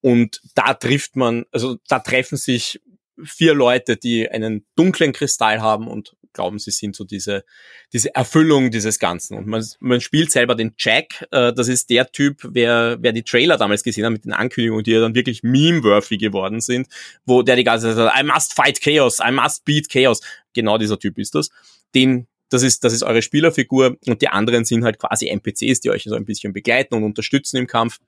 [0.00, 2.80] Und da trifft man, also da treffen sich
[3.22, 7.44] vier Leute, die einen dunklen Kristall haben und glauben, sie sind so diese,
[7.92, 9.38] diese Erfüllung dieses Ganzen.
[9.38, 13.22] Und man, man spielt selber den Jack, äh, das ist der Typ, wer, wer die
[13.22, 16.88] Trailer damals gesehen hat mit den Ankündigungen, die ja dann wirklich meme-worthy geworden sind,
[17.24, 20.20] wo der die ganze Zeit sagt, I must fight Chaos, I must beat Chaos.
[20.52, 21.48] Genau dieser Typ ist das.
[21.94, 25.90] Den, das ist, das ist eure Spielerfigur und die anderen sind halt quasi NPCs, die
[25.90, 28.00] euch so ein bisschen begleiten und unterstützen im Kampf.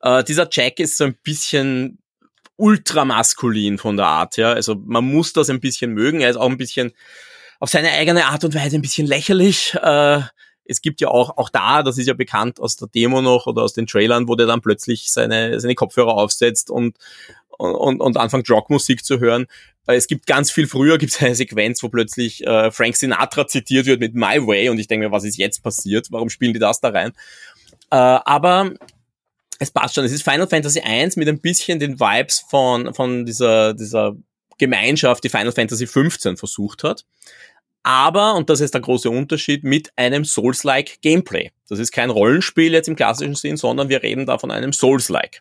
[0.00, 1.98] Äh, dieser Jack ist so ein bisschen
[2.60, 4.48] ultramaskulin von der Art her.
[4.48, 6.20] Also man muss das ein bisschen mögen.
[6.20, 6.92] Er ist auch ein bisschen
[7.58, 9.74] auf seine eigene Art und Weise ein bisschen lächerlich.
[9.74, 10.20] Äh,
[10.64, 13.62] es gibt ja auch, auch da, das ist ja bekannt aus der Demo noch oder
[13.62, 16.96] aus den Trailern, wo der dann plötzlich seine, seine Kopfhörer aufsetzt und,
[17.58, 19.46] und, und anfängt Rockmusik zu hören.
[19.86, 23.46] Äh, es gibt ganz viel früher, gibt es eine Sequenz, wo plötzlich äh, Frank Sinatra
[23.46, 26.08] zitiert wird mit My Way und ich denke mir, was ist jetzt passiert?
[26.10, 27.12] Warum spielen die das da rein?
[27.90, 28.72] Äh, aber
[29.60, 30.04] es passt schon.
[30.04, 34.16] Es ist Final Fantasy 1 mit ein bisschen den Vibes von, von dieser, dieser
[34.58, 37.04] Gemeinschaft, die Final Fantasy 15 versucht hat
[37.82, 41.50] aber, und das ist der große Unterschied, mit einem Souls-like Gameplay.
[41.68, 45.40] Das ist kein Rollenspiel jetzt im klassischen Sinn, sondern wir reden da von einem Souls-like.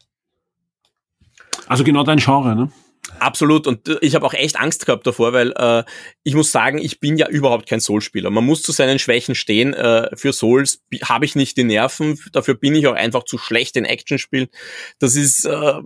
[1.67, 2.72] Also genau dein Genre, ne?
[3.18, 3.66] Absolut.
[3.66, 5.84] Und ich habe auch echt Angst gehabt davor, weil äh,
[6.24, 8.30] ich muss sagen, ich bin ja überhaupt kein Souls-Spieler.
[8.30, 9.74] Man muss zu seinen Schwächen stehen.
[9.74, 12.20] Äh, für Souls habe ich nicht die Nerven.
[12.32, 14.47] Dafür bin ich auch einfach zu schlecht in Actionspielen.
[15.00, 15.82] Das ist äh,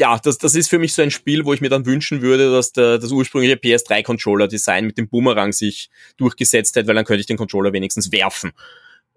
[0.00, 2.50] ja, das, das ist für mich so ein Spiel, wo ich mir dann wünschen würde,
[2.50, 7.26] dass der, das ursprüngliche PS3-Controller-Design mit dem Boomerang sich durchgesetzt hätte, weil dann könnte ich
[7.26, 8.52] den Controller wenigstens werfen.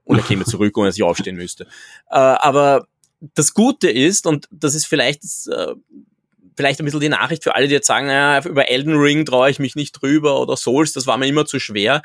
[0.03, 1.63] Und er käme zurück, ohne dass ich aufstehen müsste.
[2.11, 2.87] Äh, aber
[3.33, 5.73] das Gute ist, und das ist vielleicht äh,
[6.55, 9.49] vielleicht ein bisschen die Nachricht für alle, die jetzt sagen, naja, über Elden Ring traue
[9.49, 12.01] ich mich nicht drüber oder Souls, das war mir immer zu schwer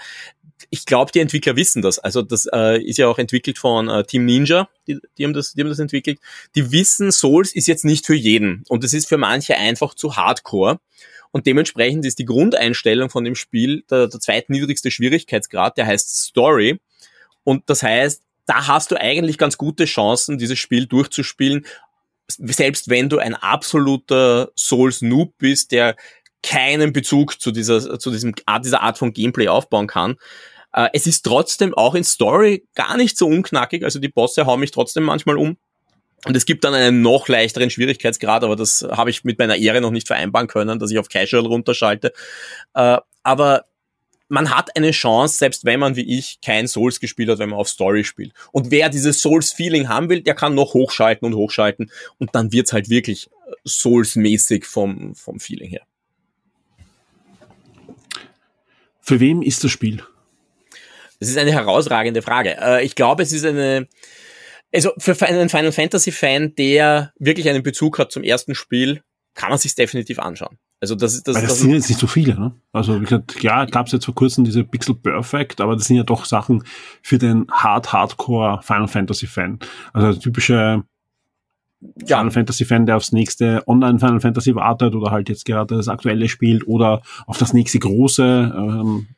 [0.71, 1.99] ich glaube, die Entwickler wissen das.
[1.99, 5.55] Also das äh, ist ja auch entwickelt von äh, Team Ninja, die, die, haben das,
[5.55, 6.19] die haben das entwickelt.
[6.55, 10.17] Die wissen, Souls ist jetzt nicht für jeden und es ist für manche einfach zu
[10.17, 10.79] hardcore.
[11.31, 16.81] Und dementsprechend ist die Grundeinstellung von dem Spiel der, der zweitniedrigste Schwierigkeitsgrad, der heißt Story.
[17.45, 21.67] Und das heißt, da hast du eigentlich ganz gute Chancen, dieses Spiel durchzuspielen,
[22.29, 25.97] selbst wenn du ein absoluter Souls-Noob bist, der
[26.43, 30.17] keinen Bezug zu dieser, zu diesem Art, dieser Art von Gameplay aufbauen kann.
[30.73, 34.61] Äh, es ist trotzdem auch in Story gar nicht so unknackig, also die Bosse hauen
[34.61, 35.57] mich trotzdem manchmal um.
[36.25, 39.81] Und es gibt dann einen noch leichteren Schwierigkeitsgrad, aber das habe ich mit meiner Ehre
[39.81, 42.13] noch nicht vereinbaren können, dass ich auf Casual runterschalte.
[42.75, 43.65] Äh, aber
[44.29, 47.59] man hat eine Chance, selbst wenn man wie ich kein Souls gespielt hat, wenn man
[47.59, 48.33] auf Story spielt.
[48.53, 52.73] Und wer dieses Souls-Feeling haben will, der kann noch hochschalten und hochschalten und dann wird's
[52.73, 53.31] halt wirklich
[53.67, 55.83] Souls-mäßig vom, vom Feeling her.
[59.01, 60.03] Für wem ist das Spiel?
[61.19, 62.59] Das ist eine herausragende Frage.
[62.61, 63.89] Äh, ich glaube, es ist eine,
[64.73, 69.03] also für einen Final Fantasy Fan, der wirklich einen Bezug hat zum ersten Spiel,
[69.35, 70.59] kann man sich definitiv anschauen.
[70.81, 72.53] Also das, das, das, das sind jetzt nicht so viele, ne?
[72.73, 75.97] Also wie gesagt, klar gab es jetzt vor kurzem diese Pixel Perfect, aber das sind
[75.97, 76.63] ja doch Sachen
[77.03, 79.59] für den Hard Hardcore Final Fantasy Fan.
[79.93, 80.85] Also typische
[82.07, 82.19] ja.
[82.19, 85.89] Final Fantasy Fan, der aufs nächste Online Final Fantasy wartet oder halt jetzt gerade das
[85.89, 89.09] aktuelle spielt oder auf das nächste große, ähm,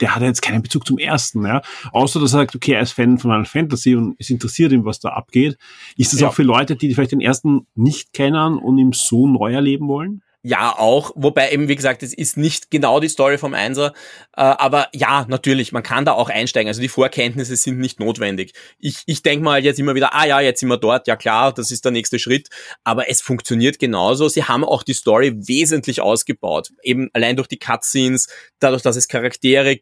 [0.00, 1.62] der hat jetzt keinen Bezug zum ersten, ja.
[1.92, 4.84] Außer dass er sagt, okay, er ist Fan von Final Fantasy und es interessiert ihn,
[4.84, 5.56] was da abgeht.
[5.96, 6.28] Ist das ja.
[6.28, 10.22] auch für Leute, die vielleicht den ersten nicht kennen und ihm so neu erleben wollen?
[10.42, 11.10] Ja, auch.
[11.16, 13.92] Wobei eben, wie gesagt, es ist nicht genau die Story vom Einser.
[14.34, 16.68] Äh, aber ja, natürlich, man kann da auch einsteigen.
[16.68, 18.54] Also die Vorkenntnisse sind nicht notwendig.
[18.78, 21.06] Ich, ich denke mal jetzt immer wieder, ah ja, jetzt sind wir dort.
[21.06, 22.48] Ja klar, das ist der nächste Schritt.
[22.84, 24.28] Aber es funktioniert genauso.
[24.28, 26.70] Sie haben auch die Story wesentlich ausgebaut.
[26.82, 28.28] Eben allein durch die Cutscenes,
[28.60, 29.80] dadurch, dass es Charaktere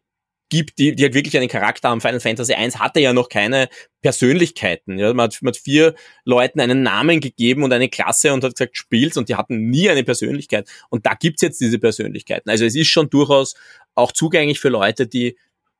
[0.50, 2.00] gibt, die, die halt wirklich einen Charakter haben.
[2.00, 3.68] Final Fantasy 1 hatte ja noch keine
[4.02, 4.98] Persönlichkeiten.
[4.98, 5.94] Ja, man, hat, man hat vier
[6.24, 9.90] Leuten einen Namen gegeben und eine Klasse und hat gesagt, spielt's und die hatten nie
[9.90, 10.68] eine Persönlichkeit.
[10.88, 12.50] Und da gibt's jetzt diese Persönlichkeiten.
[12.50, 13.54] Also es ist schon durchaus
[13.94, 15.36] auch zugänglich für Leute, die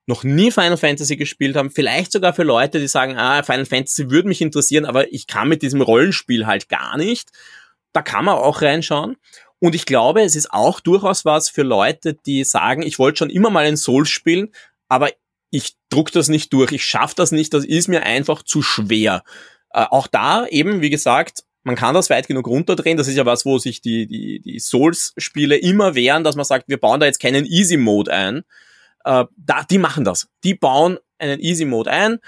[0.07, 4.11] noch nie Final Fantasy gespielt haben, vielleicht sogar für Leute, die sagen, ah, Final Fantasy
[4.11, 7.29] würde mich interessieren, aber ich kann mit diesem Rollenspiel halt gar nicht.
[7.93, 9.17] Da kann man auch reinschauen.
[9.61, 13.31] Und ich glaube, es ist auch durchaus was für Leute, die sagen, ich wollte schon
[13.31, 14.53] immer mal ein Souls spielen,
[14.89, 15.11] aber
[15.51, 19.23] ich druck das nicht durch, ich schaff das nicht, das ist mir einfach zu schwer.
[19.71, 22.97] Äh, auch da eben, wie gesagt, man kann das weit genug runterdrehen.
[22.97, 26.69] Das ist ja was, wo sich die, die, die Souls-Spiele immer wehren, dass man sagt,
[26.69, 28.45] wir bauen da jetzt keinen Easy-Mode ein.
[29.05, 30.29] Äh, da, die machen das.
[30.45, 32.19] Die bauen einen Easy-Mode ein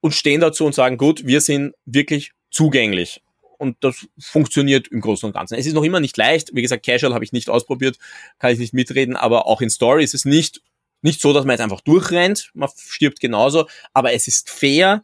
[0.00, 3.22] und stehen dazu und sagen, gut, wir sind wirklich zugänglich
[3.60, 5.54] und das funktioniert im Großen und Ganzen.
[5.54, 6.54] Es ist noch immer nicht leicht.
[6.54, 7.98] Wie gesagt, Casual habe ich nicht ausprobiert,
[8.38, 10.62] kann ich nicht mitreden, aber auch in Story ist es nicht,
[11.02, 15.02] nicht so, dass man jetzt einfach durchrennt, man stirbt genauso, aber es ist fair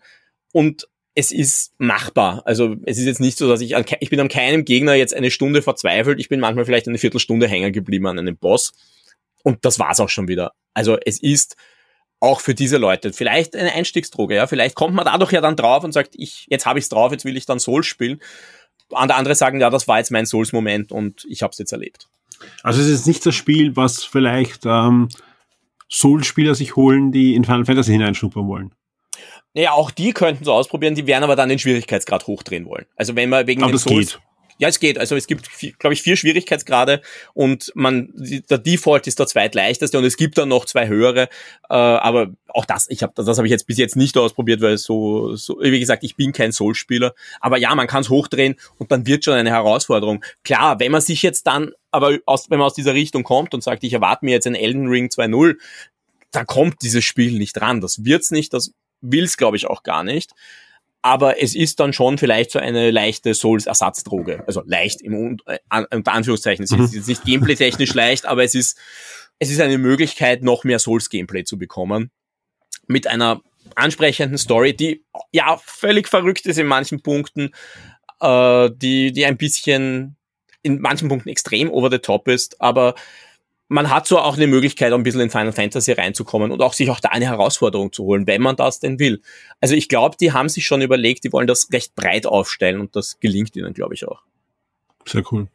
[0.52, 2.42] und es ist machbar.
[2.46, 5.12] Also es ist jetzt nicht so, dass ich, an, ich bin an keinem Gegner jetzt
[5.14, 8.72] eine Stunde verzweifelt, ich bin manchmal vielleicht eine Viertelstunde hängen geblieben an einem Boss
[9.42, 10.52] und das war's auch schon wieder.
[10.72, 11.56] Also es ist
[12.26, 13.12] auch für diese Leute.
[13.12, 14.46] Vielleicht eine Einstiegsdroge, ja.
[14.46, 17.24] Vielleicht kommt man dadurch ja dann drauf und sagt, ich, jetzt habe ich's drauf, jetzt
[17.24, 18.20] will ich dann Souls spielen.
[18.92, 22.08] Andere sagen, ja, das war jetzt mein Souls-Moment und ich habe es jetzt erlebt.
[22.62, 25.08] Also es ist nicht das Spiel, was vielleicht ähm,
[25.90, 28.72] Souls-Spieler sich holen, die in Final Fantasy hineinschnuppern wollen.
[29.54, 32.84] Naja, auch die könnten so ausprobieren, die werden aber dann den Schwierigkeitsgrad hochdrehen wollen.
[32.94, 34.20] Also wenn man wegen aber das Souls, geht.
[34.58, 34.98] Ja, es geht.
[34.98, 35.48] Also es gibt,
[35.78, 37.02] glaube ich, vier Schwierigkeitsgrade
[37.34, 41.28] und man der Default ist der zweitleichteste und es gibt dann noch zwei höhere.
[41.68, 44.78] Äh, aber auch das, ich habe das habe ich jetzt bis jetzt nicht ausprobiert, weil
[44.78, 47.14] so, so wie gesagt, ich bin kein Soul-Spieler.
[47.40, 50.24] Aber ja, man kann es hochdrehen und dann wird schon eine Herausforderung.
[50.42, 53.62] Klar, wenn man sich jetzt dann, aber aus, wenn man aus dieser Richtung kommt und
[53.62, 55.56] sagt, ich erwarte mir jetzt ein Elden Ring 2.0,
[56.32, 57.82] da kommt dieses Spiel nicht ran.
[57.82, 60.32] Das wird's nicht, das will's, glaube ich, auch gar nicht
[61.06, 64.42] aber es ist dann schon vielleicht so eine leichte Souls-Ersatzdroge.
[64.48, 65.58] Also leicht im äh,
[65.92, 66.64] unter Anführungszeichen.
[66.64, 68.76] Es ist jetzt nicht gameplay-technisch leicht, aber es ist,
[69.38, 72.10] es ist eine Möglichkeit, noch mehr Souls-Gameplay zu bekommen.
[72.88, 73.40] Mit einer
[73.76, 77.52] ansprechenden Story, die ja völlig verrückt ist in manchen Punkten,
[78.20, 80.16] äh, die, die ein bisschen
[80.62, 82.96] in manchen Punkten extrem over the top ist, aber
[83.68, 86.90] man hat so auch eine Möglichkeit, ein bisschen in Final Fantasy reinzukommen und auch sich
[86.90, 89.20] auch da eine Herausforderung zu holen, wenn man das denn will.
[89.60, 92.94] Also ich glaube, die haben sich schon überlegt, die wollen das recht breit aufstellen und
[92.94, 94.22] das gelingt ihnen, glaube ich, auch.
[95.04, 95.48] Sehr cool.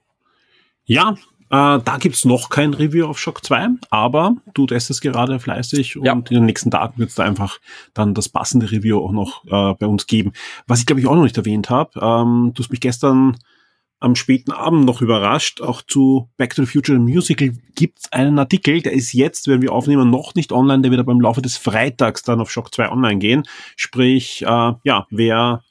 [0.86, 1.16] Ja,
[1.52, 6.06] äh, da gibt's noch kein Review auf Shock 2, aber du testest gerade fleißig und
[6.06, 6.14] ja.
[6.14, 7.60] in den nächsten Tagen wird's da einfach
[7.94, 10.32] dann das passende Review auch noch äh, bei uns geben.
[10.68, 13.38] Was ich, glaube ich, auch noch nicht erwähnt habe, ähm, du hast mich gestern
[14.02, 15.62] am späten Abend noch überrascht.
[15.62, 19.62] Auch zu Back to the Future Musical gibt es einen Artikel, der ist jetzt, wenn
[19.62, 22.74] wir aufnehmen, noch nicht online, der wird aber im Laufe des Freitags dann auf Shock
[22.74, 23.44] 2 online gehen.
[23.78, 24.46] Sprich, äh,
[24.84, 25.64] ja, wer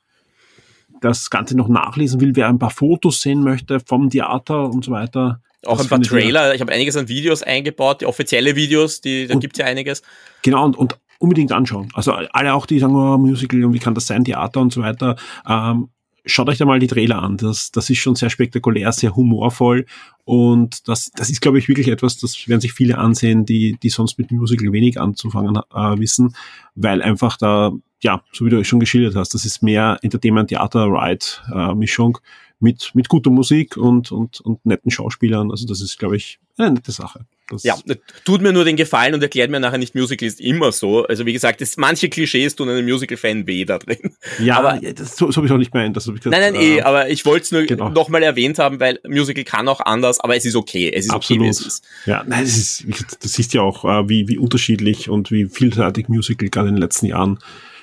[1.01, 4.93] das Ganze noch nachlesen will, wer ein paar Fotos sehen möchte vom Theater und so
[4.93, 5.43] weiter.
[5.66, 9.35] Auch ein paar Trailer, ich habe einiges an Videos eingebaut, die offizielle Videos, die, da
[9.35, 10.03] gibt es ja einiges.
[10.43, 11.89] Genau, und, und unbedingt anschauen.
[11.95, 14.83] Also alle auch, die sagen, oh, Musical und wie kann das sein, Theater und so
[14.83, 15.16] weiter.
[15.49, 15.89] Ähm,
[16.25, 17.37] schaut euch da mal die Trailer an.
[17.37, 19.87] Das, das ist schon sehr spektakulär, sehr humorvoll.
[20.25, 23.89] Und das, das ist, glaube ich, wirklich etwas, das werden sich viele ansehen, die, die
[23.89, 26.37] sonst mit Musical wenig anzufangen äh, wissen,
[26.75, 32.18] weil einfach da, ja, so wie du schon geschildert hast, das ist mehr Entertainment-Theater-Ride-Mischung
[32.61, 35.51] mit, mit guter Musik und, und, und netten Schauspielern.
[35.51, 37.27] Also das ist, glaube ich, eine nette Sache.
[37.51, 37.77] Das ja,
[38.25, 41.05] tut mir nur den Gefallen und erklärt mir nachher nicht, Musical ist immer so.
[41.05, 44.15] Also wie gesagt, das, manche Klischees tun einem Musical-Fan weh da drin.
[44.39, 45.97] Ja, aber das, so, so habe ich auch nicht gemeint.
[45.97, 47.89] Das gesagt, nein, nein, äh, eh, aber ich wollte es nur genau.
[47.91, 50.91] nochmal erwähnt haben, weil Musical kann auch anders, aber es ist okay.
[50.93, 51.43] Es ist Absolut.
[51.43, 51.85] okay, es ist.
[52.07, 52.87] Ja, nein, es ist,
[53.21, 56.83] das siehst ja auch, äh, wie, wie unterschiedlich und wie vielseitig Musical gerade in den
[56.83, 57.39] letzten Jahren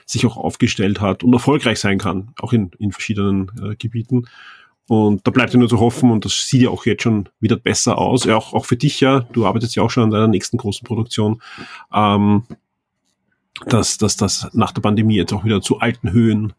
[0.06, 4.28] sich auch aufgestellt hat und erfolgreich sein kann, auch in, in verschiedenen äh, Gebieten.
[4.88, 7.58] Und da bleibt ja nur zu hoffen, und das sieht ja auch jetzt schon wieder
[7.58, 10.28] besser aus, ja, auch, auch für dich ja, du arbeitest ja auch schon an deiner
[10.28, 11.42] nächsten großen Produktion,
[11.94, 12.44] ähm,
[13.66, 16.54] dass, dass das nach der Pandemie jetzt auch wieder zu alten Höhen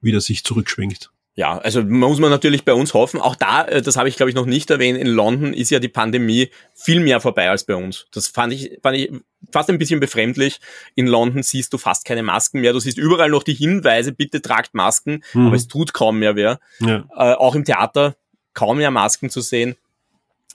[0.00, 1.10] wieder sich zurückschwingt.
[1.34, 3.18] Ja, also muss man natürlich bei uns hoffen.
[3.18, 5.78] Auch da, äh, das habe ich glaube ich noch nicht erwähnt, in London ist ja
[5.78, 8.06] die Pandemie viel mehr vorbei als bei uns.
[8.12, 9.10] Das fand ich, fand ich
[9.50, 10.60] fast ein bisschen befremdlich.
[10.94, 12.74] In London siehst du fast keine Masken mehr.
[12.74, 15.46] Du siehst überall noch die Hinweise, bitte tragt Masken, mhm.
[15.46, 16.60] aber es tut kaum mehr wer.
[16.80, 17.04] Ja.
[17.16, 18.14] Äh, auch im Theater
[18.52, 19.76] kaum mehr Masken zu sehen.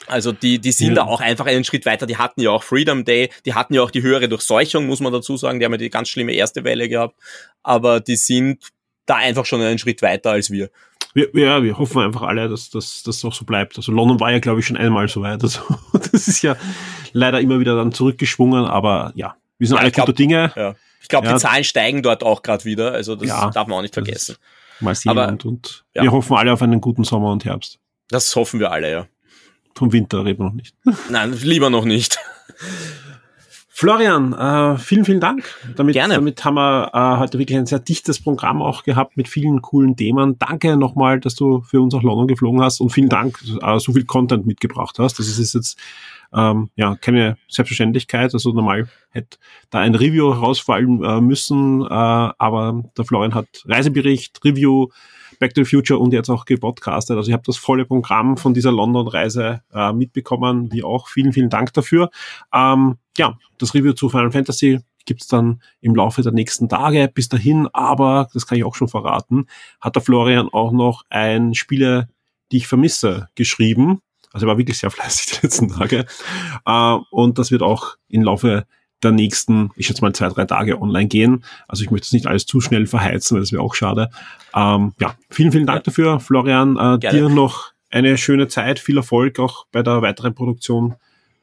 [0.05, 0.95] Also die, die sind ja.
[0.95, 2.05] da auch einfach einen Schritt weiter.
[2.05, 5.11] Die hatten ja auch Freedom Day, die hatten ja auch die höhere Durchseuchung, muss man
[5.11, 5.59] dazu sagen.
[5.59, 7.15] Die haben ja die ganz schlimme erste Welle gehabt.
[7.63, 8.59] Aber die sind
[9.07, 10.69] da einfach schon einen Schritt weiter als wir.
[11.15, 13.77] wir ja, wir hoffen einfach alle, dass das dass auch so bleibt.
[13.77, 15.41] Also London war ja, glaube ich, schon einmal so weit.
[15.41, 15.61] Also
[15.93, 16.55] das ist ja
[17.13, 20.51] leider immer wieder dann zurückgeschwungen, aber ja, wir sind ja, alle gute Dinge.
[20.55, 20.75] Ja.
[21.01, 21.33] Ich glaube, ja.
[21.33, 22.91] die Zahlen steigen dort auch gerade wieder.
[22.91, 24.35] Also das ja, darf man auch nicht vergessen.
[24.79, 27.79] Mal sehen aber, und, wir hoffen alle auf einen guten Sommer und Herbst.
[28.09, 29.07] Das hoffen wir alle, ja.
[29.73, 30.75] Vom Winter reden wir noch nicht.
[31.09, 32.19] Nein, lieber noch nicht.
[33.79, 35.43] Florian, äh, vielen, vielen Dank.
[35.75, 36.15] Damit, Gerne.
[36.15, 39.95] damit haben wir äh, heute wirklich ein sehr dichtes Programm auch gehabt mit vielen coolen
[39.95, 40.39] Themen.
[40.39, 43.93] Danke nochmal, dass du für uns nach London geflogen hast und vielen Dank, äh, so
[43.93, 45.19] viel Content mitgebracht hast.
[45.19, 45.77] Das ist jetzt
[46.33, 48.33] ähm, ja keine Selbstverständlichkeit.
[48.33, 49.37] Also normal hätte
[49.69, 54.87] da ein Review herausfallen äh, müssen, äh, aber der Florian hat Reisebericht, Review,
[55.39, 57.17] Back to the Future und jetzt auch gepodcastet.
[57.17, 61.07] Also ich habe das volle Programm von dieser London-Reise äh, mitbekommen, wie auch.
[61.07, 62.09] Vielen, vielen Dank dafür.
[62.53, 67.09] Ähm, ja, das Review zu Final Fantasy gibt's dann im Laufe der nächsten Tage.
[67.13, 69.47] Bis dahin, aber, das kann ich auch schon verraten,
[69.81, 72.09] hat der Florian auch noch ein Spiele,
[72.51, 74.01] die ich vermisse, geschrieben.
[74.31, 76.05] Also er war wirklich sehr fleißig die letzten Tage.
[76.65, 78.67] Äh, und das wird auch im Laufe
[79.03, 81.43] der nächsten, ich schätze mal zwei, drei Tage online gehen.
[81.67, 84.09] Also ich möchte es nicht alles zu schnell verheizen, weil das wäre auch schade.
[84.55, 85.83] Ähm, ja, vielen, vielen Dank ja.
[85.83, 86.77] dafür, Florian.
[86.77, 90.95] Äh, dir noch eine schöne Zeit, viel Erfolg auch bei der weiteren Produktion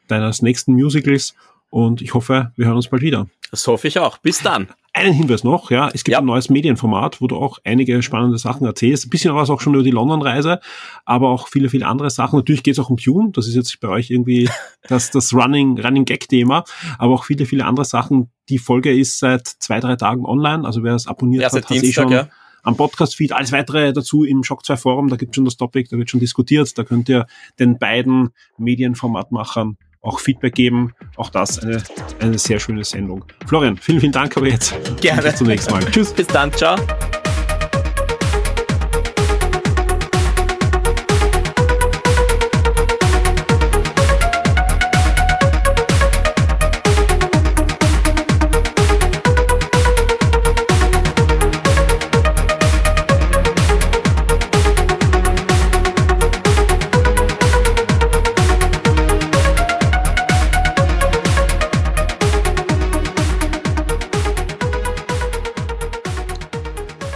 [0.09, 1.35] deines nächsten Musicals
[1.75, 3.27] und ich hoffe, wir hören uns bald wieder.
[3.51, 4.18] Das hoffe ich auch.
[4.18, 4.68] Bis dann.
[4.93, 6.20] Einen Hinweis noch, ja, es gibt ja.
[6.20, 9.07] ein neues Medienformat, wo du auch einige spannende Sachen erzählst.
[9.07, 10.61] Ein bisschen was auch schon über die London-Reise,
[11.05, 12.39] aber auch viele, viele andere Sachen.
[12.39, 14.49] Natürlich geht es auch um Tune, das ist jetzt bei euch irgendwie
[14.89, 16.62] das, das Running, Running Gag-Thema,
[16.97, 18.31] aber auch viele, viele andere Sachen.
[18.49, 21.77] Die Folge ist seit zwei, drei Tagen online, also wer es abonniert ja, hat, hat
[21.77, 22.29] sie schon, ja.
[22.62, 23.33] am Podcast-Feed.
[23.33, 26.20] Alles weitere dazu im Shock 2 Forum, da gibt schon das Topic, da wird schon
[26.20, 26.79] diskutiert.
[26.79, 27.27] Da könnt ihr
[27.59, 30.93] den beiden Medienformatmachern auch Feedback geben.
[31.17, 31.83] Auch das eine,
[32.21, 33.25] eine sehr schöne Sendung.
[33.47, 35.35] Florian, vielen, vielen Dank, aber jetzt gerne.
[35.35, 35.85] Zunächst mal.
[35.87, 36.13] Tschüss.
[36.13, 36.53] Bis dann.
[36.53, 36.77] Ciao.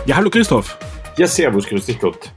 [0.09, 0.79] Ja, hallo Christoph.
[1.19, 2.33] Ja, servus, grüß dich Gott.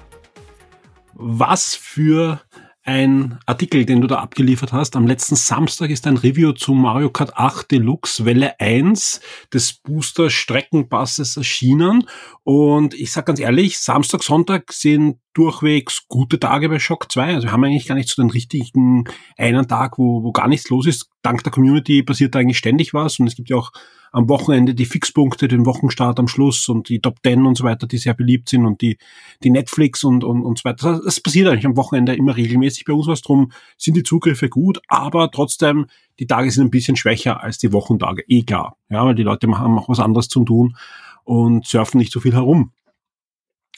[1.13, 2.41] Was für
[2.84, 4.97] ein Artikel, den du da abgeliefert hast.
[4.97, 9.22] Am letzten Samstag ist ein Review zu Mario Kart 8 Deluxe Welle 1
[9.53, 12.03] des Booster Streckenpasses erschienen.
[12.43, 17.36] Und ich sag ganz ehrlich, Samstag, Sonntag sind durchwegs gute Tage bei Shock 2.
[17.36, 19.05] Also wir haben eigentlich gar nicht so den richtigen
[19.38, 21.09] einen Tag, wo, wo gar nichts los ist.
[21.22, 23.17] Dank der Community passiert da eigentlich ständig was.
[23.17, 23.72] Und es gibt ja auch
[24.12, 27.88] am Wochenende die Fixpunkte, den Wochenstart am Schluss und die Top 10 und so weiter,
[27.88, 28.97] die sehr beliebt sind und die,
[29.43, 30.93] die Netflix und, und, und so weiter.
[30.93, 34.49] Das, das passiert eigentlich am Wochenende immer regelmäßig bei uns was drum, sind die Zugriffe
[34.49, 35.86] gut, aber trotzdem,
[36.20, 38.24] die Tage sind ein bisschen schwächer als die Wochentage.
[38.28, 38.78] Eh klar.
[38.89, 40.76] Ja, weil die Leute haben auch was anderes zu tun
[41.24, 42.72] und surfen nicht so viel herum.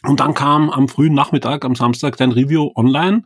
[0.02, 3.24] Und dann kam am frühen Nachmittag, am Samstag, dein Review online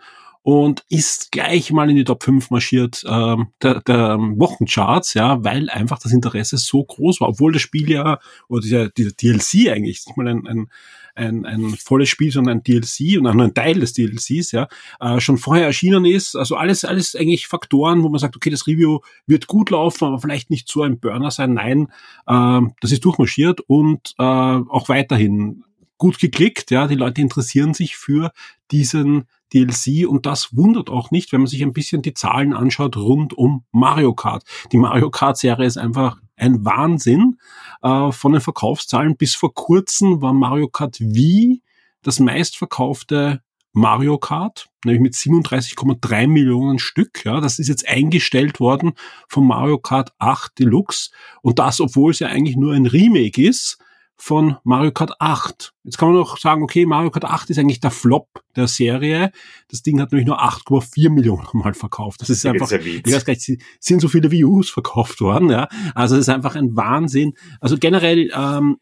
[0.47, 5.69] und ist gleich mal in die Top 5 marschiert ähm, der, der Wochencharts, ja, weil
[5.69, 8.17] einfach das Interesse so groß war, obwohl das Spiel ja,
[8.47, 10.69] oder dieser, dieser DLC eigentlich, nicht mal ein, ein,
[11.15, 14.69] ein, ein volles Spiel, sondern ein DLC und auch nur ein Teil des DLCs, ja,
[15.01, 16.37] äh, schon vorher erschienen ist.
[16.37, 20.19] Also alles, alles eigentlich Faktoren, wo man sagt, okay, das Review wird gut laufen, aber
[20.19, 21.55] vielleicht nicht so ein Burner sein.
[21.55, 21.89] Nein,
[22.25, 25.65] äh, das ist durchmarschiert und äh, auch weiterhin
[25.97, 28.31] gut geklickt, ja, die Leute interessieren sich für
[28.71, 32.97] diesen DLC und das wundert auch nicht, wenn man sich ein bisschen die Zahlen anschaut
[32.97, 34.43] rund um Mario Kart.
[34.71, 37.37] Die Mario Kart Serie ist einfach ein Wahnsinn
[37.81, 39.17] äh, von den Verkaufszahlen.
[39.17, 41.61] Bis vor kurzem war Mario Kart Wii
[42.03, 43.41] das meistverkaufte
[43.73, 47.25] Mario Kart, nämlich mit 37,3 Millionen Stück.
[47.25, 48.93] Ja, das ist jetzt eingestellt worden
[49.27, 53.77] von Mario Kart 8 Deluxe und das, obwohl es ja eigentlich nur ein Remake ist
[54.17, 55.73] von Mario Kart 8.
[55.83, 59.31] Jetzt kann man noch sagen, okay, Mario Kart 8 ist eigentlich der Flop der Serie.
[59.69, 62.21] Das Ding hat nämlich nur 8,4 Millionen Mal verkauft.
[62.21, 65.67] Das ist einfach, ich weiß gar nicht, sind so viele Views verkauft worden, ja.
[65.93, 67.33] Also es ist einfach ein Wahnsinn.
[67.61, 68.77] Also generell, ähm,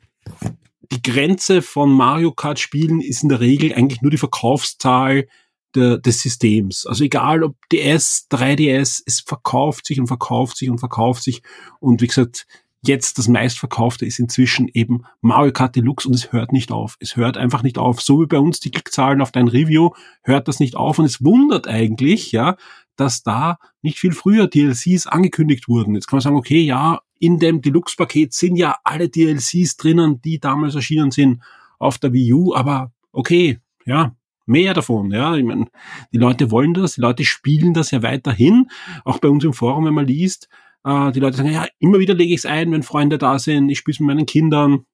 [0.92, 5.28] die Grenze von Mario Kart Spielen ist in der Regel eigentlich nur die Verkaufszahl
[5.76, 6.86] der, des Systems.
[6.86, 11.42] Also egal ob DS, 3DS, es verkauft sich und verkauft sich und verkauft sich.
[11.80, 12.48] Und wie gesagt,
[12.88, 16.98] jetzt das meistverkaufte ist inzwischen eben Mario Kart Deluxe und es hört nicht auf.
[17.00, 18.02] Es hört einfach nicht auf.
[18.02, 19.92] So wie bei uns die Klickzahlen auf dein Review
[20.24, 22.56] hört das nicht auf und es wundert eigentlich, ja,
[22.96, 25.96] dass da nicht viel früher DLCs angekündigt wurden.
[25.96, 30.40] Jetzt kann man sagen, okay, ja, in dem Deluxe-Paket sind ja alle DLCs drinnen, die
[30.40, 31.42] damals erschienen sind
[31.80, 34.16] auf der Wii U, aber okay, ja,
[34.46, 35.36] mehr davon, ja.
[35.36, 35.68] Ich meine,
[36.12, 38.70] die Leute wollen das, die Leute spielen das ja weiterhin.
[39.04, 40.50] Auch bei uns im Forum, wenn man liest,
[40.86, 43.70] äh, die Leute sagen, ja, immer wieder lege ich es ein, wenn Freunde da sind,
[43.70, 44.86] ich spiele es mit meinen Kindern.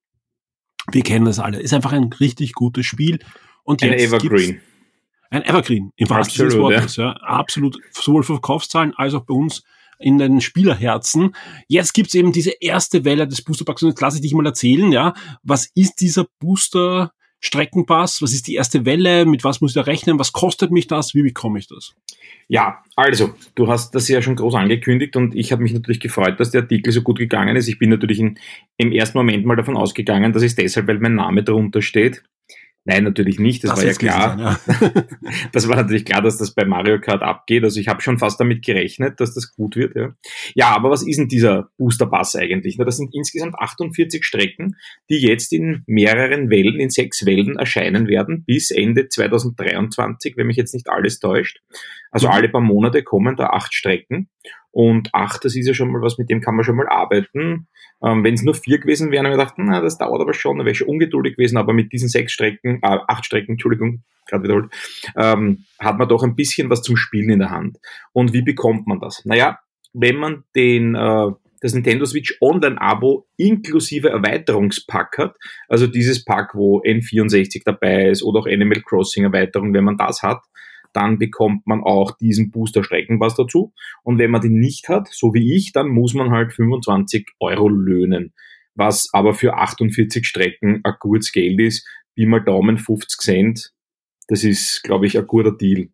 [0.91, 1.59] Wir kennen das alle.
[1.59, 3.19] Ist einfach ein richtig gutes Spiel.
[3.63, 4.61] Und ein Evergreen.
[5.29, 6.95] Ein Evergreen, im wahrsten Sinne des Wortes.
[6.95, 7.11] Ja.
[7.11, 9.63] Absolut, sowohl für Verkaufszahlen als auch bei uns
[9.99, 11.35] in den Spielerherzen.
[11.67, 14.91] Jetzt gibt's eben diese erste Welle des Boosterpacks und jetzt lasse ich dich mal erzählen,
[14.91, 15.13] ja,
[15.43, 18.21] was ist dieser Booster Streckenpass?
[18.21, 19.25] Was ist die erste Welle?
[19.25, 20.19] Mit was muss ich da rechnen?
[20.19, 21.13] Was kostet mich das?
[21.15, 21.95] Wie bekomme ich das?
[22.47, 26.39] Ja, also, du hast das ja schon groß angekündigt und ich habe mich natürlich gefreut,
[26.39, 27.67] dass der Artikel so gut gegangen ist.
[27.67, 28.37] Ich bin natürlich in,
[28.77, 32.23] im ersten Moment mal davon ausgegangen, dass es deshalb, weil mein Name darunter steht.
[32.83, 33.63] Nein, natürlich nicht.
[33.63, 34.57] Das, das war ja klar.
[34.65, 35.03] Sein, ja.
[35.51, 37.63] das war natürlich klar, dass das bei Mario Kart abgeht.
[37.63, 39.95] Also ich habe schon fast damit gerechnet, dass das gut wird.
[39.95, 40.15] Ja,
[40.55, 42.77] ja aber was ist denn dieser Booster Pass eigentlich?
[42.77, 44.77] das sind insgesamt 48 Strecken,
[45.09, 50.57] die jetzt in mehreren Wellen, in sechs Wellen erscheinen werden, bis Ende 2023, wenn mich
[50.57, 51.61] jetzt nicht alles täuscht.
[52.11, 52.33] Also mhm.
[52.33, 54.29] alle paar Monate kommen da acht Strecken.
[54.71, 57.67] Und acht, das ist ja schon mal was, mit dem kann man schon mal arbeiten.
[58.03, 60.57] Ähm, Wenn es nur vier gewesen wären, habe ich gedacht, na, das dauert aber schon,
[60.57, 64.03] da wäre ich schon ungeduldig gewesen, aber mit diesen sechs Strecken, äh, acht Strecken, Entschuldigung,
[64.27, 64.71] gerade wiederholt,
[65.17, 67.79] ähm, hat man doch ein bisschen was zum Spielen in der Hand.
[68.13, 69.25] Und wie bekommt man das?
[69.25, 69.59] Naja,
[69.93, 75.35] wenn man den, äh, das Nintendo Switch Online-Abo inklusive Erweiterungspack hat,
[75.67, 80.23] also dieses Pack, wo N64 dabei ist oder auch Animal Crossing Erweiterung, wenn man das
[80.23, 80.41] hat,
[80.93, 83.73] dann bekommt man auch diesen Booster Streckenpass dazu.
[84.03, 87.69] Und wenn man den nicht hat, so wie ich, dann muss man halt 25 Euro
[87.69, 88.33] löhnen.
[88.75, 93.73] Was aber für 48 Strecken ein gutes Geld ist, wie mal Daumen 50 Cent.
[94.27, 95.89] Das ist, glaube ich, ein guter Deal.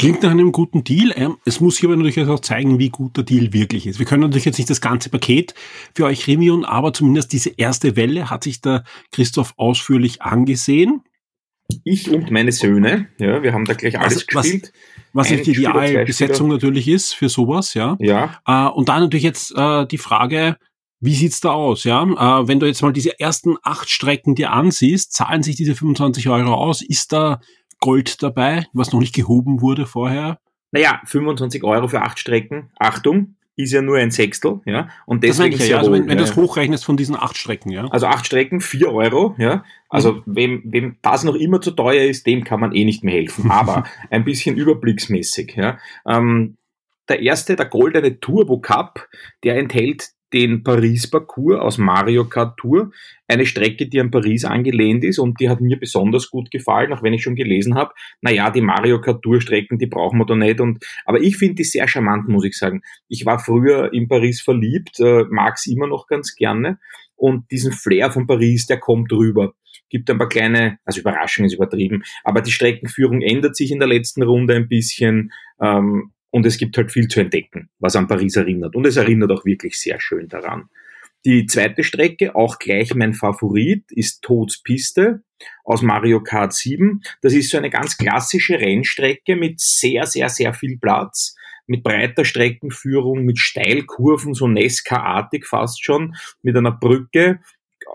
[0.00, 1.12] Klingt nach einem guten Deal.
[1.14, 3.98] Ähm, Es muss hier aber natürlich auch zeigen, wie gut der Deal wirklich ist.
[3.98, 5.54] Wir können natürlich jetzt nicht das ganze Paket
[5.94, 11.02] für euch reviewen, aber zumindest diese erste Welle hat sich der Christoph ausführlich angesehen.
[11.84, 14.72] Ich und meine Söhne, ja, wir haben da gleich alles Was- was- gespielt.
[15.12, 17.96] Was Ein nicht die Idealbesetzung natürlich ist für sowas, ja.
[17.98, 20.56] Ja, Äh, und dann natürlich jetzt äh, die Frage,
[21.00, 22.02] wie sieht's da aus, ja?
[22.04, 26.28] Äh, wenn du jetzt mal diese ersten acht Strecken dir ansiehst, zahlen sich diese 25
[26.28, 26.80] Euro aus?
[26.82, 27.40] Ist da
[27.80, 30.38] Gold dabei, was noch nicht gehoben wurde vorher?
[30.72, 32.70] naja, 25 Euro für acht Strecken.
[32.78, 34.88] Achtung, ist ja nur ein Sechstel, ja.
[35.06, 35.78] Und Das deswegen ich ja.
[35.78, 37.86] Also wenn, wenn du das hochrechnest von diesen acht Strecken, ja.
[37.88, 39.64] Also acht Strecken, vier Euro, ja.
[39.88, 40.22] Also Mhm.
[40.26, 43.50] wem, wem das noch immer zu teuer ist, dem kann man eh nicht mehr helfen.
[43.50, 45.78] Aber ein bisschen überblicksmäßig, ja.
[46.06, 46.56] Ähm,
[47.08, 49.08] der erste, der goldene Turbo Cup,
[49.42, 52.92] der enthält den Paris-Parcours aus Mario Kart Tour.
[53.26, 57.02] Eine Strecke, die an Paris angelehnt ist und die hat mir besonders gut gefallen, auch
[57.02, 60.34] wenn ich schon gelesen habe, naja, die Mario Kart Tour Strecken, die brauchen wir da
[60.34, 60.60] nicht.
[60.60, 62.82] Und, aber ich finde die sehr charmant, muss ich sagen.
[63.08, 66.78] Ich war früher in Paris verliebt, äh, mag's immer noch ganz gerne
[67.20, 69.54] und diesen Flair von Paris, der kommt rüber.
[69.88, 73.88] Gibt ein paar kleine, also Überraschung ist übertrieben, aber die Streckenführung ändert sich in der
[73.88, 78.36] letzten Runde ein bisschen ähm, und es gibt halt viel zu entdecken, was an Paris
[78.36, 78.76] erinnert.
[78.76, 80.68] Und es erinnert auch wirklich sehr schön daran.
[81.24, 85.22] Die zweite Strecke, auch gleich mein Favorit, ist Toads Piste
[85.64, 87.02] aus Mario Kart 7.
[87.20, 92.24] Das ist so eine ganz klassische Rennstrecke mit sehr, sehr, sehr viel Platz, mit breiter
[92.24, 97.40] Streckenführung, mit Steilkurven, so Nesca-artig fast schon, mit einer Brücke.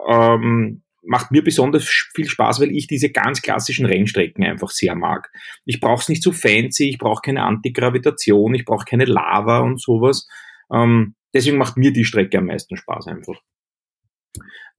[0.07, 5.31] Ähm, macht mir besonders viel Spaß, weil ich diese ganz klassischen Rennstrecken einfach sehr mag.
[5.65, 9.81] Ich brauche es nicht so fancy, ich brauche keine Antigravitation, ich brauche keine Lava und
[9.81, 10.27] sowas.
[10.71, 13.39] Ähm, deswegen macht mir die Strecke am meisten Spaß einfach.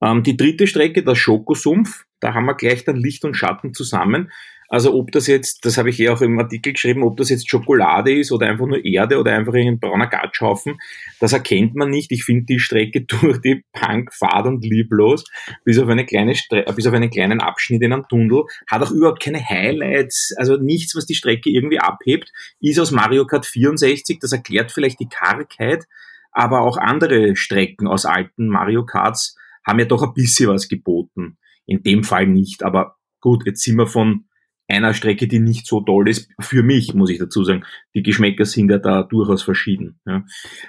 [0.01, 4.31] Ähm, die dritte Strecke, der Schokosumpf, da haben wir gleich dann Licht und Schatten zusammen.
[4.69, 7.49] Also ob das jetzt, das habe ich eh auch im Artikel geschrieben, ob das jetzt
[7.49, 10.77] Schokolade ist oder einfach nur Erde oder einfach ein brauner Gatschhaufen,
[11.19, 12.11] das erkennt man nicht.
[12.11, 15.23] Ich finde die Strecke durch die Punk fad und lieblos,
[15.63, 18.91] bis auf eine kleine Stre bis auf einen kleinen Abschnitt in einem Tunnel, hat auch
[18.91, 24.19] überhaupt keine Highlights, also nichts, was die Strecke irgendwie abhebt, ist aus Mario Kart 64,
[24.19, 25.85] das erklärt vielleicht die Kargheit,
[26.31, 31.37] aber auch andere Strecken aus alten Mario Karts haben ja doch ein bisschen was geboten.
[31.65, 34.25] In dem Fall nicht, aber gut, jetzt sind wir von
[34.69, 37.63] einer Strecke, die nicht so toll ist, für mich, muss ich dazu sagen.
[37.95, 39.99] Die Geschmäcker sind ja da durchaus verschieden.
[40.05, 40.25] Ja,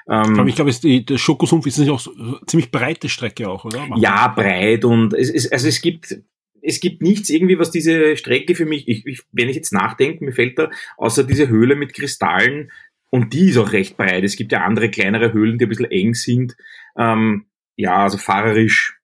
[0.09, 3.09] ähm, Ich glaube, ich glaube, die- der Schokosumpf ist nicht auch so, so ziemlich breite
[3.09, 3.87] Strecke auch, oder?
[3.97, 6.17] ja breit und es, es, also es gibt,
[6.63, 10.25] es gibt nichts irgendwie, was diese Strecke für mich, ich, ich, wenn ich jetzt nachdenke,
[10.25, 12.71] mir fällt da außer diese Höhle mit Kristallen
[13.11, 14.23] und die ist auch recht breit.
[14.23, 16.57] Es gibt ja andere kleinere Höhlen, die ein bisschen eng sind.
[16.97, 17.47] Ähm,
[17.77, 19.01] ja, also fahrerisch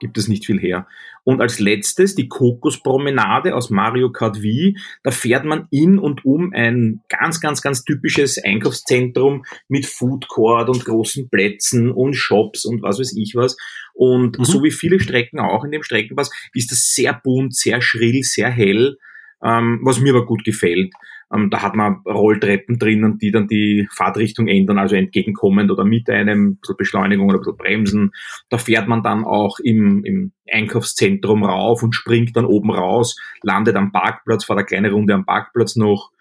[0.00, 0.86] gibt es nicht viel her.
[1.26, 4.76] Und als letztes die Kokospromenade aus Mario Kart Wii.
[5.02, 10.68] Da fährt man in und um ein ganz, ganz, ganz typisches Einkaufszentrum mit Food Court
[10.68, 13.56] und großen Plätzen und Shops und was weiß ich was.
[13.92, 14.44] Und Mhm.
[14.44, 18.48] so wie viele Strecken auch in dem Streckenpass ist das sehr bunt, sehr schrill, sehr
[18.50, 18.96] hell,
[19.42, 20.92] ähm, was mir aber gut gefällt.
[21.32, 26.08] Ähm, da hat man Rolltreppen drinnen, die dann die Fahrtrichtung ändern, also entgegenkommend oder mit
[26.08, 28.10] einem, ein bisschen Beschleunigung oder ein bisschen Bremsen.
[28.48, 33.76] Da fährt man dann auch im, im Einkaufszentrum rauf und springt dann oben raus, landet
[33.76, 36.12] am Parkplatz, fährt eine kleine Runde am Parkplatz noch.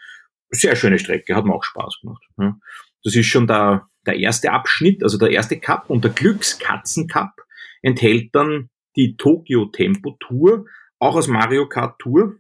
[0.50, 2.24] Sehr schöne Strecke, hat mir auch Spaß gemacht.
[2.40, 2.58] Ja.
[3.04, 7.46] Das ist schon der, der erste Abschnitt, also der erste Cup und der Glückskatzen Cup
[7.84, 10.66] enthält dann die Tokyo Tempo Tour,
[10.98, 12.38] auch aus Mario Kart Tour.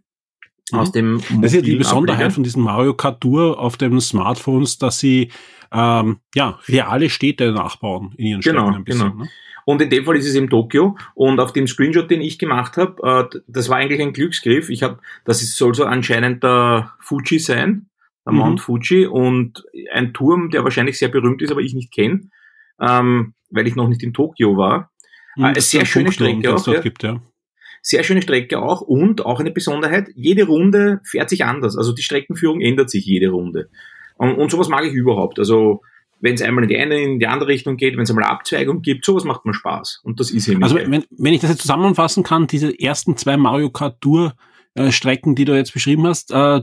[0.72, 1.42] Aus dem Mhm.
[1.42, 2.34] Das ist ja die Besonderheit Ableger.
[2.36, 5.32] von diesen Mario Kart Tour auf den Smartphones, dass sie
[5.72, 9.12] ähm, ja reale Städte nachbauen in ihren Genau, Strecken ein bisschen.
[9.12, 9.24] genau.
[9.24, 9.30] Ne?
[9.68, 10.96] Und in dem Fall ist es eben Tokio.
[11.16, 14.70] Und auf dem Screenshot, den ich gemacht habe, äh, das war eigentlich ein Glücksgriff.
[14.70, 17.90] Ich habe, das ist, soll so anscheinend der Fuji sein,
[18.26, 18.40] der Mhm.
[18.40, 22.30] Mount Fuji und ein Turm, der wahrscheinlich sehr berühmt ist, aber ich nicht kenne,
[22.80, 24.92] ähm, weil ich noch nicht in Tokio war.
[25.36, 27.20] Mhm, Äh, sehr schöne Funkturm, Strecke auch, gibt, ja.
[27.88, 31.78] Sehr schöne Strecke auch und auch eine Besonderheit, jede Runde fährt sich anders.
[31.78, 33.70] Also die Streckenführung ändert sich jede Runde.
[34.18, 35.38] Und, und sowas mag ich überhaupt.
[35.38, 35.82] Also
[36.20, 38.82] wenn es einmal in die eine, in die andere Richtung geht, wenn es einmal Abzweigung
[38.82, 40.02] gibt, sowas macht mir Spaß.
[40.04, 43.38] Und das ist eben Also wenn, wenn ich das jetzt zusammenfassen kann, diese ersten zwei
[43.38, 44.34] Mario Kart Tour
[44.74, 46.62] äh, Strecken, die du jetzt beschrieben hast, äh,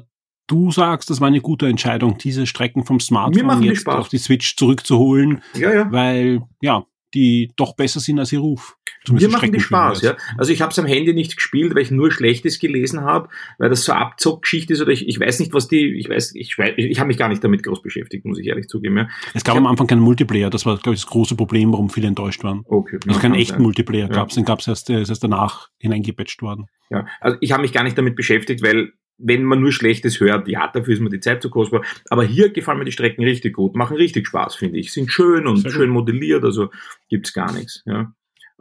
[0.48, 4.56] du sagst, das war eine gute Entscheidung, diese Strecken vom Smartphone jetzt auf die Switch
[4.56, 5.92] zurückzuholen, ja, ja.
[5.92, 8.76] weil ja, die doch besser sind als ihr Ruf.
[9.11, 10.16] Mir machen die Spaß, ja.
[10.38, 13.28] Also ich habe es am Handy nicht gespielt, weil ich nur Schlechtes gelesen habe,
[13.59, 16.57] weil das so Abzockgeschichte ist oder ich, ich weiß nicht, was die, ich weiß, ich,
[16.59, 18.98] ich, ich habe mich gar nicht damit groß beschäftigt, muss ich ehrlich zugeben.
[18.98, 19.09] Ja.
[19.34, 22.09] Es gab am Anfang keinen Multiplayer, das war, glaube ich, das große Problem, warum viele
[22.09, 22.62] enttäuscht waren.
[22.66, 22.98] Okay.
[23.07, 23.62] Also keinen echten sein.
[23.62, 24.14] Multiplayer ja.
[24.14, 26.66] gab es, den gab es erst, ist erst danach hineingepatcht worden.
[26.90, 30.48] Ja, also ich habe mich gar nicht damit beschäftigt, weil wenn man nur Schlechtes hört,
[30.48, 31.82] ja, dafür ist mir die Zeit zu kostbar.
[32.11, 34.92] Aber hier gefallen mir die Strecken richtig gut, machen richtig Spaß, finde ich.
[34.92, 36.70] Sind schön und schön modelliert, also
[37.09, 37.82] gibt's gar nichts.
[37.86, 38.12] Ja.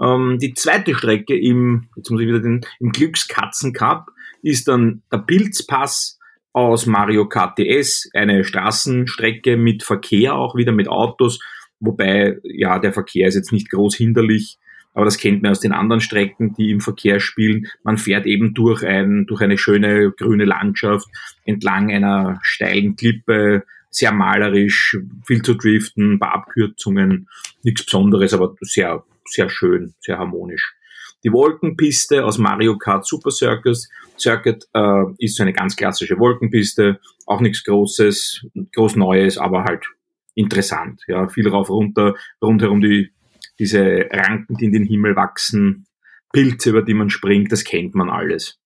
[0.01, 5.03] Ähm, die zweite Strecke im, jetzt muss ich wieder den, im Glückskatzen Cup ist dann
[5.11, 6.19] der Pilzpass
[6.53, 11.39] aus Mario Kart DS, eine Straßenstrecke mit Verkehr auch wieder mit Autos,
[11.79, 14.57] wobei ja der Verkehr ist jetzt nicht groß hinderlich,
[14.93, 17.67] aber das kennt man aus den anderen Strecken, die im Verkehr spielen.
[17.83, 21.07] Man fährt eben durch ein durch eine schöne grüne Landschaft
[21.45, 27.29] entlang einer steilen Klippe, sehr malerisch, viel zu driften, ein paar Abkürzungen,
[27.63, 30.75] nichts Besonderes, aber sehr sehr schön, sehr harmonisch.
[31.23, 36.99] Die Wolkenpiste aus Mario Kart Super Circus Circuit äh, ist so eine ganz klassische Wolkenpiste,
[37.27, 39.85] auch nichts Großes, groß Neues, aber halt
[40.33, 41.01] interessant.
[41.07, 43.11] Ja, viel rauf runter, rundherum die
[43.59, 45.85] diese Ranken, die in den Himmel wachsen,
[46.33, 48.59] Pilze, über die man springt, das kennt man alles.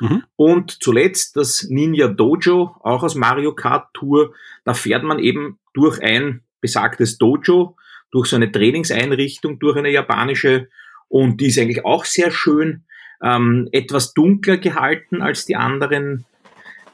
[0.00, 0.22] Mhm.
[0.36, 4.32] Und zuletzt das Ninja Dojo, auch aus Mario Kart Tour.
[4.64, 7.76] Da fährt man eben durch ein besagtes Dojo,
[8.10, 10.68] durch so eine Trainingseinrichtung, durch eine japanische
[11.08, 12.84] und die ist eigentlich auch sehr schön,
[13.22, 16.24] ähm, etwas dunkler gehalten als die anderen.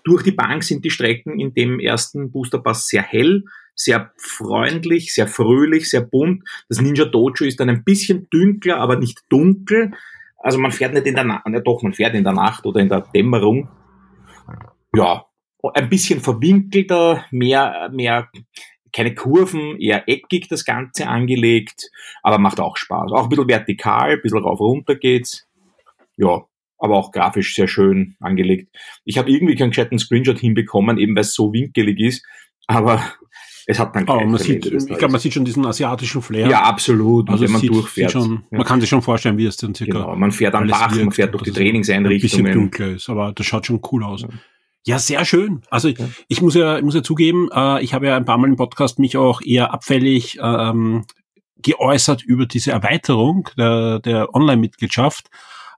[0.05, 3.45] Durch die Bank sind die Strecken in dem ersten Boosterpass sehr hell,
[3.75, 6.45] sehr freundlich, sehr fröhlich, sehr bunt.
[6.69, 9.93] Das Ninja Dojo ist dann ein bisschen dünkler, aber nicht dunkel.
[10.39, 12.81] Also man fährt nicht in der Nacht, ja doch, man fährt in der Nacht oder
[12.81, 13.69] in der Dämmerung.
[14.95, 15.25] Ja,
[15.73, 18.29] ein bisschen verwinkelter, mehr, mehr
[18.95, 21.91] keine Kurven, eher eckig das Ganze angelegt,
[22.23, 23.13] aber macht auch Spaß.
[23.13, 25.47] Auch ein bisschen vertikal, ein bisschen rauf runter geht's.
[26.17, 26.45] Ja,
[26.79, 28.75] aber auch grafisch sehr schön angelegt.
[29.05, 32.25] Ich habe irgendwie keinen gescheiten Screenshot hinbekommen, eben weil es so winkelig ist,
[32.69, 33.03] aber
[33.67, 36.49] es hat dann oh, man sieht, Ich glaube, man sieht schon diesen asiatischen Flair.
[36.49, 37.29] Ja, absolut.
[37.31, 38.13] Also wenn man sieht, durchfährt.
[38.13, 38.59] Sieht schon, ja.
[38.59, 39.93] Man kann sich schon vorstellen, wie es dann circa.
[39.93, 42.47] Genau, man fährt am Bach, man fährt durch die Trainingseinrichtungen.
[42.47, 44.23] Ein bisschen dunkler ist, aber das schaut schon cool aus.
[44.23, 44.29] Ja.
[44.87, 45.63] Ja, sehr schön.
[45.71, 48.37] Also ich, ich muss ja, ich muss ja zugeben, äh, ich habe ja ein paar
[48.37, 51.07] Mal im Podcast mich auch eher abfällig ähm,
[51.57, 55.31] geäußert über diese Erweiterung der, der Online-Mitgliedschaft.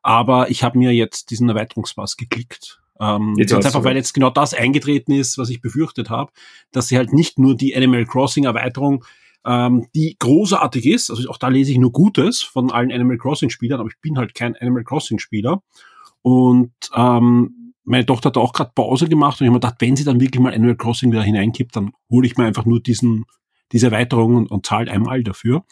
[0.03, 2.81] Aber ich habe mir jetzt diesen Erweiterungspass geklickt.
[2.99, 6.33] Ähm, jetzt ganz einfach, weil jetzt genau das eingetreten ist, was ich befürchtet habe,
[6.73, 9.05] dass sie halt nicht nur die Animal Crossing Erweiterung,
[9.45, 13.51] ähm, die großartig ist, also auch da lese ich nur Gutes von allen Animal Crossing
[13.51, 15.63] Spielern, aber ich bin halt kein Animal Crossing Spieler.
[16.23, 19.97] Und ähm, meine Tochter hat auch gerade Pause gemacht und ich habe mir gedacht, wenn
[19.97, 23.25] sie dann wirklich mal Animal Crossing wieder hineinkippt, dann hole ich mir einfach nur diesen
[23.73, 25.65] diese Erweiterung und, und zahlt einmal dafür.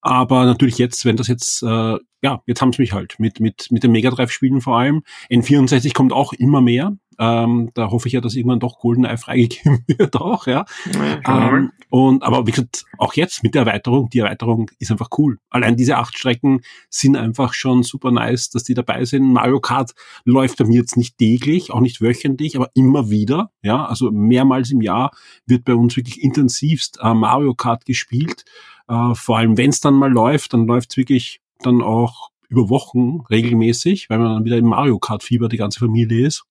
[0.00, 3.68] Aber natürlich jetzt, wenn das jetzt, äh, ja, jetzt haben sie mich halt mit, mit,
[3.70, 5.02] mit den Mega Drive Spielen vor allem.
[5.30, 6.96] N64 kommt auch immer mehr.
[7.20, 10.64] Ähm, da hoffe ich ja, dass irgendwann doch GoldenEye freigegeben wird auch, ja.
[10.94, 15.10] ja ähm, und aber wie gesagt, auch jetzt mit der Erweiterung, die Erweiterung ist einfach
[15.18, 15.38] cool.
[15.50, 19.34] Allein diese acht Strecken sind einfach schon super nice, dass die dabei sind.
[19.34, 19.92] Mario Kart
[20.24, 23.50] läuft bei mir jetzt nicht täglich, auch nicht wöchentlich, aber immer wieder.
[23.60, 25.10] Ja, also mehrmals im Jahr
[25.44, 28.46] wird bei uns wirklich intensivst äh, Mario Kart gespielt.
[28.88, 32.68] Äh, vor allem, wenn es dann mal läuft, dann läuft es wirklich dann auch über
[32.68, 36.44] Wochen regelmäßig, weil man dann wieder im Mario Kart Fieber die ganze Familie ist.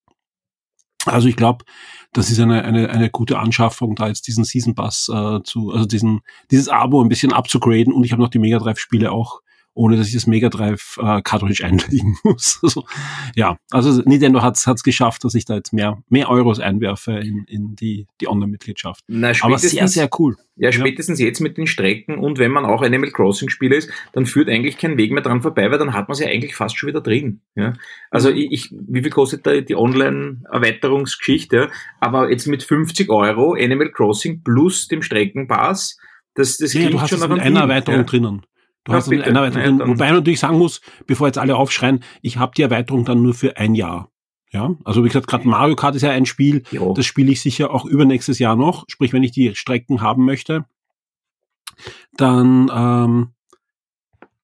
[1.06, 1.64] Also ich glaube,
[2.12, 5.86] das ist eine, eine, eine gute Anschaffung, da jetzt diesen Season Pass äh, zu, also
[5.86, 6.20] diesen,
[6.50, 9.40] dieses Abo ein bisschen abzugraden und ich habe noch die Mega Drive Spiele auch
[9.80, 12.60] ohne dass ich das Mega Drive äh, Cartridge einlegen muss.
[12.62, 12.84] also,
[13.34, 17.44] ja, also Nintendo hat es geschafft, dass ich da jetzt mehr, mehr Euros einwerfe in,
[17.48, 19.02] in die, die Online-Mitgliedschaft.
[19.40, 20.36] Aber sehr, sehr cool.
[20.56, 21.24] Ja, spätestens ja.
[21.24, 24.76] jetzt mit den Strecken und wenn man auch Animal Crossing Spieler ist, dann führt eigentlich
[24.76, 27.00] kein Weg mehr dran vorbei, weil dann hat man sie ja eigentlich fast schon wieder
[27.00, 27.40] drin.
[27.54, 27.72] Ja?
[28.10, 28.36] Also mhm.
[28.36, 31.70] ich, wie viel kostet da die Online-Erweiterungsgeschichte?
[32.00, 35.96] Aber jetzt mit 50 Euro Animal Crossing plus dem Streckenpass,
[36.34, 38.04] das, das ja, klingt schon nach einer Erweiterung ja.
[38.04, 38.42] drinnen.
[38.84, 39.76] Du hast eine Erweiterung.
[39.76, 43.22] Nein, wobei man natürlich sagen muss, bevor jetzt alle aufschreien, ich habe die Erweiterung dann
[43.22, 44.10] nur für ein Jahr.
[44.52, 46.92] Ja, also wie gesagt, gerade Mario Kart ist ja ein Spiel, jo.
[46.92, 48.84] das spiele ich sicher auch übernächstes Jahr noch.
[48.88, 50.64] Sprich, wenn ich die Strecken haben möchte,
[52.16, 53.28] dann, ähm,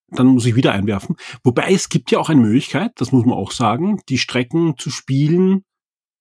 [0.09, 1.17] dann muss ich wieder einwerfen.
[1.43, 4.91] Wobei es gibt ja auch eine Möglichkeit, das muss man auch sagen, die Strecken zu
[4.91, 5.65] spielen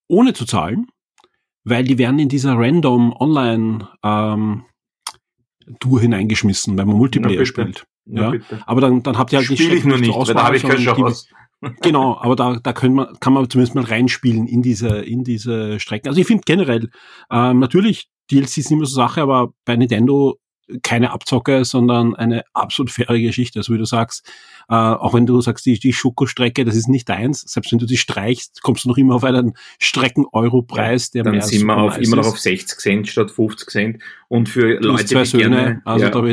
[0.08, 0.88] ohne zu zahlen,
[1.64, 4.66] weil die werden in dieser Random Online ähm,
[5.80, 7.88] Tour hineingeschmissen, wenn man Multiplayer spielt.
[8.06, 10.44] Ja, ja aber dann, dann habt ihr halt Spiel nicht ich nur nicht, Auswahl, da
[10.45, 11.27] habe ich keine Chance.
[11.82, 15.80] genau, aber da, da können man, kann man zumindest mal reinspielen in diese, in diese
[15.80, 16.10] Strecken.
[16.10, 16.90] Also ich finde generell,
[17.32, 20.40] ähm, natürlich, DLC sind immer so Sache, aber bei Nintendo
[20.82, 23.60] keine Abzocke, sondern eine absolut faire Geschichte.
[23.60, 24.27] Also wie du sagst,
[24.69, 27.86] äh, auch wenn du sagst, die, die Schokostrecke, das ist nicht deins, selbst wenn du
[27.86, 31.99] die streichst, kommst du noch immer auf einen Strecken-Euro-Preis, der Dann mehr sind wir auf,
[31.99, 34.03] immer noch auf 60 Cent statt 50 Cent.
[34.27, 36.23] Und für Leute, zwei die Söhne, gerne, also ja, da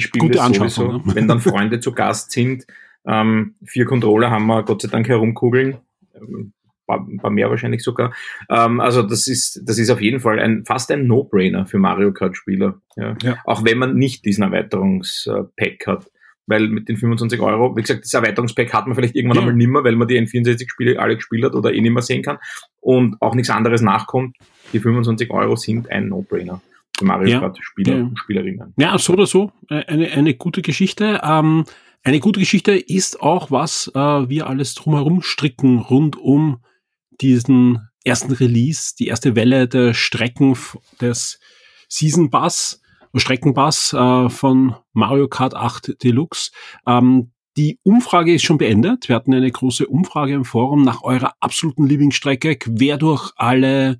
[0.00, 0.92] spielen gute das sowieso.
[0.92, 1.02] ne?
[1.04, 2.66] Wenn dann Freunde zu Gast sind,
[3.06, 5.76] ähm, vier Controller haben wir Gott sei Dank herumkugeln.
[6.14, 6.52] Ähm,
[6.86, 8.12] paar, ein paar mehr wahrscheinlich sogar.
[8.48, 12.12] Ähm, also das ist, das ist auf jeden Fall ein, fast ein No-Brainer für Mario
[12.12, 12.80] Kart-Spieler.
[12.96, 13.16] Ja.
[13.22, 13.38] Ja.
[13.44, 16.10] Auch wenn man nicht diesen Erweiterungspack hat.
[16.46, 19.42] Weil mit den 25 Euro, wie gesagt, das Erweiterungspack hat man vielleicht irgendwann Ja.
[19.42, 22.36] einmal nimmer, weil man die N64-Spiele alle gespielt hat oder eh nimmer sehen kann
[22.80, 24.36] und auch nichts anderes nachkommt.
[24.74, 26.60] Die 25 Euro sind ein No-Brainer
[27.02, 27.40] Mario Ja.
[27.40, 28.02] Kart-Spieler Ja.
[28.02, 28.74] und Spielerinnen.
[28.76, 31.20] Ja, so oder so, äh, eine, eine gute Geschichte.
[31.24, 31.64] Ähm,
[32.02, 33.98] eine gute Geschichte ist auch, was äh,
[34.28, 36.62] wir alles drumherum stricken rund um
[37.20, 40.56] diesen ersten Release, die erste Welle der Strecken
[41.00, 41.40] des
[41.88, 42.80] Season Bus,
[43.16, 46.50] Streckenbus äh, von Mario Kart 8 Deluxe.
[46.86, 49.08] Ähm, die Umfrage ist schon beendet.
[49.08, 53.98] Wir hatten eine große Umfrage im Forum nach eurer absoluten Lieblingsstrecke quer durch alle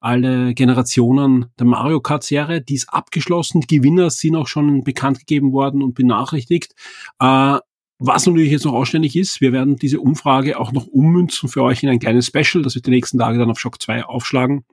[0.00, 2.60] alle Generationen der Mario Kart Serie.
[2.60, 3.60] Die ist abgeschlossen.
[3.60, 6.74] Die Gewinner sind auch schon bekannt gegeben worden und benachrichtigt.
[7.18, 7.58] Äh,
[7.98, 11.82] was natürlich jetzt noch ausständig ist, wir werden diese Umfrage auch noch ummünzen für euch
[11.82, 14.66] in ein kleines Special, das wird die nächsten Tage dann auf Shock 2 aufschlagen,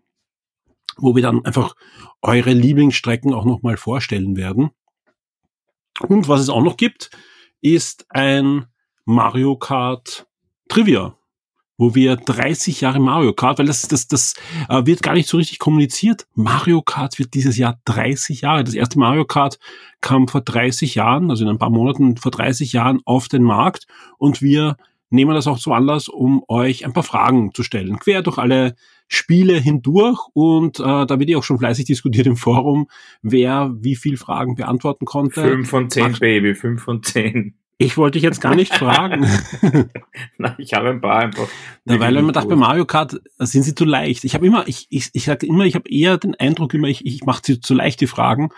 [0.97, 1.75] wo wir dann einfach
[2.21, 4.71] eure Lieblingsstrecken auch nochmal vorstellen werden.
[6.01, 7.11] Und was es auch noch gibt,
[7.61, 8.65] ist ein
[9.05, 10.27] Mario Kart
[10.67, 11.15] Trivia
[11.77, 14.35] wo wir 30 Jahre Mario Kart, weil das, das, das
[14.69, 16.27] äh, wird gar nicht so richtig kommuniziert.
[16.35, 18.63] Mario Kart wird dieses Jahr 30 Jahre.
[18.63, 19.59] Das erste Mario Kart
[20.01, 23.87] kam vor 30 Jahren, also in ein paar Monaten vor 30 Jahren auf den Markt
[24.17, 24.77] und wir
[25.09, 28.75] nehmen das auch zum Anlass, um euch ein paar Fragen zu stellen, quer durch alle
[29.07, 32.87] Spiele hindurch und äh, da wird ja auch schon fleißig diskutiert im Forum,
[33.21, 35.43] wer wie viel Fragen beantworten konnte.
[35.43, 37.55] Fünf von zehn, Baby, fünf von zehn.
[37.84, 39.27] Ich wollte dich jetzt gar nicht fragen.
[40.38, 41.47] Na, ich habe ein paar einfach.
[41.84, 44.23] Na, weil wenn man dachte, bei Mario Kart äh, sind sie zu leicht.
[44.23, 47.05] Ich habe immer, ich, ich, ich sage immer, ich habe eher den Eindruck, immer, ich,
[47.05, 48.49] ich mache sie zu leicht, die Fragen.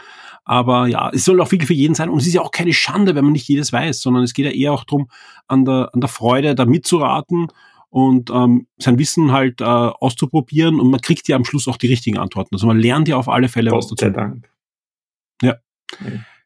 [0.43, 2.09] Aber ja, es soll auch wirklich für jeden sein.
[2.09, 4.45] Und es ist ja auch keine Schande, wenn man nicht jedes weiß, sondern es geht
[4.45, 5.09] ja eher auch drum,
[5.47, 7.47] an der, an der Freude da mitzuraten
[7.89, 10.79] und ähm, sein Wissen halt äh, auszuprobieren.
[10.79, 12.53] Und man kriegt ja am Schluss auch die richtigen Antworten.
[12.53, 14.19] Also man lernt ja auf alle Fälle was Gott sei dazu.
[14.19, 14.49] Dank.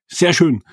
[0.07, 0.63] Sehr schön.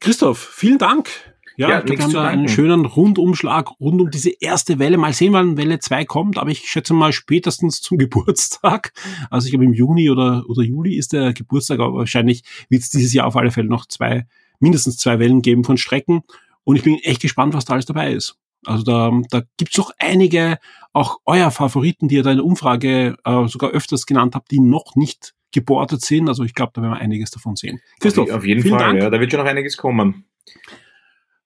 [0.00, 1.10] Christoph, vielen Dank.
[1.56, 4.96] Ja, Ja, haben zu da einen schönen Rundumschlag rund um diese erste Welle.
[4.96, 8.94] Mal sehen, wann Welle 2 kommt, aber ich schätze mal spätestens zum Geburtstag.
[9.28, 12.88] Also ich glaube im Juni oder, oder Juli ist der Geburtstag, aber wahrscheinlich wird es
[12.88, 14.26] dieses Jahr auf alle Fälle noch zwei,
[14.58, 16.22] mindestens zwei Wellen geben von Strecken.
[16.64, 18.36] Und ich bin echt gespannt, was da alles dabei ist.
[18.64, 20.58] Also da, da gibt's noch einige,
[20.94, 24.60] auch euer Favoriten, die ihr da in der Umfrage äh, sogar öfters genannt habt, die
[24.60, 26.28] noch nicht gebordet sind.
[26.28, 27.80] Also ich glaube, da werden wir einiges davon sehen.
[28.00, 29.02] Christoph, auf jeden Fall, Dank.
[29.02, 30.24] ja, da wird schon noch einiges kommen.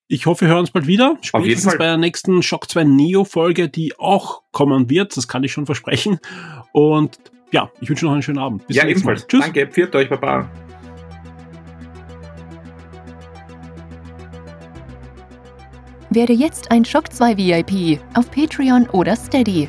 [0.06, 1.16] Ich hoffe, wir hören uns bald wieder.
[1.22, 1.78] Spätestens Fall.
[1.78, 5.16] bei der nächsten Shock 2 Neo Folge, die auch kommen wird.
[5.16, 6.18] Das kann ich schon versprechen.
[6.72, 7.18] Und
[7.52, 8.66] ja, ich wünsche noch einen schönen Abend.
[8.66, 9.12] Bis ja, zum nächsten Mal.
[9.12, 9.28] ebenfalls.
[9.28, 9.40] Tschüss.
[9.40, 10.51] Danke, pfiat euch, Baba.
[16.10, 19.68] Werde jetzt ein Shock 2 VIP auf Patreon oder Steady.